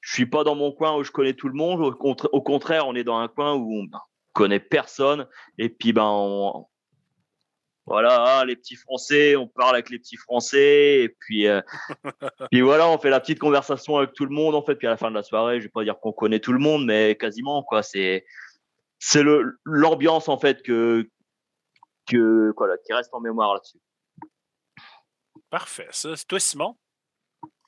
[0.00, 1.80] Je suis pas dans mon coin où je connais tout le monde.
[1.80, 3.86] Au, contraire, on est dans un coin où on
[4.32, 5.28] connaît personne.
[5.58, 6.66] Et puis, ben, on,
[7.86, 11.60] voilà, ah, les petits Français, on parle avec les petits Français, et puis, euh,
[12.50, 14.90] puis voilà, on fait la petite conversation avec tout le monde, en fait, puis à
[14.90, 17.16] la fin de la soirée, je vais pas dire qu'on connaît tout le monde, mais
[17.16, 18.24] quasiment, quoi, c'est,
[19.00, 21.08] c'est le, l'ambiance, en fait, que,
[22.06, 23.78] que, voilà, qui reste en mémoire là-dessus.
[25.50, 25.88] Parfait.
[25.90, 26.76] Ça, c'est toi, Simon?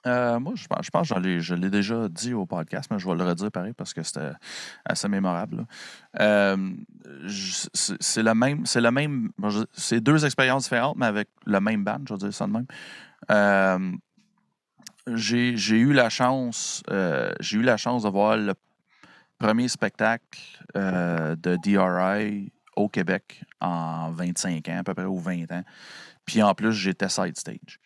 [0.06, 3.08] Euh, moi, je pense, je pense que je l'ai déjà dit au podcast, mais je
[3.08, 4.32] vais le redire pareil parce que c'était
[4.84, 5.66] assez mémorable.
[6.20, 6.72] Euh,
[7.26, 9.30] c'est le même.
[9.72, 12.66] C'est deux expériences différentes, mais avec le même band, je vais dire ça de même.
[13.30, 13.92] Euh,
[15.14, 16.82] j'ai eu la chance.
[17.40, 18.54] j'ai eu la chance de voir le
[19.38, 20.40] premier spectacle
[20.74, 25.62] de DRI au Québec en 25 ans, à peu près, ou 20 ans.
[26.24, 27.78] Puis en plus, j'étais side stage.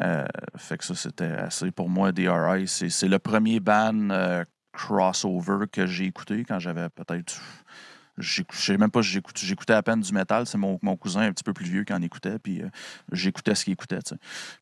[0.00, 0.26] Euh,
[0.56, 2.66] fait que ça, c'était assez pour moi, DRI.
[2.66, 7.40] C'est le premier band euh, crossover que j'ai écouté quand j'avais peut-être
[8.16, 9.72] je sais même pas j'écoutais.
[9.72, 10.46] À peine du métal.
[10.46, 12.38] C'est mon, mon, cousin un petit peu plus vieux qui en écoutait.
[12.38, 12.68] Puis euh,
[13.10, 13.98] j'écoutais ce qu'il écoutait.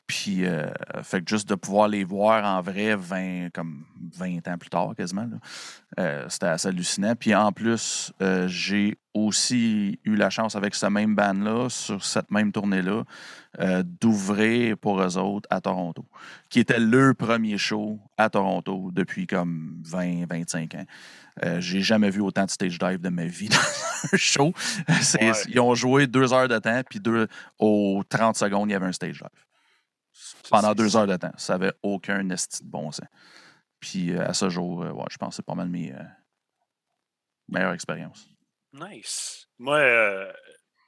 [0.07, 0.43] Puis,
[1.03, 3.85] fait que juste de pouvoir les voir en vrai 20, comme
[4.17, 5.29] 20 ans plus tard, quasiment,
[6.29, 7.15] c'était assez hallucinant.
[7.15, 8.11] Puis en plus,
[8.47, 13.03] j'ai aussi eu la chance avec ce même band-là, sur cette même tournée-là,
[13.83, 16.05] d'ouvrir pour eux autres à Toronto,
[16.49, 20.85] qui était le premier show à Toronto depuis comme 20-25 ans.
[21.43, 24.53] Euh, j'ai jamais vu autant de stage dive de ma vie dans un show.
[25.49, 27.27] Ils ont joué deux heures de temps, puis deux,
[27.57, 29.43] aux 30 secondes, il y avait un stage dive.
[30.49, 31.31] Pendant deux heures de temps.
[31.37, 33.07] Ça n'avait aucun esti de bon sens.
[33.79, 35.93] Puis euh, à ce jour, euh, ouais, je pense que c'est pas mal mes
[37.49, 38.29] meilleures expériences.
[38.73, 39.47] Nice.
[39.59, 40.33] Moi,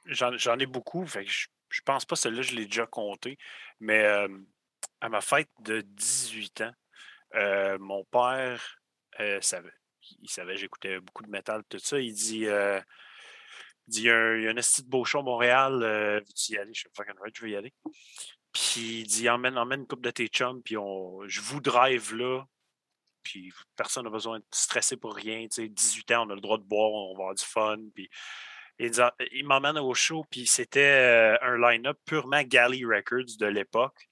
[0.06, 1.06] j'en ai beaucoup.
[1.06, 3.38] Je, je pense pas celle-là, je l'ai déjà compté.
[3.80, 4.04] Mais
[5.00, 8.80] à ma fête de 18 ans, mon père
[9.40, 9.72] savait
[10.22, 11.98] il savait j'écoutais beaucoup de métal, tout ça.
[12.00, 12.80] Il dit, euh,
[13.88, 16.18] il, dit y a un, y a un esti de beau show à Montréal, euh,
[16.20, 16.72] veux-tu y aller?
[16.74, 17.72] Je fucking right, je veux y aller.
[18.52, 22.14] Puis il dit emmène, emmène une coupe de tes chums, puis on, je vous drive
[22.14, 22.44] là.
[23.26, 25.42] Puis personne n'a besoin de stresser pour rien.
[25.48, 27.76] Tu sais, 18 ans, on a le droit de boire, on va avoir du fun.
[27.92, 28.08] Puis
[28.78, 34.08] il, m'emmène au show, puis c'était euh, un line-up purement Galley Records de l'époque.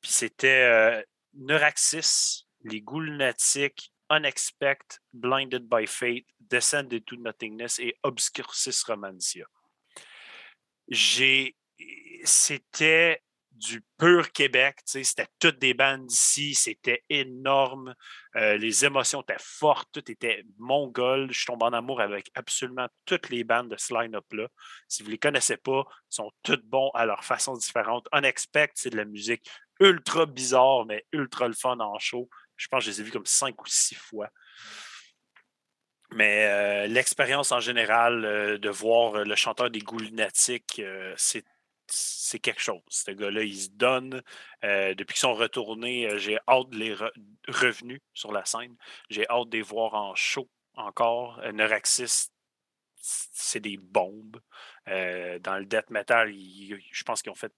[0.00, 9.46] Puis c'était Neuraxis, les Ghoulnatiques, Unexpect, Blinded by Fate, Descend into Nothingness et Obscurcis Romancia.
[10.88, 11.56] J'ai.
[12.24, 13.22] C'était
[13.56, 17.94] du pur Québec, c'était toutes des bandes ici, c'était énorme,
[18.36, 21.32] euh, les émotions étaient fortes, tout était mongol.
[21.32, 24.48] Je tombe en amour avec absolument toutes les bandes de ce line-up-là.
[24.88, 28.06] Si vous ne les connaissez pas, ils sont toutes bons à leur façon différente.
[28.12, 29.48] Unexpect, c'est de la musique
[29.80, 32.28] ultra bizarre, mais ultra le fun en show.
[32.56, 34.28] Je pense que je les ai vus comme cinq ou six fois.
[36.12, 40.80] Mais euh, l'expérience en général euh, de voir le chanteur des Goûts Lunatiques,
[41.88, 42.82] c'est quelque chose.
[42.88, 44.22] Ce gars-là, il se donne.
[44.62, 46.94] depuis qu'ils sont retournés, j'ai hâte de les
[47.48, 48.76] revenus sur la scène.
[49.10, 51.40] J'ai hâte de les voir en show encore.
[51.52, 52.30] Neuraxis,
[52.96, 54.40] c'est des bombes.
[54.86, 57.52] dans le death metal, je pense qu'ils ont fait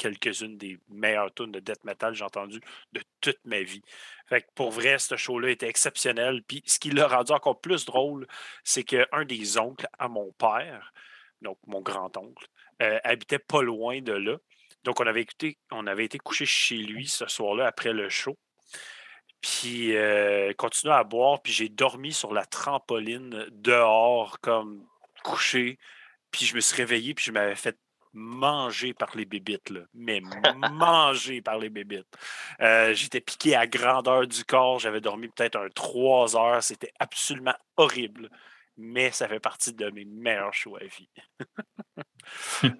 [0.00, 2.62] quelques-unes des meilleures tunes de death metal j'ai entendues
[2.92, 3.82] de toute ma vie.
[4.28, 6.42] Fait que pour vrai, ce show-là était exceptionnel.
[6.42, 8.26] Puis ce qui l'a rendu encore plus drôle,
[8.64, 10.94] c'est qu'un des oncles à mon père,
[11.42, 12.46] donc mon grand-oncle,
[12.80, 14.36] euh, habitait pas loin de là.
[14.84, 18.38] Donc on avait été couché chez lui ce soir-là après le show.
[19.40, 20.52] Puis euh,
[20.84, 24.84] à boire, puis j'ai dormi sur la trampoline dehors comme
[25.24, 25.78] couché.
[26.30, 27.76] Puis je me suis réveillé, puis je m'avais fait
[28.12, 30.20] mangé par les bébites, mais
[30.72, 32.08] mangé par les bébites.
[32.60, 37.54] Euh, j'étais piqué à grandeur du corps, j'avais dormi peut-être un trois heures, c'était absolument
[37.76, 38.30] horrible,
[38.80, 41.08] mais ça fait partie de mes meilleurs choix à vie.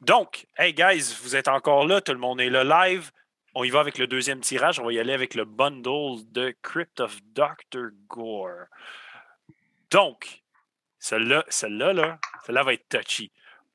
[0.00, 3.10] Donc, hey guys, vous êtes encore là, tout le monde est là live.
[3.54, 6.54] On y va avec le deuxième tirage, on va y aller avec le bundle de
[6.62, 7.90] Crypt of Dr.
[8.08, 8.66] Gore.
[9.90, 10.42] Donc,
[10.98, 13.30] celle-là, celle-là, là, celle-là va être touchy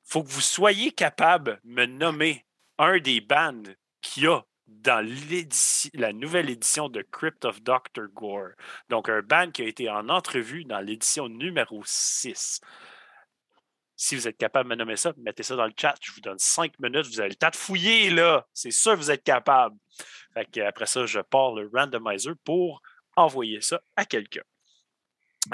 [0.08, 2.46] faut que vous soyez capable de me nommer
[2.78, 3.62] un des bands
[4.00, 5.04] qu'il y a dans
[5.94, 8.08] la nouvelle édition de Crypt of Dr.
[8.14, 8.50] Gore.
[8.88, 12.60] Donc, un band qui a été en entrevue dans l'édition numéro 6.
[13.96, 15.96] Si vous êtes capable de me nommer ça, mettez ça dans le chat.
[16.00, 17.06] Je vous donne cinq minutes.
[17.06, 18.46] Vous avez le temps de fouiller, là.
[18.54, 19.76] C'est sûr que vous êtes capable.
[20.36, 22.80] après ça, je pars le randomizer pour
[23.16, 24.42] envoyer ça à quelqu'un.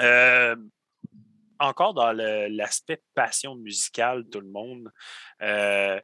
[0.01, 0.55] Euh,
[1.59, 4.91] encore dans l'aspect passion musicale, tout le monde,
[5.41, 5.99] euh,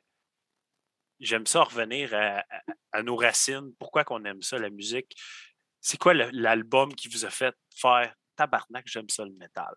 [1.22, 3.74] j'aime ça revenir à, nos racines.
[3.80, 5.16] Pourquoi qu'on aime ça, la musique?
[5.80, 9.74] C'est quoi l'album qui vous a fait faire tabarnak, j'aime ça le métal?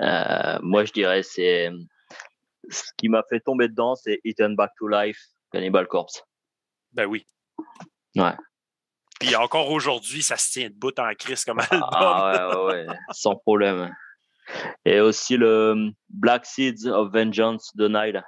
[0.00, 1.70] Euh, moi, je dirais, c'est
[2.70, 5.20] ce qui m'a fait tomber dedans, c'est Eaten Back to Life,
[5.52, 6.22] Cannibal Corpse.
[6.92, 7.26] Ben oui.
[8.16, 8.34] Ouais.
[9.18, 11.84] Puis encore aujourd'hui, ça se tient debout en crise comme album.
[11.92, 13.94] Ah ouais, ouais, sans problème.
[14.84, 18.24] Et aussi le hum, Black Seeds of Vengeance de Nile.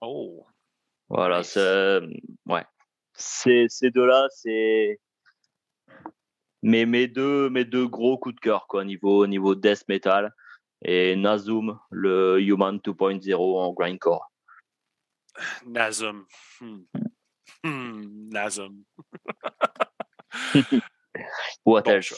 [0.00, 0.46] Oh.
[1.08, 2.00] Voilà, c'est,
[2.46, 2.64] ouais.
[3.14, 5.00] Ces, ces deux-là, c'est
[6.62, 10.34] mes, mes, deux, mes deux gros coups de cœur, quoi, niveau, niveau death metal.
[10.82, 14.30] Et Nazum, le Human 2.0 en grindcore.
[15.66, 16.26] Nazum.
[16.60, 16.82] Hmm.
[17.64, 18.84] Hmm, Nazum.
[21.64, 22.14] What else?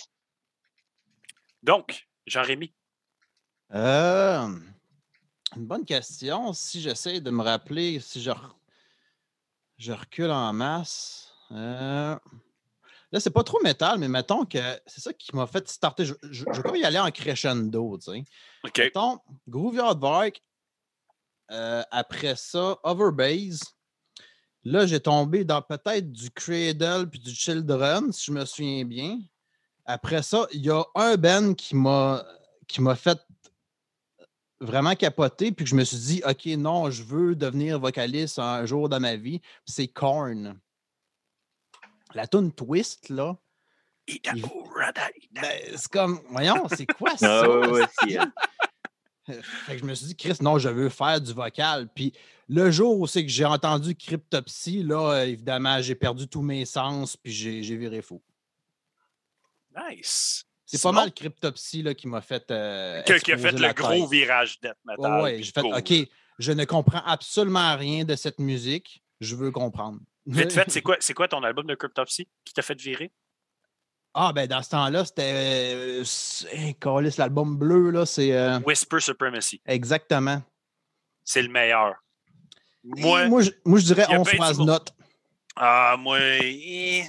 [1.62, 2.72] Donc, Jean-Rémy.
[3.72, 4.48] Euh,
[5.56, 6.52] une bonne question.
[6.52, 8.30] Si j'essaie de me rappeler, si je,
[9.78, 11.32] je recule en masse.
[11.52, 12.16] Euh,
[13.12, 16.04] là, c'est pas trop métal, mais mettons que c'est ça qui m'a fait starter.
[16.04, 18.24] Je, je, je, y aller en crescendo, tu sais.
[18.64, 18.78] OK.
[18.78, 19.18] Mettons,
[19.48, 20.42] Grooveyard Bark.
[21.50, 23.60] Euh, après ça, Overbase.
[24.62, 29.18] Là, j'ai tombé dans peut-être du Cradle puis du Children, si je me souviens bien.
[29.92, 32.24] Après ça, il y a un Ben qui m'a
[32.68, 33.18] qui m'a fait
[34.60, 38.64] vraiment capoter, puis que je me suis dit, OK, non, je veux devenir vocaliste un
[38.66, 39.40] jour dans ma vie.
[39.64, 40.56] C'est Korn.
[42.14, 43.36] La tune Twist, là.
[44.36, 44.44] il...
[45.32, 47.42] Ben, c'est comme, voyons, c'est quoi ça?
[47.44, 48.26] Ah,
[49.66, 51.88] fait que je me suis dit, Chris, non, je veux faire du vocal.
[51.92, 52.12] Puis
[52.48, 57.16] le jour où c'est que j'ai entendu Cryptopsy, là, évidemment, j'ai perdu tous mes sens,
[57.16, 58.22] puis j'ai viré fou.
[59.76, 60.44] Nice.
[60.66, 62.48] C'est pas mal Cryptopsy là, qui m'a fait.
[62.50, 65.22] Euh, qui a fait le gros virage death metal.
[65.22, 69.02] Oui, j'ai fait OK, je ne comprends absolument rien de cette musique.
[69.20, 69.98] Je veux comprendre.
[70.26, 73.10] Vite fait, c'est quoi, quoi ton album de Cryptopsy qui t'a fait virer?
[74.14, 75.72] Ah, ben dans ce temps-là, c'était.
[75.74, 78.32] Euh, l'album bleu, là, c'est.
[78.32, 79.60] Euh, Whisper Supremacy.
[79.66, 80.42] Exactement.
[81.24, 81.94] C'est le meilleur.
[82.82, 84.92] Moi, moi, je, moi, je dirais On soit note.
[85.56, 86.18] Ah, moi.
[86.20, 87.04] Eh,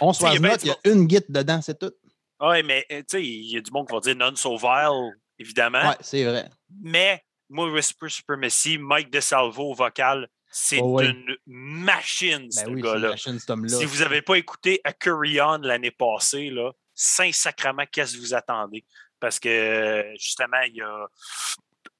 [0.00, 1.92] on soit note, il y a une guide dedans, c'est tout.
[2.40, 5.12] Oui, mais tu sais, il y a du monde qui va dire non so vile,
[5.38, 5.82] évidemment.
[5.84, 6.48] Oui, c'est vrai.
[6.82, 13.16] Mais moi, Whisper Supremacy, Mike DeSalvo au vocal, c'est oh, une machine, ce ben gars-là.
[13.16, 18.84] Si vous n'avez pas écouté Acurion l'année passée, là, Saint-Sacrement, qu'est-ce que vous attendez?
[19.18, 21.06] Parce que justement, il y a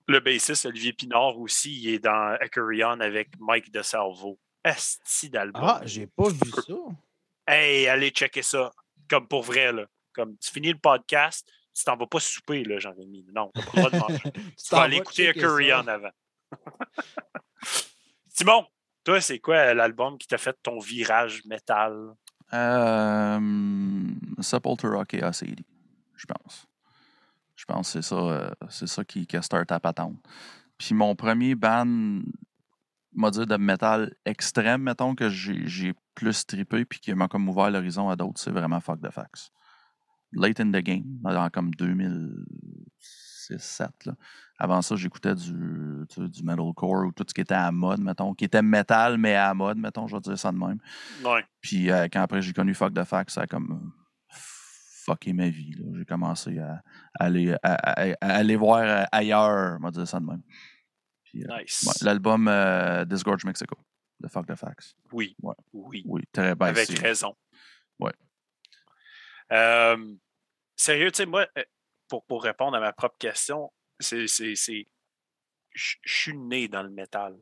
[0.08, 4.38] le bassiste Olivier Pinard aussi, il est dans Acurion avec Mike DeSalvo.
[4.64, 5.62] Esti d'album.
[5.64, 6.74] Ah, j'ai pas vu ça.
[7.46, 8.70] Hey, allez checker ça.
[9.08, 9.86] Comme pour vrai, là.
[10.12, 13.26] Comme tu finis le podcast, tu t'en vas pas souper, là, Jean-Rémi.
[13.34, 14.22] Non, tu pas de manger.
[14.32, 16.10] tu vas aller écouter A Curry On avant.
[18.28, 18.66] Simon,
[19.04, 22.14] toi, c'est quoi l'album qui t'a fait ton virage métal?
[22.52, 23.40] Euh,
[24.40, 25.42] Sepultura Chaos
[26.22, 26.66] je pense.
[27.56, 30.16] Je pense que c'est ça, euh, c'est ça qui, qui a start à patente.
[30.78, 32.20] Puis mon premier band,
[33.14, 37.70] m'a dit de métal extrême, mettons, que j'ai plus trippé puis qui m'a comme ouvert
[37.70, 39.52] l'horizon à d'autres, c'est vraiment Fuck the Facts
[40.32, 44.14] late in the game, dans comme 2006-2007.
[44.58, 48.44] Avant ça, j'écoutais du, du metalcore ou tout ce qui était à mode, mettons, qui
[48.44, 50.78] était metal, mais à mode, mettons, je vais dire ça de même.
[51.24, 51.44] Ouais.
[51.60, 53.92] Puis euh, quand après j'ai connu Fuck the Fact, ça a comme
[54.28, 55.74] fucké ma vie.
[55.96, 56.80] J'ai commencé à,
[57.14, 60.42] aller, à, aller voir ailleurs, on va dire ça de même.
[61.34, 62.02] Euh, nice.
[62.02, 62.50] L'album
[63.06, 63.76] Disgorge Mexico
[64.20, 64.94] de Fuck the Facts.
[65.12, 65.36] Oui.
[65.72, 66.02] Oui.
[66.06, 66.66] Oui, très bien.
[66.68, 67.36] Avec raison.
[67.98, 68.12] Ouais.
[69.52, 70.14] Euh,
[70.76, 71.64] sérieux, tu sais, moi, euh,
[72.08, 74.26] pour, pour, répondre à ma propre question, c'est.
[75.74, 77.34] Je suis né dans le métal.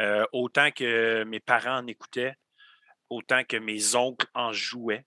[0.00, 2.34] Euh, autant que mes parents en écoutaient,
[3.08, 5.06] autant que mes oncles en jouaient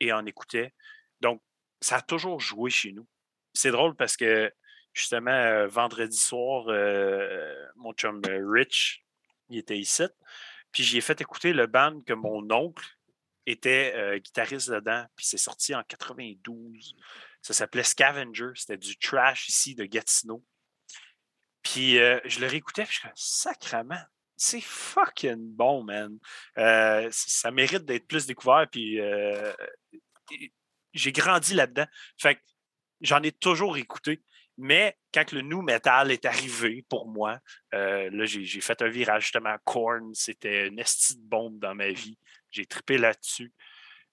[0.00, 0.74] et en écoutaient.
[1.20, 1.40] Donc,
[1.80, 3.06] ça a toujours joué chez nous.
[3.52, 4.52] C'est drôle parce que,
[4.94, 6.64] justement, vendredi soir,
[7.76, 9.04] mon chum Rich,
[9.50, 10.04] il était ici.
[10.72, 12.84] Puis j'ai fait écouter le band que mon oncle
[13.46, 16.96] était euh, guitariste dedans, puis c'est sorti en 92.
[17.42, 20.44] Ça s'appelait Scavenger, c'était du trash ici de Gatineau.
[21.62, 24.02] Puis euh, je le réécoutais, puis je suis sacrement,
[24.36, 26.18] c'est fucking bon, man.
[26.58, 28.98] Euh, ça mérite d'être plus découvert, puis
[30.92, 31.86] j'ai grandi là-dedans.
[32.18, 32.40] Fait que
[33.00, 34.22] j'en ai toujours écouté.
[34.56, 37.38] Mais quand le new metal est arrivé pour moi,
[37.72, 39.56] là, j'ai fait un virage justement.
[39.64, 42.18] Korn, c'était une estie de bombe dans ma vie.
[42.50, 43.52] J'ai trippé là-dessus.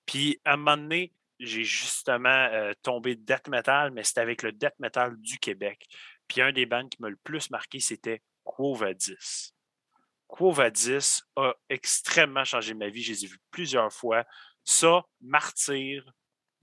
[0.05, 4.51] Puis à un moment donné, j'ai justement euh, tombé death metal, mais c'était avec le
[4.51, 5.87] death metal du Québec.
[6.27, 9.53] Puis un des bands qui m'a le plus marqué, c'était Quo Vadis.
[10.27, 13.03] Quo Vadis a extrêmement changé ma vie.
[13.03, 14.23] Je les ai vus plusieurs fois.
[14.63, 16.05] Ça, Martyr,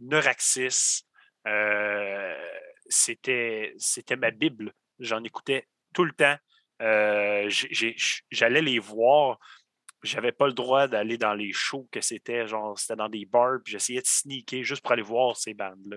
[0.01, 1.03] Neuraxis,
[1.47, 2.18] euh,
[3.09, 4.73] c'était, c'était ma Bible.
[4.99, 6.37] J'en écoutais tout le temps.
[6.83, 7.51] Euh,
[8.31, 9.39] j'allais les voir
[10.03, 13.59] j'avais pas le droit d'aller dans les shows que c'était, genre, c'était dans des bars,
[13.65, 15.97] puis j'essayais de sneaker juste pour aller voir ces bandes-là.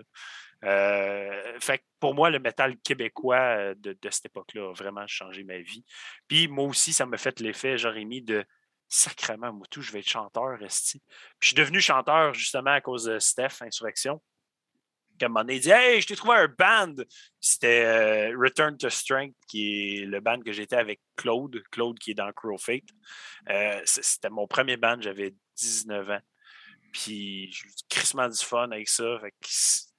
[0.63, 5.59] Euh, fait pour moi, le métal québécois euh, de, cette époque-là a vraiment changé ma
[5.59, 5.85] vie.
[6.27, 8.43] Puis moi aussi, ça m'a fait l'effet, Jérémy, de
[8.88, 10.99] sacrément, moi tout, je vais être chanteur, resti.
[11.39, 14.21] Puis je suis devenu chanteur justement à cause de Steph, Insurrection
[15.30, 16.95] moment donné, il dit Hey, je t'ai trouvé un band.
[17.39, 22.11] C'était euh, Return to Strength, qui est le band que j'étais avec Claude, Claude qui
[22.11, 22.84] est dans Crow Fate.
[23.49, 26.19] Euh, c'était mon premier band, j'avais 19 ans.
[26.93, 29.19] Puis j'ai eu crissement du fun avec ça.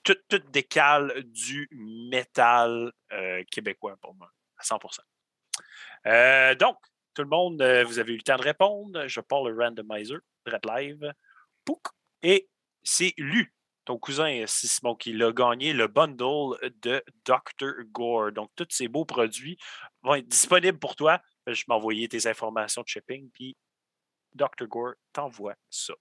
[0.02, 4.98] tout, décale du métal euh, québécois pour moi, à 100%
[6.06, 6.76] euh, Donc,
[7.14, 9.06] tout le monde, vous avez eu le temps de répondre.
[9.06, 11.12] Je parle le randomizer, Red Live.
[12.22, 12.48] Et
[12.82, 13.52] c'est Lu,
[13.84, 17.84] ton cousin Simon, qui l'a gagné le bundle de Dr.
[17.90, 18.32] Gore.
[18.32, 19.58] Donc, tous ces beaux produits
[20.02, 21.20] vont être disponibles pour toi.
[21.46, 23.56] Je m'envoyer tes informations de shipping, puis
[24.34, 24.66] Dr.
[24.66, 25.94] Gore t'envoie ça.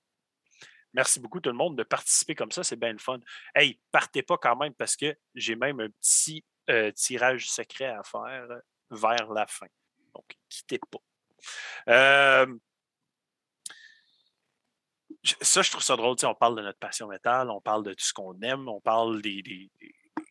[0.94, 3.20] Merci beaucoup tout le monde de participer comme ça, c'est bien le fun.
[3.56, 8.04] Hey, partez pas quand même parce que j'ai même un petit euh, tirage secret à
[8.04, 8.48] faire
[8.90, 9.68] vers la fin.
[10.14, 11.00] Donc, quittez pas.
[11.88, 12.58] Euh,
[15.24, 16.16] ça, je trouve ça drôle.
[16.24, 19.22] On parle de notre passion métal, on parle de tout ce qu'on aime, on parle
[19.22, 19.70] des,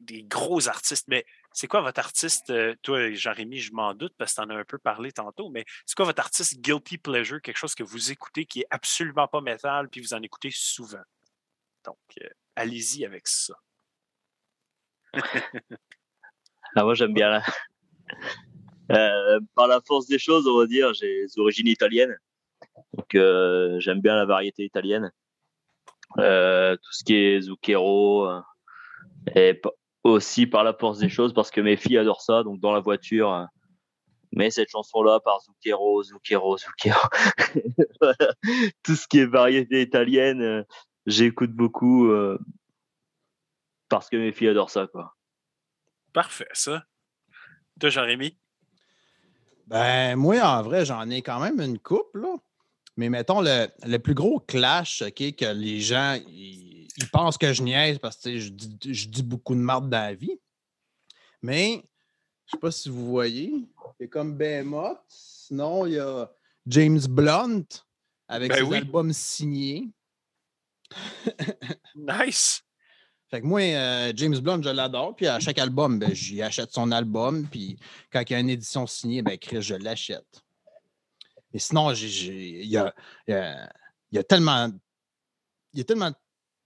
[0.01, 4.35] des gros artistes, mais c'est quoi votre artiste, euh, toi, Jean-Rémy, je m'en doute parce
[4.35, 7.41] que tu en as un peu parlé tantôt, mais c'est quoi votre artiste guilty pleasure,
[7.41, 11.03] quelque chose que vous écoutez qui est absolument pas métal, puis vous en écoutez souvent?
[11.85, 13.55] Donc, euh, allez-y avec ça.
[16.77, 17.43] ah, moi, j'aime bien.
[18.91, 22.19] Euh, par la force des choses, on va dire, j'ai des origines italiennes.
[22.94, 25.11] Donc, j'aime bien la variété italienne.
[26.16, 28.28] tout ce qui est Zucchero,
[29.35, 29.61] et
[30.05, 32.43] aussi par la force des choses parce que mes filles adorent ça.
[32.43, 33.44] Donc dans la voiture, euh,
[34.32, 37.09] mais cette chanson-là par Zucchero, Zucchero, Zucchero.
[38.82, 40.62] Tout ce qui est variété italienne, euh,
[41.07, 42.39] j'écoute beaucoup euh,
[43.89, 44.86] parce que mes filles adorent ça.
[44.86, 45.15] Quoi.
[46.12, 46.85] Parfait, ça.
[47.78, 48.39] Toi, Jean-Rémy?
[49.66, 52.36] Ben, moi, en vrai, j'en ai quand même une coupe, là.
[52.97, 56.19] Mais mettons, le, le plus gros clash okay, que les gens
[57.01, 59.99] ils pensent que je niaise parce que je dis, je dis beaucoup de marde dans
[59.99, 60.39] la vie.
[61.43, 63.53] Mais je ne sais pas si vous voyez,
[63.99, 65.01] il y a comme Behemoth.
[65.09, 66.31] Sinon, il y a
[66.67, 67.65] James Blunt
[68.29, 69.89] avec ben ses albums signés.
[71.95, 72.62] nice!
[73.31, 75.15] Fait que moi, euh, James Blunt, je l'adore.
[75.15, 77.47] Puis à chaque album, ben, j'y achète son album.
[77.49, 77.79] Puis
[78.12, 80.43] quand il y a une édition signée, ben, Chris, je l'achète.
[81.53, 82.95] Et sinon, il y a,
[83.27, 84.71] y a, tellement.
[85.73, 86.13] Il y a tellement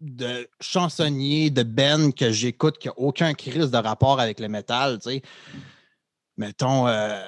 [0.00, 4.98] de chansonniers, de Ben que j'écoute qui n'a aucun crise de rapport avec le métal,
[4.98, 5.22] tu sais.
[6.36, 7.22] Mettons, euh,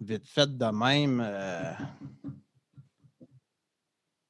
[0.00, 1.22] vite fait de même.
[1.24, 1.72] Euh,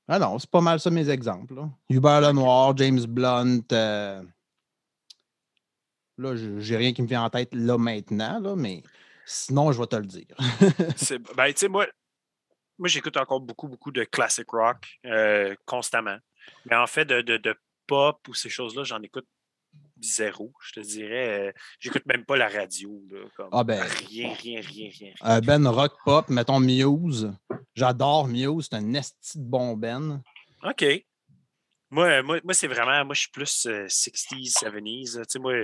[0.09, 1.55] ah non, c'est pas mal ça mes exemples.
[1.55, 1.71] Là.
[1.89, 3.65] Hubert Lenoir, James Blunt.
[3.73, 4.23] Euh,
[6.19, 8.83] là, j'ai rien qui me vient en tête là maintenant, là, mais
[9.25, 10.37] sinon, je vais te le dire.
[11.37, 11.87] ben, tu sais, moi,
[12.79, 14.99] moi j'écoute encore beaucoup, beaucoup de classic rock
[15.65, 16.19] constamment.
[16.67, 17.55] Mais en fait, de,
[17.87, 19.27] pop ou ces choses-là, j'en écoute
[20.01, 21.49] zéro, je te dirais.
[21.49, 23.03] Euh, j'écoute même pas la radio.
[23.53, 25.15] ah ben, rien, rien, rien, rien.
[25.25, 27.33] Euh, ben rock pop, mettons Muse.
[27.75, 30.23] J'adore Muse, c'est un esti de bon Ben.
[30.65, 30.85] OK.
[31.91, 35.17] Moi, moi, moi c'est vraiment, moi je suis plus 60s, euh, 70s.
[35.17, 35.55] Tu sais, moi,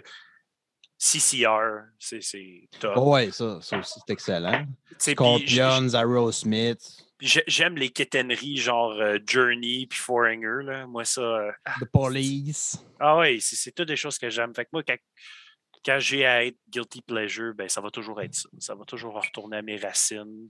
[0.99, 2.95] CCR, c'est top.
[2.97, 4.66] Oh ouais, ça, ça aussi, c'est excellent.
[4.99, 7.07] Scorpions, Aerosmith.
[7.20, 10.62] J'aime les quétaineries genre euh, Journey puis Foreigner.
[10.62, 10.87] Là.
[10.87, 11.20] Moi, ça.
[11.20, 12.79] Euh, The Police.
[12.99, 14.55] Ah oui, c'est toutes des choses que j'aime.
[14.55, 18.49] Fait que moi, quand, j'ai à être guilty pleasure, ben, ça va toujours être ça.
[18.59, 20.49] Ça va toujours retourner à mes racines.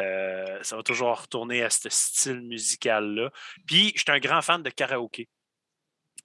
[0.00, 3.30] Euh, ça va toujours retourner à ce style musical-là.
[3.66, 5.28] Puis, je suis un grand fan de karaoké.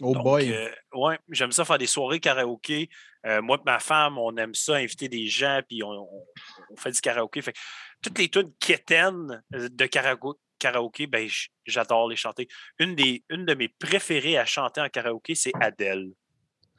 [0.02, 0.53] Oh boy.
[0.94, 2.90] ouais, j'aime ça faire des soirées karaoké.
[3.41, 6.07] moi et ma femme, on aime ça, inviter des gens, puis on,
[6.78, 7.41] fait du karaoké.
[7.41, 7.53] Fait
[8.03, 9.86] toutes les tunes quétaines euh, de
[10.60, 11.28] karaoké, ben,
[11.65, 12.48] j'adore les chanter.
[12.78, 16.11] Une, des, une de mes préférées à chanter en karaoké, c'est Adèle.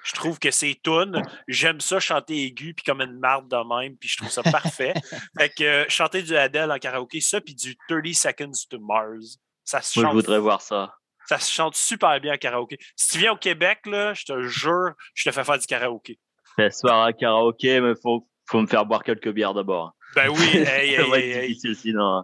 [0.04, 3.96] Je trouve que c'est tunes, j'aime ça chanter aigu, puis comme une marde de même,
[3.96, 4.92] puis je trouve ça parfait.
[5.38, 9.38] fait que euh, chanter du Adèle en karaoké, ça, puis du 30 Seconds to Mars,
[9.64, 10.94] ça se Moi, je voudrais voir ça.
[11.26, 12.78] Ça se chante super bien en karaoké.
[12.96, 16.18] Si tu viens au Québec, là, je te jure, je te fais faire du karaoké.
[16.58, 19.94] Ce soir à karaoké, mais il faut, faut me faire boire quelques bières d'abord.
[20.14, 22.22] Ben oui, hey, ça va être difficile sinon.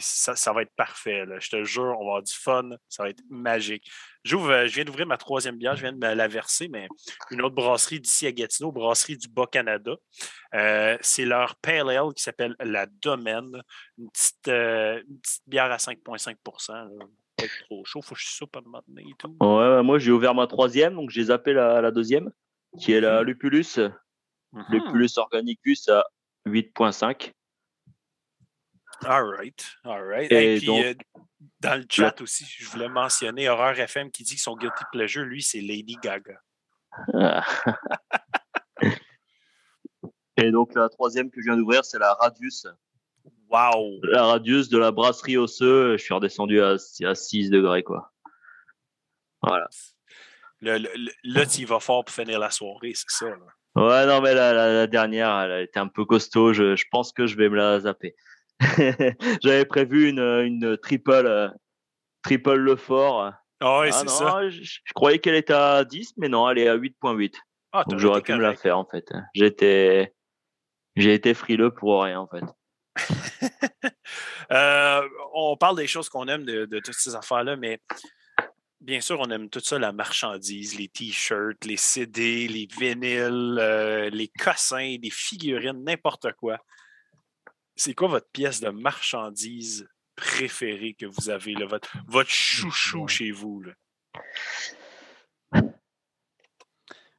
[0.00, 1.24] ça, va être parfait.
[1.38, 2.70] Je te jure, on va avoir du fun.
[2.88, 3.88] Ça va être magique.
[4.32, 5.76] Euh, je viens d'ouvrir ma troisième bière.
[5.76, 6.88] Je viens de me la verser, mais
[7.30, 9.92] une autre brasserie d'ici à Gatineau, brasserie du Bas-Canada.
[10.54, 13.62] Euh, c'est leur Pale Ale qui s'appelle La Domaine.
[13.98, 15.02] Une petite, euh,
[15.46, 16.36] bière à 5,5
[17.36, 18.02] Pas trop chaud.
[18.02, 19.36] Faut que je soupe à un moment donné et tout.
[19.40, 22.30] Ouais, moi, j'ai ouvert ma troisième, donc j'ai zappé la, la deuxième,
[22.78, 23.26] qui est la mmh.
[23.26, 23.78] Lupulus.
[24.52, 24.62] Mmh.
[24.70, 26.04] Lupulus Organicus à
[26.46, 27.32] 8.5.
[29.04, 30.32] All right, all right.
[30.32, 30.94] Et, puis, euh,
[31.60, 35.24] dans le chat aussi, je voulais mentionner Horreur FM qui dit que son guilty pleasure,
[35.24, 36.40] lui, c'est Lady Gaga.
[40.38, 42.66] Et donc, la troisième que je viens d'ouvrir, c'est la Radius.
[43.50, 44.00] Wow!
[44.02, 45.96] La Radius de la brasserie Osseux.
[45.96, 48.12] Je suis redescendu à, à 6 degrés, quoi.
[49.42, 49.68] Voilà.
[50.60, 53.26] là, tu y vas fort pour finir la soirée, c'est ça.
[53.76, 56.52] Ouais, non, mais la, dernière, elle était un peu costaud.
[56.52, 58.16] Je, pense que je vais me la zapper.
[59.42, 61.48] J'avais prévu une, une triple, euh,
[62.22, 63.32] triple le fort.
[63.60, 64.48] Ah oui, ah c'est ça.
[64.48, 67.34] Je, croyais qu'elle était à 10, mais non, elle est à 8.8.
[67.72, 69.04] Ah, Donc j'aurais pu me la faire, en fait.
[69.34, 70.14] J'étais,
[70.96, 72.44] j'ai été frileux pour rien, en fait.
[74.52, 75.02] Euh,
[75.34, 77.80] on parle des choses qu'on aime de, toutes ces affaires-là, mais
[78.80, 84.08] bien sûr, on aime tout ça, la marchandise, les t-shirts, les CD, les vinyles, euh,
[84.10, 86.58] les cossins, les figurines, n'importe quoi.
[87.74, 93.64] C'est quoi votre pièce de marchandise préférée que vous avez, votre, votre chouchou chez vous?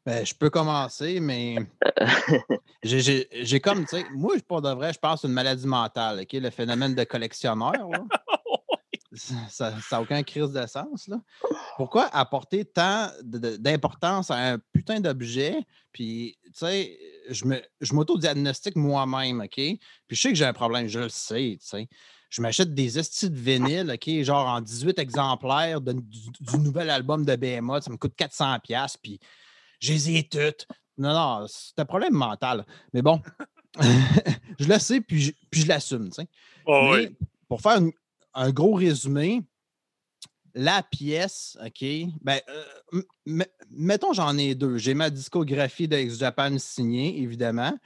[0.07, 1.57] Ben, je peux commencer, mais
[2.81, 6.31] j'ai comme, tu sais, moi, pour de vrai, je pense une maladie mentale, OK?
[6.31, 7.73] Le phénomène de collectionneur.
[9.49, 11.09] ça n'a aucun crise de sens.
[11.09, 11.17] Là.
[11.75, 15.59] Pourquoi apporter tant d'importance à un putain d'objet?
[15.91, 16.97] Puis, tu sais,
[17.29, 19.55] je m'auto-diagnostique moi-même, OK?
[19.55, 19.79] Puis,
[20.11, 21.89] je sais que j'ai un problème, je le sais, tu sais.
[22.29, 25.95] Je m'achète des estis de vinyle, OK, genre en 18 exemplaires du,
[26.59, 27.81] nouvel album de BMA.
[27.81, 28.95] Ça me coûte 400$.
[29.03, 29.19] Puis,
[29.79, 30.67] je les ai toutes.
[30.97, 32.65] Non, non, c'est un problème mental.
[32.93, 33.21] Mais bon,
[34.59, 36.09] je le sais, puis je, puis je l'assume.
[36.65, 37.15] Oh, oui.
[37.47, 37.79] Pour faire
[38.33, 39.43] un gros résumé,
[40.57, 41.85] la pièce, OK,
[42.21, 44.77] ben, euh, mettons, j'en ai deux.
[44.77, 47.77] J'ai ma discographie de X-Japan signée, évidemment,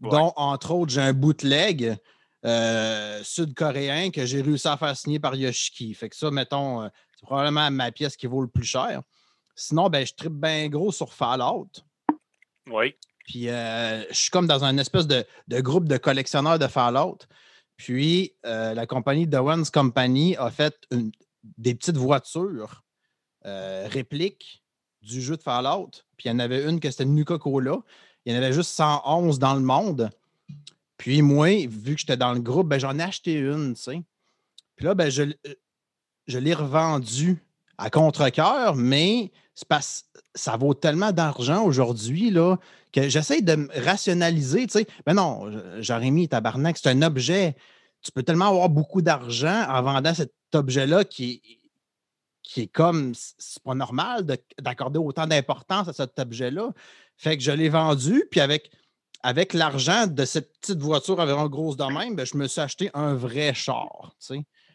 [0.00, 1.96] dont, entre autres, j'ai un bootleg
[2.44, 5.94] euh, sud-coréen que j'ai réussi à faire signer par Yoshiki.
[5.94, 6.88] Fait que ça, mettons, euh,
[7.18, 9.02] c'est probablement ma pièce qui vaut le plus cher.
[9.60, 11.68] Sinon, ben, je tripe bien gros sur Fallout.
[12.70, 12.94] Oui.
[13.26, 17.18] Puis euh, je suis comme dans un espèce de, groupe de collectionneurs de Fallout.
[17.76, 20.76] Puis euh, la compagnie The One's Company a fait
[21.42, 22.84] des petites voitures
[23.46, 24.62] euh, répliques
[25.02, 25.90] du jeu de Fallout.
[26.16, 27.78] Puis il y en avait une que c'était Nuka-Cola.
[28.24, 30.08] Il y en avait juste 111 dans le monde.
[30.98, 34.02] Puis moi, vu que j'étais dans le groupe, ben, j'en ai acheté une, tu sais.
[34.76, 35.24] Puis là, ben, je,
[36.28, 37.42] je l'ai revendue
[37.78, 39.30] à contre-coeur, mais
[40.34, 42.34] ça vaut tellement d'argent aujourd'hui
[42.92, 44.66] que j'essaie de me rationaliser.
[44.66, 44.86] Tu sais.
[45.06, 45.50] Mais non,
[45.80, 47.56] Jérémy, tabarnak, c'est un objet.
[48.02, 51.42] Tu peux tellement avoir beaucoup d'argent en vendant cet objet-là qui,
[52.42, 53.12] qui est comme.
[53.14, 54.24] C'est pas normal
[54.60, 56.70] d'accorder autant d'importance à cet objet-là.
[57.16, 58.70] Fait que je l'ai vendu, puis avec,
[59.22, 62.90] avec l'argent de cette petite voiture environ grosse de même, ben, je me suis acheté
[62.94, 64.14] un vrai char.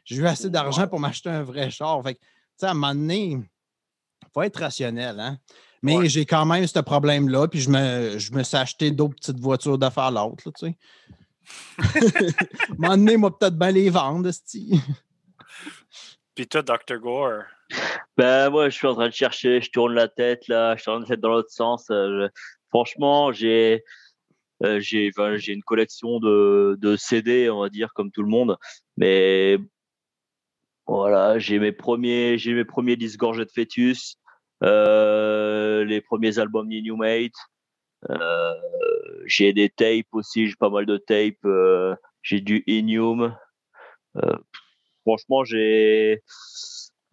[0.03, 2.03] J'ai eu assez d'argent pour m'acheter un vrai char.
[2.03, 2.19] Fait que,
[2.61, 5.19] à un moment donné, il faut être rationnel.
[5.19, 5.37] Hein?
[5.83, 9.39] Mais j'ai quand même ce problème-là, puis je me, je me suis acheté d'autres petites
[9.39, 10.49] voitures de faire l'autre.
[10.57, 10.77] Tu sais.
[11.77, 11.83] à
[12.71, 14.31] un moment donné, moi, peut-être bien les vendre,
[16.35, 16.99] Puis toi, Dr.
[17.01, 17.43] Gore?
[18.15, 20.91] Ben, moi, je suis en train de chercher, je tourne la tête, là, je suis
[20.91, 21.87] en train de dans l'autre sens.
[21.91, 22.29] Euh,
[22.69, 23.83] franchement, j'ai.
[24.63, 25.11] Euh, j'ai
[25.47, 28.55] une collection de, de, CD, on va dire, comme tout le monde.
[28.95, 29.57] Mais
[30.87, 33.07] voilà, j'ai mes premiers, j'ai mes premiers de
[33.53, 34.17] fœtus,
[34.63, 37.33] euh, les premiers albums d'Inhumate.
[38.09, 38.53] Euh,
[39.25, 41.45] j'ai des tapes aussi, j'ai pas mal de tapes.
[41.45, 43.35] Euh, j'ai du Inhum.
[44.17, 44.37] Euh,
[45.01, 46.21] franchement, j'ai.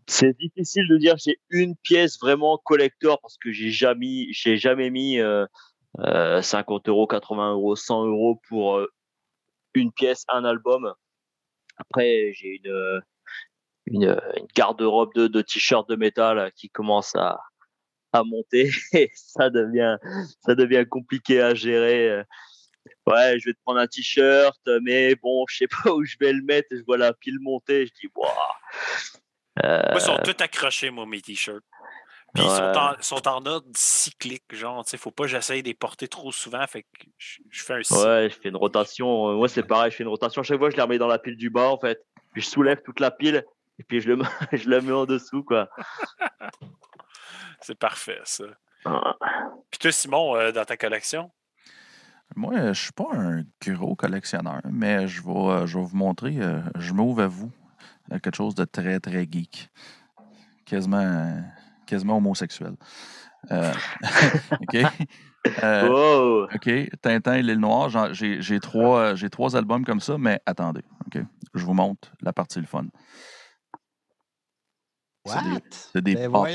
[0.07, 4.91] C'est difficile de dire j'ai une pièce vraiment collector parce que j'ai jamais, j'ai jamais
[4.91, 5.21] mis
[5.97, 8.81] 50 euros, 80 euros, 100 euros pour
[9.75, 10.93] une pièce, un album.
[11.77, 13.03] Après, j'ai une,
[13.87, 14.21] une,
[14.55, 17.41] garde-robe de, de t-shirts de métal qui commence à,
[18.13, 19.97] à monter et ça devient,
[20.41, 22.23] ça devient compliqué à gérer.
[23.07, 26.33] Ouais, je vais te prendre un t-shirt, mais bon, je sais pas où je vais
[26.33, 26.69] le mettre.
[26.71, 28.31] Je vois la pile monter, je dis, waouh.
[29.63, 31.65] Moi, ils sont tous accrochés, moi, mes t-shirts.
[32.33, 35.65] Puis ils sont en, sont en, ordre cyclique, genre, tu sais, faut pas que j'essaye
[35.65, 36.89] de les porter trop souvent, fait que
[37.19, 39.35] je, fais un Ouais, je fais une rotation.
[39.35, 40.45] Moi, c'est pareil, je fais une rotation.
[40.45, 42.01] Chaque fois, je les remets dans la pile du bas, en fait.
[42.33, 43.45] Puis je soulève toute la pile
[43.81, 45.71] et puis je le, je le mets en dessous, quoi.
[47.63, 48.45] C'est parfait, ça.
[48.85, 49.17] Ah.
[49.71, 51.31] Puis toi, Simon, euh, dans ta collection?
[52.37, 55.97] Moi, je ne suis pas un gros collectionneur, mais je vais, euh, je vais vous
[55.97, 57.51] montrer, euh, je m'ouvre à vous,
[58.23, 59.71] quelque chose de très, très geek.
[60.67, 61.43] Quasiment,
[61.87, 62.75] quasiment homosexuel.
[63.51, 64.77] OK?
[66.55, 66.71] OK,
[67.01, 71.23] Tintin et l'île Noire, j'ai trois, trois albums comme ça, mais attendez, OK?
[71.55, 72.85] Je vous montre la partie le fun.
[75.93, 76.49] C'est des, ben pop.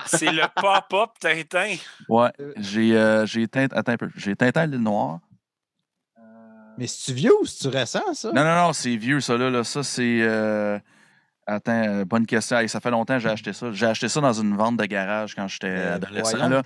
[0.06, 1.76] C'est le pop-up Tintin.
[2.08, 4.08] Ouais, j'ai euh, Tintin, attends un peu.
[4.16, 5.20] J'ai Tintin l'île Noire.
[6.78, 8.32] Mais c'est-tu vieux ou c'est-tu récent, ça?
[8.32, 9.64] Non, non, non, c'est vieux, ça, là.
[9.64, 10.18] Ça, c'est.
[10.20, 10.78] Euh,
[11.48, 12.66] Attends, bonne question.
[12.66, 13.70] ça fait longtemps que j'ai acheté ça.
[13.70, 16.48] J'ai acheté ça dans une vente de garage quand j'étais ben, adolescent.
[16.48, 16.62] Là.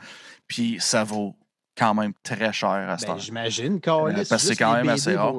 [0.47, 1.37] Puis ça vaut
[1.77, 5.17] quand même très cher à ce ben, J'imagine, euh, Parce que c'est quand même assez
[5.17, 5.35] rare.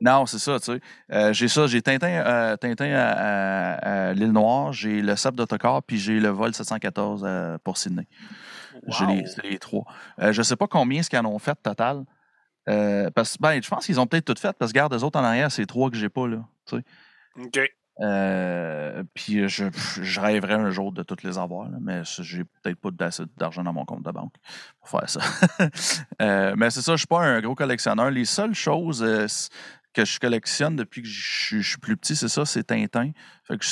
[0.00, 0.80] Non, c'est ça, tu sais.
[1.12, 5.98] Euh, j'ai ça, j'ai Tintin, euh, Tintin à, l'île Noire, j'ai le SAP d'autocar, puis
[5.98, 7.26] j'ai le vol 714
[7.64, 8.06] pour Sydney.
[8.88, 9.06] J'ai
[9.42, 9.84] les, trois.
[10.18, 12.04] je ne sais pas combien ce qu'ils en ont fait total.
[12.66, 15.24] parce, ben, je pense qu'ils ont peut-être tout fait, parce que regarde, les autres en
[15.24, 16.44] arrière, c'est trois que j'ai pas, là.
[16.66, 16.84] Tu sais.
[17.44, 17.72] OK.
[18.00, 19.64] Euh, puis je,
[20.02, 22.90] je, rêverais un jour de toutes les avoir, mais j'ai peut-être pas
[23.38, 24.34] d'argent dans mon compte de banque
[24.80, 25.20] pour faire ça.
[26.22, 28.10] Euh, mais c'est ça, je suis pas un gros collectionneur.
[28.10, 29.26] Les seules choses euh,
[29.92, 33.10] que je collectionne depuis que je, suis plus petit, c'est ça, c'est Tintin.
[33.44, 33.64] Fait que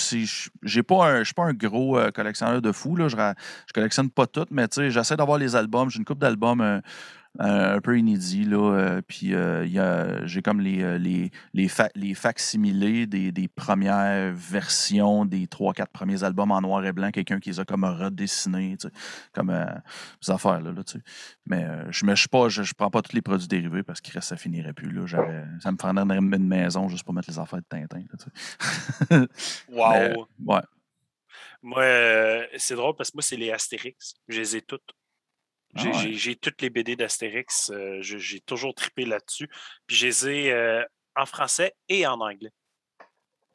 [0.83, 2.97] pas je suis pas un gros collectionneur de fou.
[2.97, 3.09] Là.
[3.09, 5.91] Je, je collectionne pas tout, mais j'essaie d'avoir les albums.
[5.91, 6.83] J'ai une coupe d'albums
[7.39, 8.45] un peu inédit.
[8.45, 14.33] Là, euh, puis euh, j'ai comme les, euh, les, les, les facsimilés des, des, premières
[14.33, 17.11] versions des trois, quatre premiers albums en noir et blanc.
[17.11, 18.77] Quelqu'un qui les a comme redessinés,
[19.33, 19.53] comme
[20.21, 20.73] ces affaires-là.
[20.73, 20.83] Là,
[21.47, 24.73] mais je ne pas, je, prends pas tous les produits dérivés parce que ça finirait
[24.73, 24.91] plus.
[24.91, 25.07] Là.
[25.61, 28.05] Ça me prendrait une maison juste pour mettre les affaires de Tintin.
[29.69, 30.27] wow!
[30.47, 30.61] ouais.
[31.63, 31.85] Moi,
[32.59, 34.15] c'est drôle parce que moi, c'est les Astérix.
[34.29, 34.95] Je les ai toutes.
[35.77, 37.71] Ah j'ai toutes les BD d'Astérix.
[37.71, 39.49] Euh, j'ai toujours trippé là-dessus.
[39.87, 40.85] Puis je les ai euh,
[41.17, 42.53] en français et en anglais.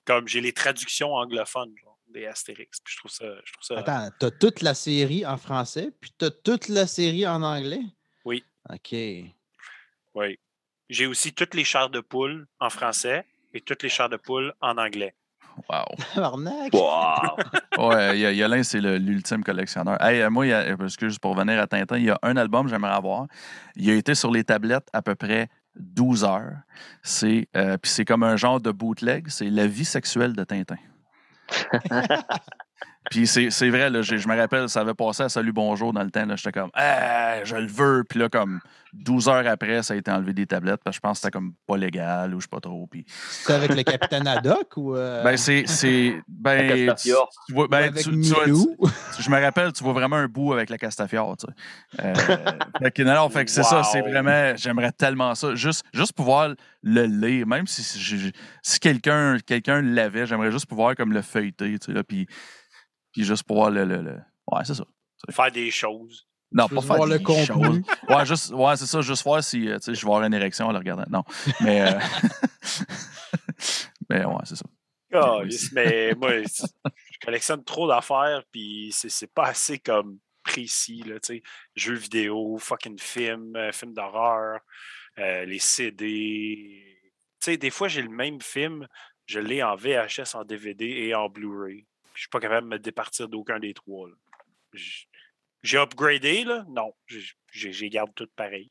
[0.05, 1.73] Comme j'ai les traductions anglophones
[2.07, 2.79] des Astérix.
[2.81, 3.25] Puis je trouve ça.
[3.45, 3.79] Je trouve ça...
[3.79, 7.41] Attends, tu as toute la série en français, puis tu as toute la série en
[7.43, 7.83] anglais?
[8.25, 8.43] Oui.
[8.69, 8.95] OK.
[10.15, 10.39] Oui.
[10.89, 14.53] J'ai aussi toutes les chars de poule en français et toutes les chars de poule
[14.59, 15.15] en anglais.
[15.67, 15.85] Wow.
[17.77, 17.89] wow.
[17.89, 20.01] ouais, y a, c'est l'ultime collectionneur.
[20.03, 22.37] Hey, moi, y a, parce que juste pour revenir à Tintin, il y a un
[22.37, 23.27] album que j'aimerais avoir.
[23.75, 26.57] Il a été sur les tablettes à peu près 12 heures.
[27.03, 29.27] C'est, euh, puis c'est comme un genre de bootleg.
[29.29, 30.77] C'est La vie sexuelle de Tintin.
[33.09, 36.11] Puis c'est vrai, là, je me rappelle, ça avait passé à Salut Bonjour dans le
[36.11, 36.25] temps.
[36.35, 38.03] J'étais comme, ah, je le veux.
[38.03, 38.59] Puis là, comme
[38.93, 41.31] 12 heures après, ça a été enlevé des tablettes parce que je pense que c'était
[41.31, 42.87] comme pas légal ou je sais pas trop.
[42.87, 43.05] Puis...
[43.07, 44.95] C'était avec le capitaine Haddock ou.
[44.95, 45.23] Euh?
[45.23, 45.63] Ben, c'est.
[46.27, 47.11] Ben, tu,
[47.53, 51.37] vois, ben, tu, je me rappelle, tu vois vraiment un bout avec la Castafiore.
[51.37, 52.05] Tu sais.
[52.05, 52.13] euh,
[52.79, 54.55] fait que, non, fait que c'est ça, c'est vraiment.
[54.55, 55.55] J'aimerais tellement ça.
[55.55, 56.53] Juste, juste pouvoir
[56.83, 61.79] le lire, même si, si quelqu'un quelqu'un l'avait, j'aimerais juste pouvoir comme le feuilleter.
[61.79, 62.27] Tu sais, là, puis
[63.11, 63.85] puis juste pour voir le.
[63.85, 64.19] le,
[64.51, 64.83] Ouais, c'est ça.
[65.31, 66.27] Faire des choses.
[66.51, 67.81] Non, pas faire des le choses.
[68.09, 70.71] Ouais, juste, ouais c'est ça, juste voir si euh, je vais avoir une érection en
[70.71, 71.05] le regardant.
[71.09, 71.23] Non.
[71.61, 71.99] Mais, euh...
[74.09, 74.65] mais ouais, c'est ça.
[75.13, 75.41] Oh,
[75.73, 81.43] mais moi, je collectionne trop d'affaires, puis c'est pas assez comme précis, là, tu sais.
[81.75, 84.59] Jeux vidéo, fucking films, euh, films d'horreur,
[85.17, 86.97] euh, les CD.
[87.39, 88.87] Tu sais, des fois, j'ai le même film,
[89.25, 91.87] je l'ai en VHS, en DVD et en Blu-ray.
[92.19, 94.09] Je suis pas capable de me départir d'aucun des trois.
[95.63, 96.65] J'ai upgradé, là?
[96.67, 96.93] Non,
[97.49, 98.69] j'ai garde tout pareil.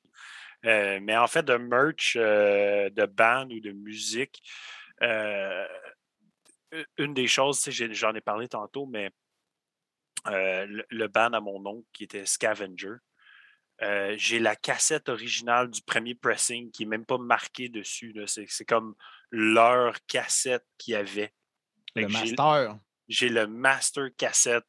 [0.66, 4.42] Euh, mais en fait, de merch, euh, de band ou de musique,
[5.02, 5.66] euh,
[6.98, 9.10] une des choses, j'en ai parlé tantôt, mais
[10.26, 12.96] le, band à mon oncle qui était Scavenger,
[14.18, 18.14] j'ai la cassette originale du premier pressing qui n'est même pas marquée dessus.
[18.26, 18.94] C'est comme
[19.30, 21.32] leur cassette qu'il y avait.
[21.94, 22.78] Le master
[23.08, 24.66] j'ai le master cassette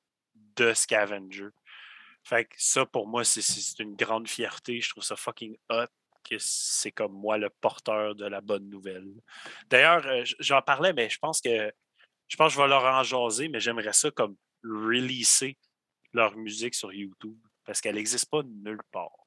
[0.55, 1.49] de Scavenger.
[2.23, 4.81] Fait que ça, pour moi, c'est une grande fierté.
[4.81, 5.87] Je trouve ça fucking hot
[6.23, 9.07] que c'est comme moi le porteur de la bonne nouvelle.
[9.67, 11.71] D'ailleurs, euh, j'en parlais, mais je pense que
[12.27, 15.57] je pense que je vais leur en jaser, mais j'aimerais ça comme releaser
[16.13, 19.18] leur musique sur YouTube parce qu'elle n'existe pas nulle part.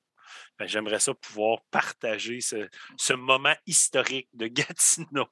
[0.59, 5.28] Ben, j'aimerais ça pouvoir partager ce, moment historique de Gatineau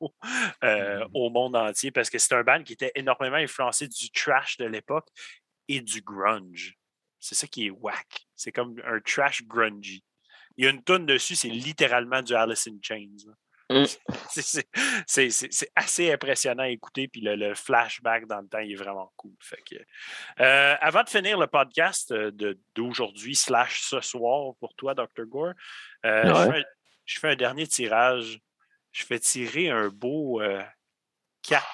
[0.64, 1.10] euh, mmh.
[1.14, 4.66] au monde entier parce que c'est un band qui était énormément influencé du trash de
[4.66, 5.08] l'époque
[5.68, 6.74] et du grunge.
[7.18, 8.26] C'est ça qui est whack.
[8.34, 10.02] C'est comme un trash grungy.
[10.56, 13.32] Il y a une tonne dessus, c'est littéralement du Alice in Chains.
[13.70, 13.84] Mm.
[15.06, 19.32] C'est assez impressionnant à écouter, puis le, flashback dans le temps, il est vraiment cool.
[19.40, 19.62] Fait
[20.40, 22.32] euh, avant de finir le podcast euh,
[22.74, 25.24] d'aujourd'hui slash ce soir pour toi, Dr.
[25.26, 25.52] Gore,
[26.04, 26.62] euh,
[27.04, 28.40] je, fais un, dernier tirage.
[28.90, 30.42] Je fais tirer un beau
[31.42, 31.64] 4.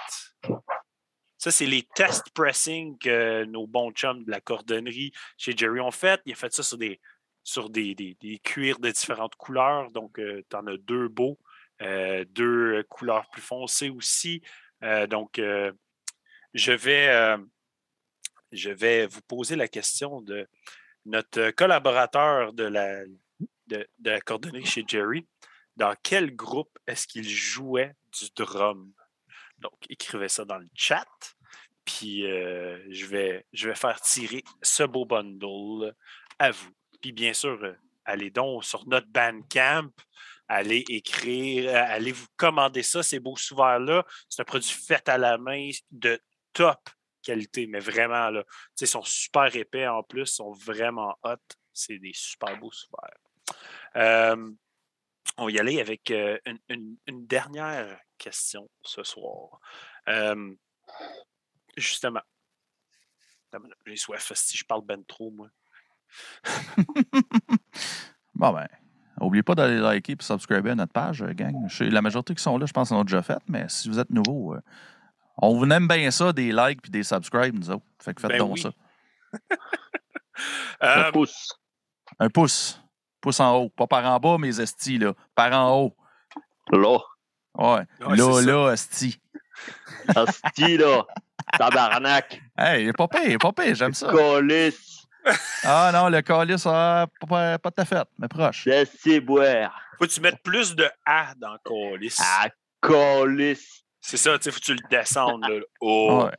[1.38, 5.90] Ça, c'est les test pressing que nos bons chums de la cordonnerie chez Jerry ont
[5.90, 6.20] fait.
[6.26, 7.00] Il a fait ça sur des,
[7.42, 9.90] sur des, des, cuirs de différentes couleurs.
[9.92, 11.38] Donc, tu en as deux beaux.
[11.82, 14.42] Euh, deux couleurs plus foncées aussi.
[14.82, 15.72] Euh, donc, euh,
[16.54, 17.36] je, vais,
[18.52, 20.46] je vais vous poser la question de
[21.04, 23.04] notre collaborateur de la,
[23.66, 25.26] de, la coordonnée chez Jerry.
[25.76, 28.92] Dans quel groupe est-ce qu'il jouait du drum?
[29.58, 31.06] Donc, écrivez ça dans le chat.
[31.84, 35.94] Puis je, vais, je vais faire tirer ce beau bundle
[36.38, 36.72] à vous.
[37.00, 39.90] Puis bien sûr, allez donc sur notre Bandcamp,
[40.48, 44.04] allez écrire, allez vous commander ça, ces beaux sous-verts-là.
[44.28, 46.20] C'est un produit fait à la main de
[46.52, 46.88] top
[47.22, 48.44] qualité, mais vraiment, là,
[48.80, 51.36] ils sont super épais en plus, sont vraiment hot.
[51.72, 53.18] C'est des super beaux sous-verts.
[55.36, 56.96] on va y aller avec une,
[57.26, 59.60] dernière question ce soir.
[61.76, 62.22] justement,
[63.86, 65.48] j'ai soif si je parle ben trop, moi.
[68.34, 68.68] bon, ben,
[69.20, 71.68] n'oubliez pas d'aller liker et subscriber à notre page, euh, gang.
[71.80, 74.10] La majorité qui sont là, je pense, en ont déjà fait, mais si vous êtes
[74.10, 74.60] nouveau, euh,
[75.38, 77.84] on vous aime bien ça, des likes et des subscribes, nous autres.
[78.02, 78.70] Fait que faites ben donc ça.
[80.80, 81.58] Un euh, pouce.
[82.18, 82.80] Un pouce.
[83.20, 83.68] Pouce en haut.
[83.70, 85.12] Pas par en bas, mes estis, là.
[85.34, 85.96] Par en haut.
[86.70, 86.98] Là.
[87.54, 87.86] Ouais.
[88.00, 89.20] là, là, esti.
[90.14, 91.04] Esti, là.
[91.58, 92.40] Tabarnak.
[92.56, 94.10] Hey, pas pire, pas pire, j'aime ça.
[95.64, 98.64] Ah non, le calice, ah, pas, pas de ta fête, mais proche.
[98.66, 99.80] Laissez boire.
[99.98, 102.20] Faut que tu mettes plus de A dans le calice.
[102.22, 102.48] Ah,
[102.80, 103.82] calice.
[104.00, 105.44] C'est ça, tu sais, faut que tu le descendes.
[105.48, 105.60] Là.
[105.80, 106.24] Oh.
[106.24, 106.36] Ouais.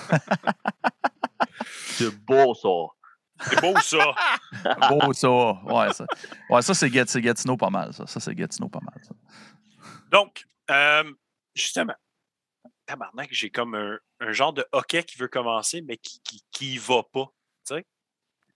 [1.68, 3.48] c'est beau, ça.
[3.48, 4.14] C'est beau, ça.
[4.88, 5.28] beau, ça.
[5.28, 6.06] Ouais, ça,
[6.48, 6.90] ouais, ça c'est
[7.20, 8.06] Gatineau pas mal, ça.
[8.06, 9.14] Ça, c'est Gatineau pas mal, ça.
[10.10, 11.12] Donc, euh,
[11.54, 11.96] justement,
[12.86, 16.78] tabarnak, j'ai comme un, un, genre de hockey qui veut commencer, mais qui, qui, qui
[16.78, 17.26] va pas.
[17.66, 17.84] Tu sais?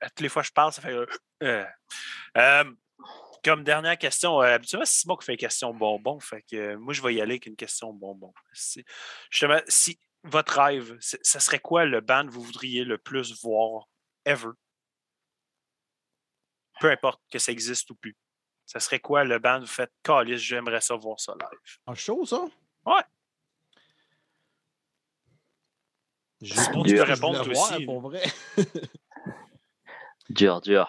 [0.08, 0.96] Toutes les fois que je parle, ça fait.
[1.42, 1.64] Euh,
[2.36, 2.64] euh,
[3.42, 6.20] comme dernière question, euh, habituellement, c'est Simon qui fait une question bonbon.
[6.20, 8.32] Fait que moi, je vais y aller avec une question bonbon.
[9.30, 13.88] Justement, si votre rêve, ça serait quoi le band que vous voudriez le plus voir
[14.24, 14.50] ever?
[16.80, 18.16] Peu importe que ça existe ou plus.
[18.66, 21.78] Ça serait quoi le band vous faites Calis, j'aimerais ça voir ça live?
[21.86, 22.44] En show, ça?
[22.86, 23.02] Ouais.
[26.40, 27.84] Je tu peux répondre aussi.
[27.84, 28.22] Pour vrai.
[30.30, 30.88] Dur, dur.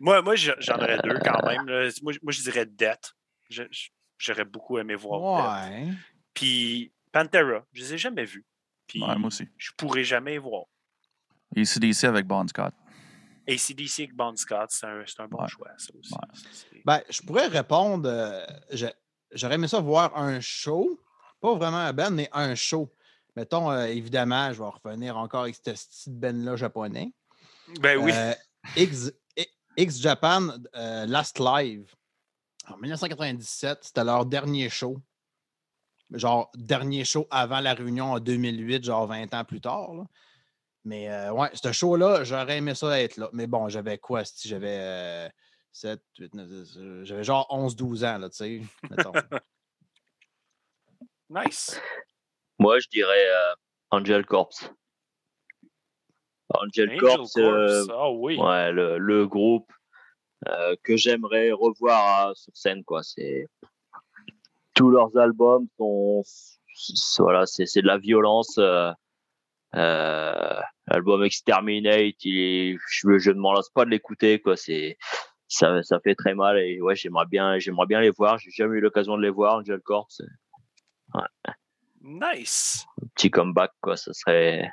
[0.00, 1.64] Moi, moi j'en aurais deux quand même.
[2.02, 3.14] Moi, moi, je dirais Death.
[4.18, 5.88] J'aurais beaucoup aimé voir ouais.
[6.34, 8.44] Puis Pantera, je ne les ai jamais vus.
[8.86, 9.48] Puis moi aussi.
[9.56, 10.64] Je pourrais jamais les voir.
[11.56, 12.74] ACDC avec Bon Scott.
[13.46, 16.14] ACDC avec Bon Scott, c'est un, un, bon choix, ça aussi.
[16.84, 18.08] Ben, je pourrais répondre.
[18.08, 18.44] Euh,
[19.32, 21.00] j'aurais aimé ça voir un show.
[21.40, 22.92] Pas vraiment un band, mais un show.
[23.36, 27.12] Mettons, euh, évidemment, je vais revenir encore avec cette petite band-là japonais.
[27.80, 28.12] Ben oui.
[28.14, 28.34] Euh,
[28.76, 29.12] X,
[29.76, 31.94] X, Japan euh, Last Live
[32.68, 34.98] en 1997, c'était leur dernier show.
[36.10, 39.90] Genre, dernier show avant la réunion en 2008, genre 20 ans plus tard.
[40.84, 43.30] Mais euh, ouais, ce show-là, j'aurais aimé ça être là.
[43.32, 44.24] Mais bon, j'avais quoi?
[44.24, 45.30] Si j'avais
[45.72, 48.62] 7, 8, 9, j'avais genre 11-12 ans, là, tu sais.
[51.30, 51.80] nice.
[52.58, 53.28] Moi, je dirais
[53.90, 54.70] Angel Corpse.
[56.60, 58.36] Angel, Corps, euh, ah oui.
[58.38, 59.70] ouais, le, le groupe
[60.48, 62.84] euh, que j'aimerais revoir euh, sur scène.
[62.84, 63.02] Quoi.
[63.02, 63.48] C'est...
[64.74, 66.22] Tous leurs albums sont.
[67.18, 68.58] Voilà, c'est, c'est de la violence.
[69.74, 74.40] L'album Exterminate, il je, je ne m'en lasse pas de l'écouter.
[74.40, 74.56] Quoi.
[74.56, 74.98] C'est,
[75.48, 78.38] ça, ça fait très mal et ouais, j'aimerais bien, j'aimerais bien les voir.
[78.38, 80.08] J'ai jamais eu l'occasion de les voir, Angel Corps.
[81.14, 81.54] Ouais.
[82.00, 82.86] Nice.
[83.00, 83.96] Un petit comeback, quoi.
[83.96, 84.68] Ça serait,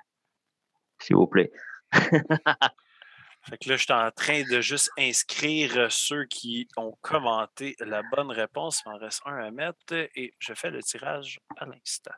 [1.02, 1.52] s'il vous plaît.
[3.42, 7.76] fait que là, je suis en train de juste inscrire euh, ceux qui ont commenté
[7.80, 8.82] la bonne réponse.
[8.86, 12.12] Il m'en reste un à mettre et je fais le tirage à l'instant.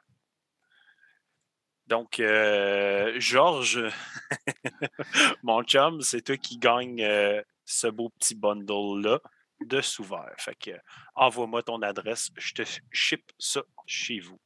[1.88, 3.84] Donc, euh, Georges,
[5.44, 9.20] mon chum, c'est toi qui gagne euh, ce beau petit bundle-là
[9.62, 10.08] de sous
[10.38, 10.72] Fait que
[11.16, 14.40] envoie-moi ton adresse, je te ship ça chez vous.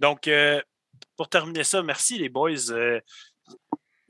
[0.00, 0.28] Donc,
[1.16, 2.72] pour terminer ça, merci les boys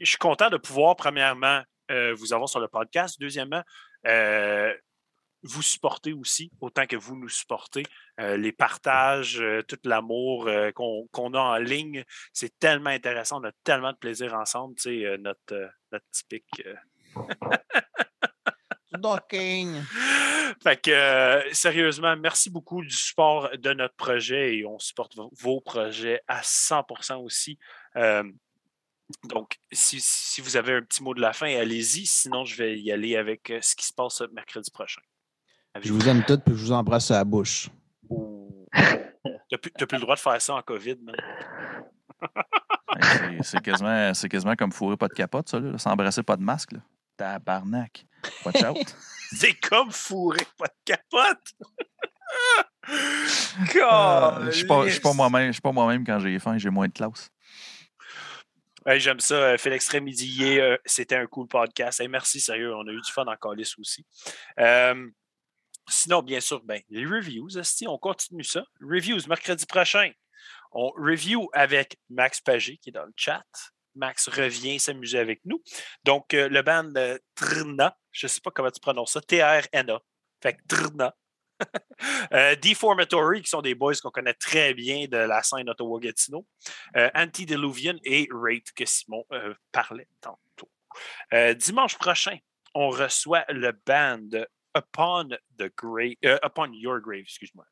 [0.00, 3.20] je suis content de pouvoir, premièrement, euh, vous avoir sur le podcast.
[3.20, 3.62] Deuxièmement,
[4.06, 4.74] euh,
[5.42, 7.84] vous supporter aussi, autant que vous nous supportez.
[8.18, 13.40] Euh, les partages, tout l'amour qu'on a en ligne, c'est tellement intéressant.
[13.40, 14.74] On a tellement de plaisir ensemble.
[14.76, 16.62] Tu sais, notre, notre typique.
[18.92, 19.82] Docking.
[20.62, 26.20] Fait que, sérieusement, merci beaucoup du support de notre projet et on supporte vos projets
[26.26, 27.58] à 100% aussi.
[29.24, 32.06] Donc, si, vous avez un petit mot de la fin, allez-y.
[32.06, 35.00] Sinon, je vais y aller avec euh, ce qui se passe mercredi prochain.
[35.80, 37.68] je vous aime toutes et je vous embrasse à la bouche.
[39.22, 40.96] Tu n'as plus, le droit de faire ça en COVID,
[43.42, 46.72] c'est quasiment, quasiment comme fourrer pas de capote, ça, s'embrasser pas de masque.
[46.72, 46.80] Là.
[47.16, 48.06] Tabarnak.
[48.44, 48.96] Watch out.
[49.32, 51.54] c'est comme fourrer pas de capote.
[52.88, 52.92] Euh,
[53.70, 57.30] je ne suis pas, moi-même moi quand j'ai faim, j'ai moins de classe.
[58.86, 59.56] J'aime ça.
[59.58, 62.02] Fait l'extrait midi C'était un cool podcast.
[62.08, 62.74] merci, sérieux.
[62.74, 64.06] On a eu du fun en calice aussi.
[65.88, 67.48] sinon, bien sûr, ben, les reviews,
[67.86, 68.64] on continue ça.
[68.80, 70.10] Reviews mercredi prochain.
[70.72, 73.44] On review avec Max Pagé qui est dans le chat.
[73.96, 75.62] Max revient s'amuser avec nous.
[76.04, 76.92] Donc, euh, le band
[77.34, 80.00] Trna, je ne sais pas comment tu prononces ça, T-R-N-A.
[80.42, 81.14] Fait que Trna.
[82.32, 86.46] Euh, Deformatory, qui sont des boys qu'on connaît très bien de la scène Ottawa-Gatineau.
[86.96, 89.24] Euh, Antediluvian et Rate, que Simon
[89.70, 90.70] parlait tantôt.
[91.56, 92.38] dimanche prochain,
[92.74, 94.44] on reçoit le band
[94.76, 95.70] Upon, the
[96.22, 97.66] Upon Your Grave, excuse-moi.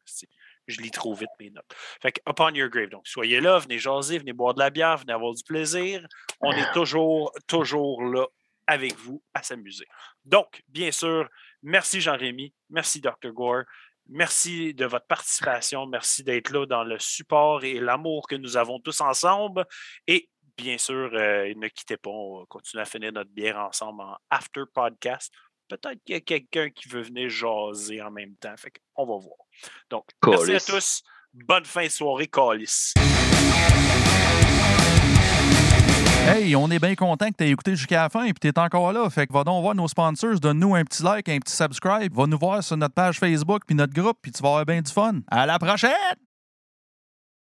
[0.67, 1.73] Je lis trop vite mes notes.
[2.03, 2.91] Fait que Upon Your Grave.
[2.91, 6.07] Donc, soyez là, venez jaser, venez boire de la bière, venez avoir du plaisir.
[6.41, 8.27] On est toujours, toujours là
[8.67, 9.87] avec vous à s'amuser.
[10.25, 11.29] Donc, bien sûr,
[11.63, 13.33] merci Jean-Rémy, merci Dr.
[13.33, 13.65] Gore,
[14.09, 18.81] merci de votre participation, merci d'être là dans le support et l'amour que nous avons
[18.81, 19.65] tous ensemble.
[20.07, 24.03] Et bien sûr, euh, ne quittez pas, on va continuer à finir notre bière ensemble
[24.03, 25.33] en after podcast
[25.69, 28.57] peut-être qu'il y a quelqu'un qui veut venir jaser en même temps.
[28.57, 29.39] Fait on va voir.
[29.91, 31.03] Donc, merci à tous.
[31.33, 32.95] Bonne fin de soirée, Calis.
[36.29, 38.93] Hey, on est bien content que tu écouté jusqu'à la fin et que tu encore
[38.93, 39.09] là.
[39.09, 42.27] Fait que va donc voir nos sponsors, donne-nous un petit like, un petit subscribe, va
[42.27, 44.93] nous voir sur notre page Facebook puis notre groupe, puis tu vas avoir bien du
[44.93, 45.21] fun.
[45.31, 46.28] À la prochaine!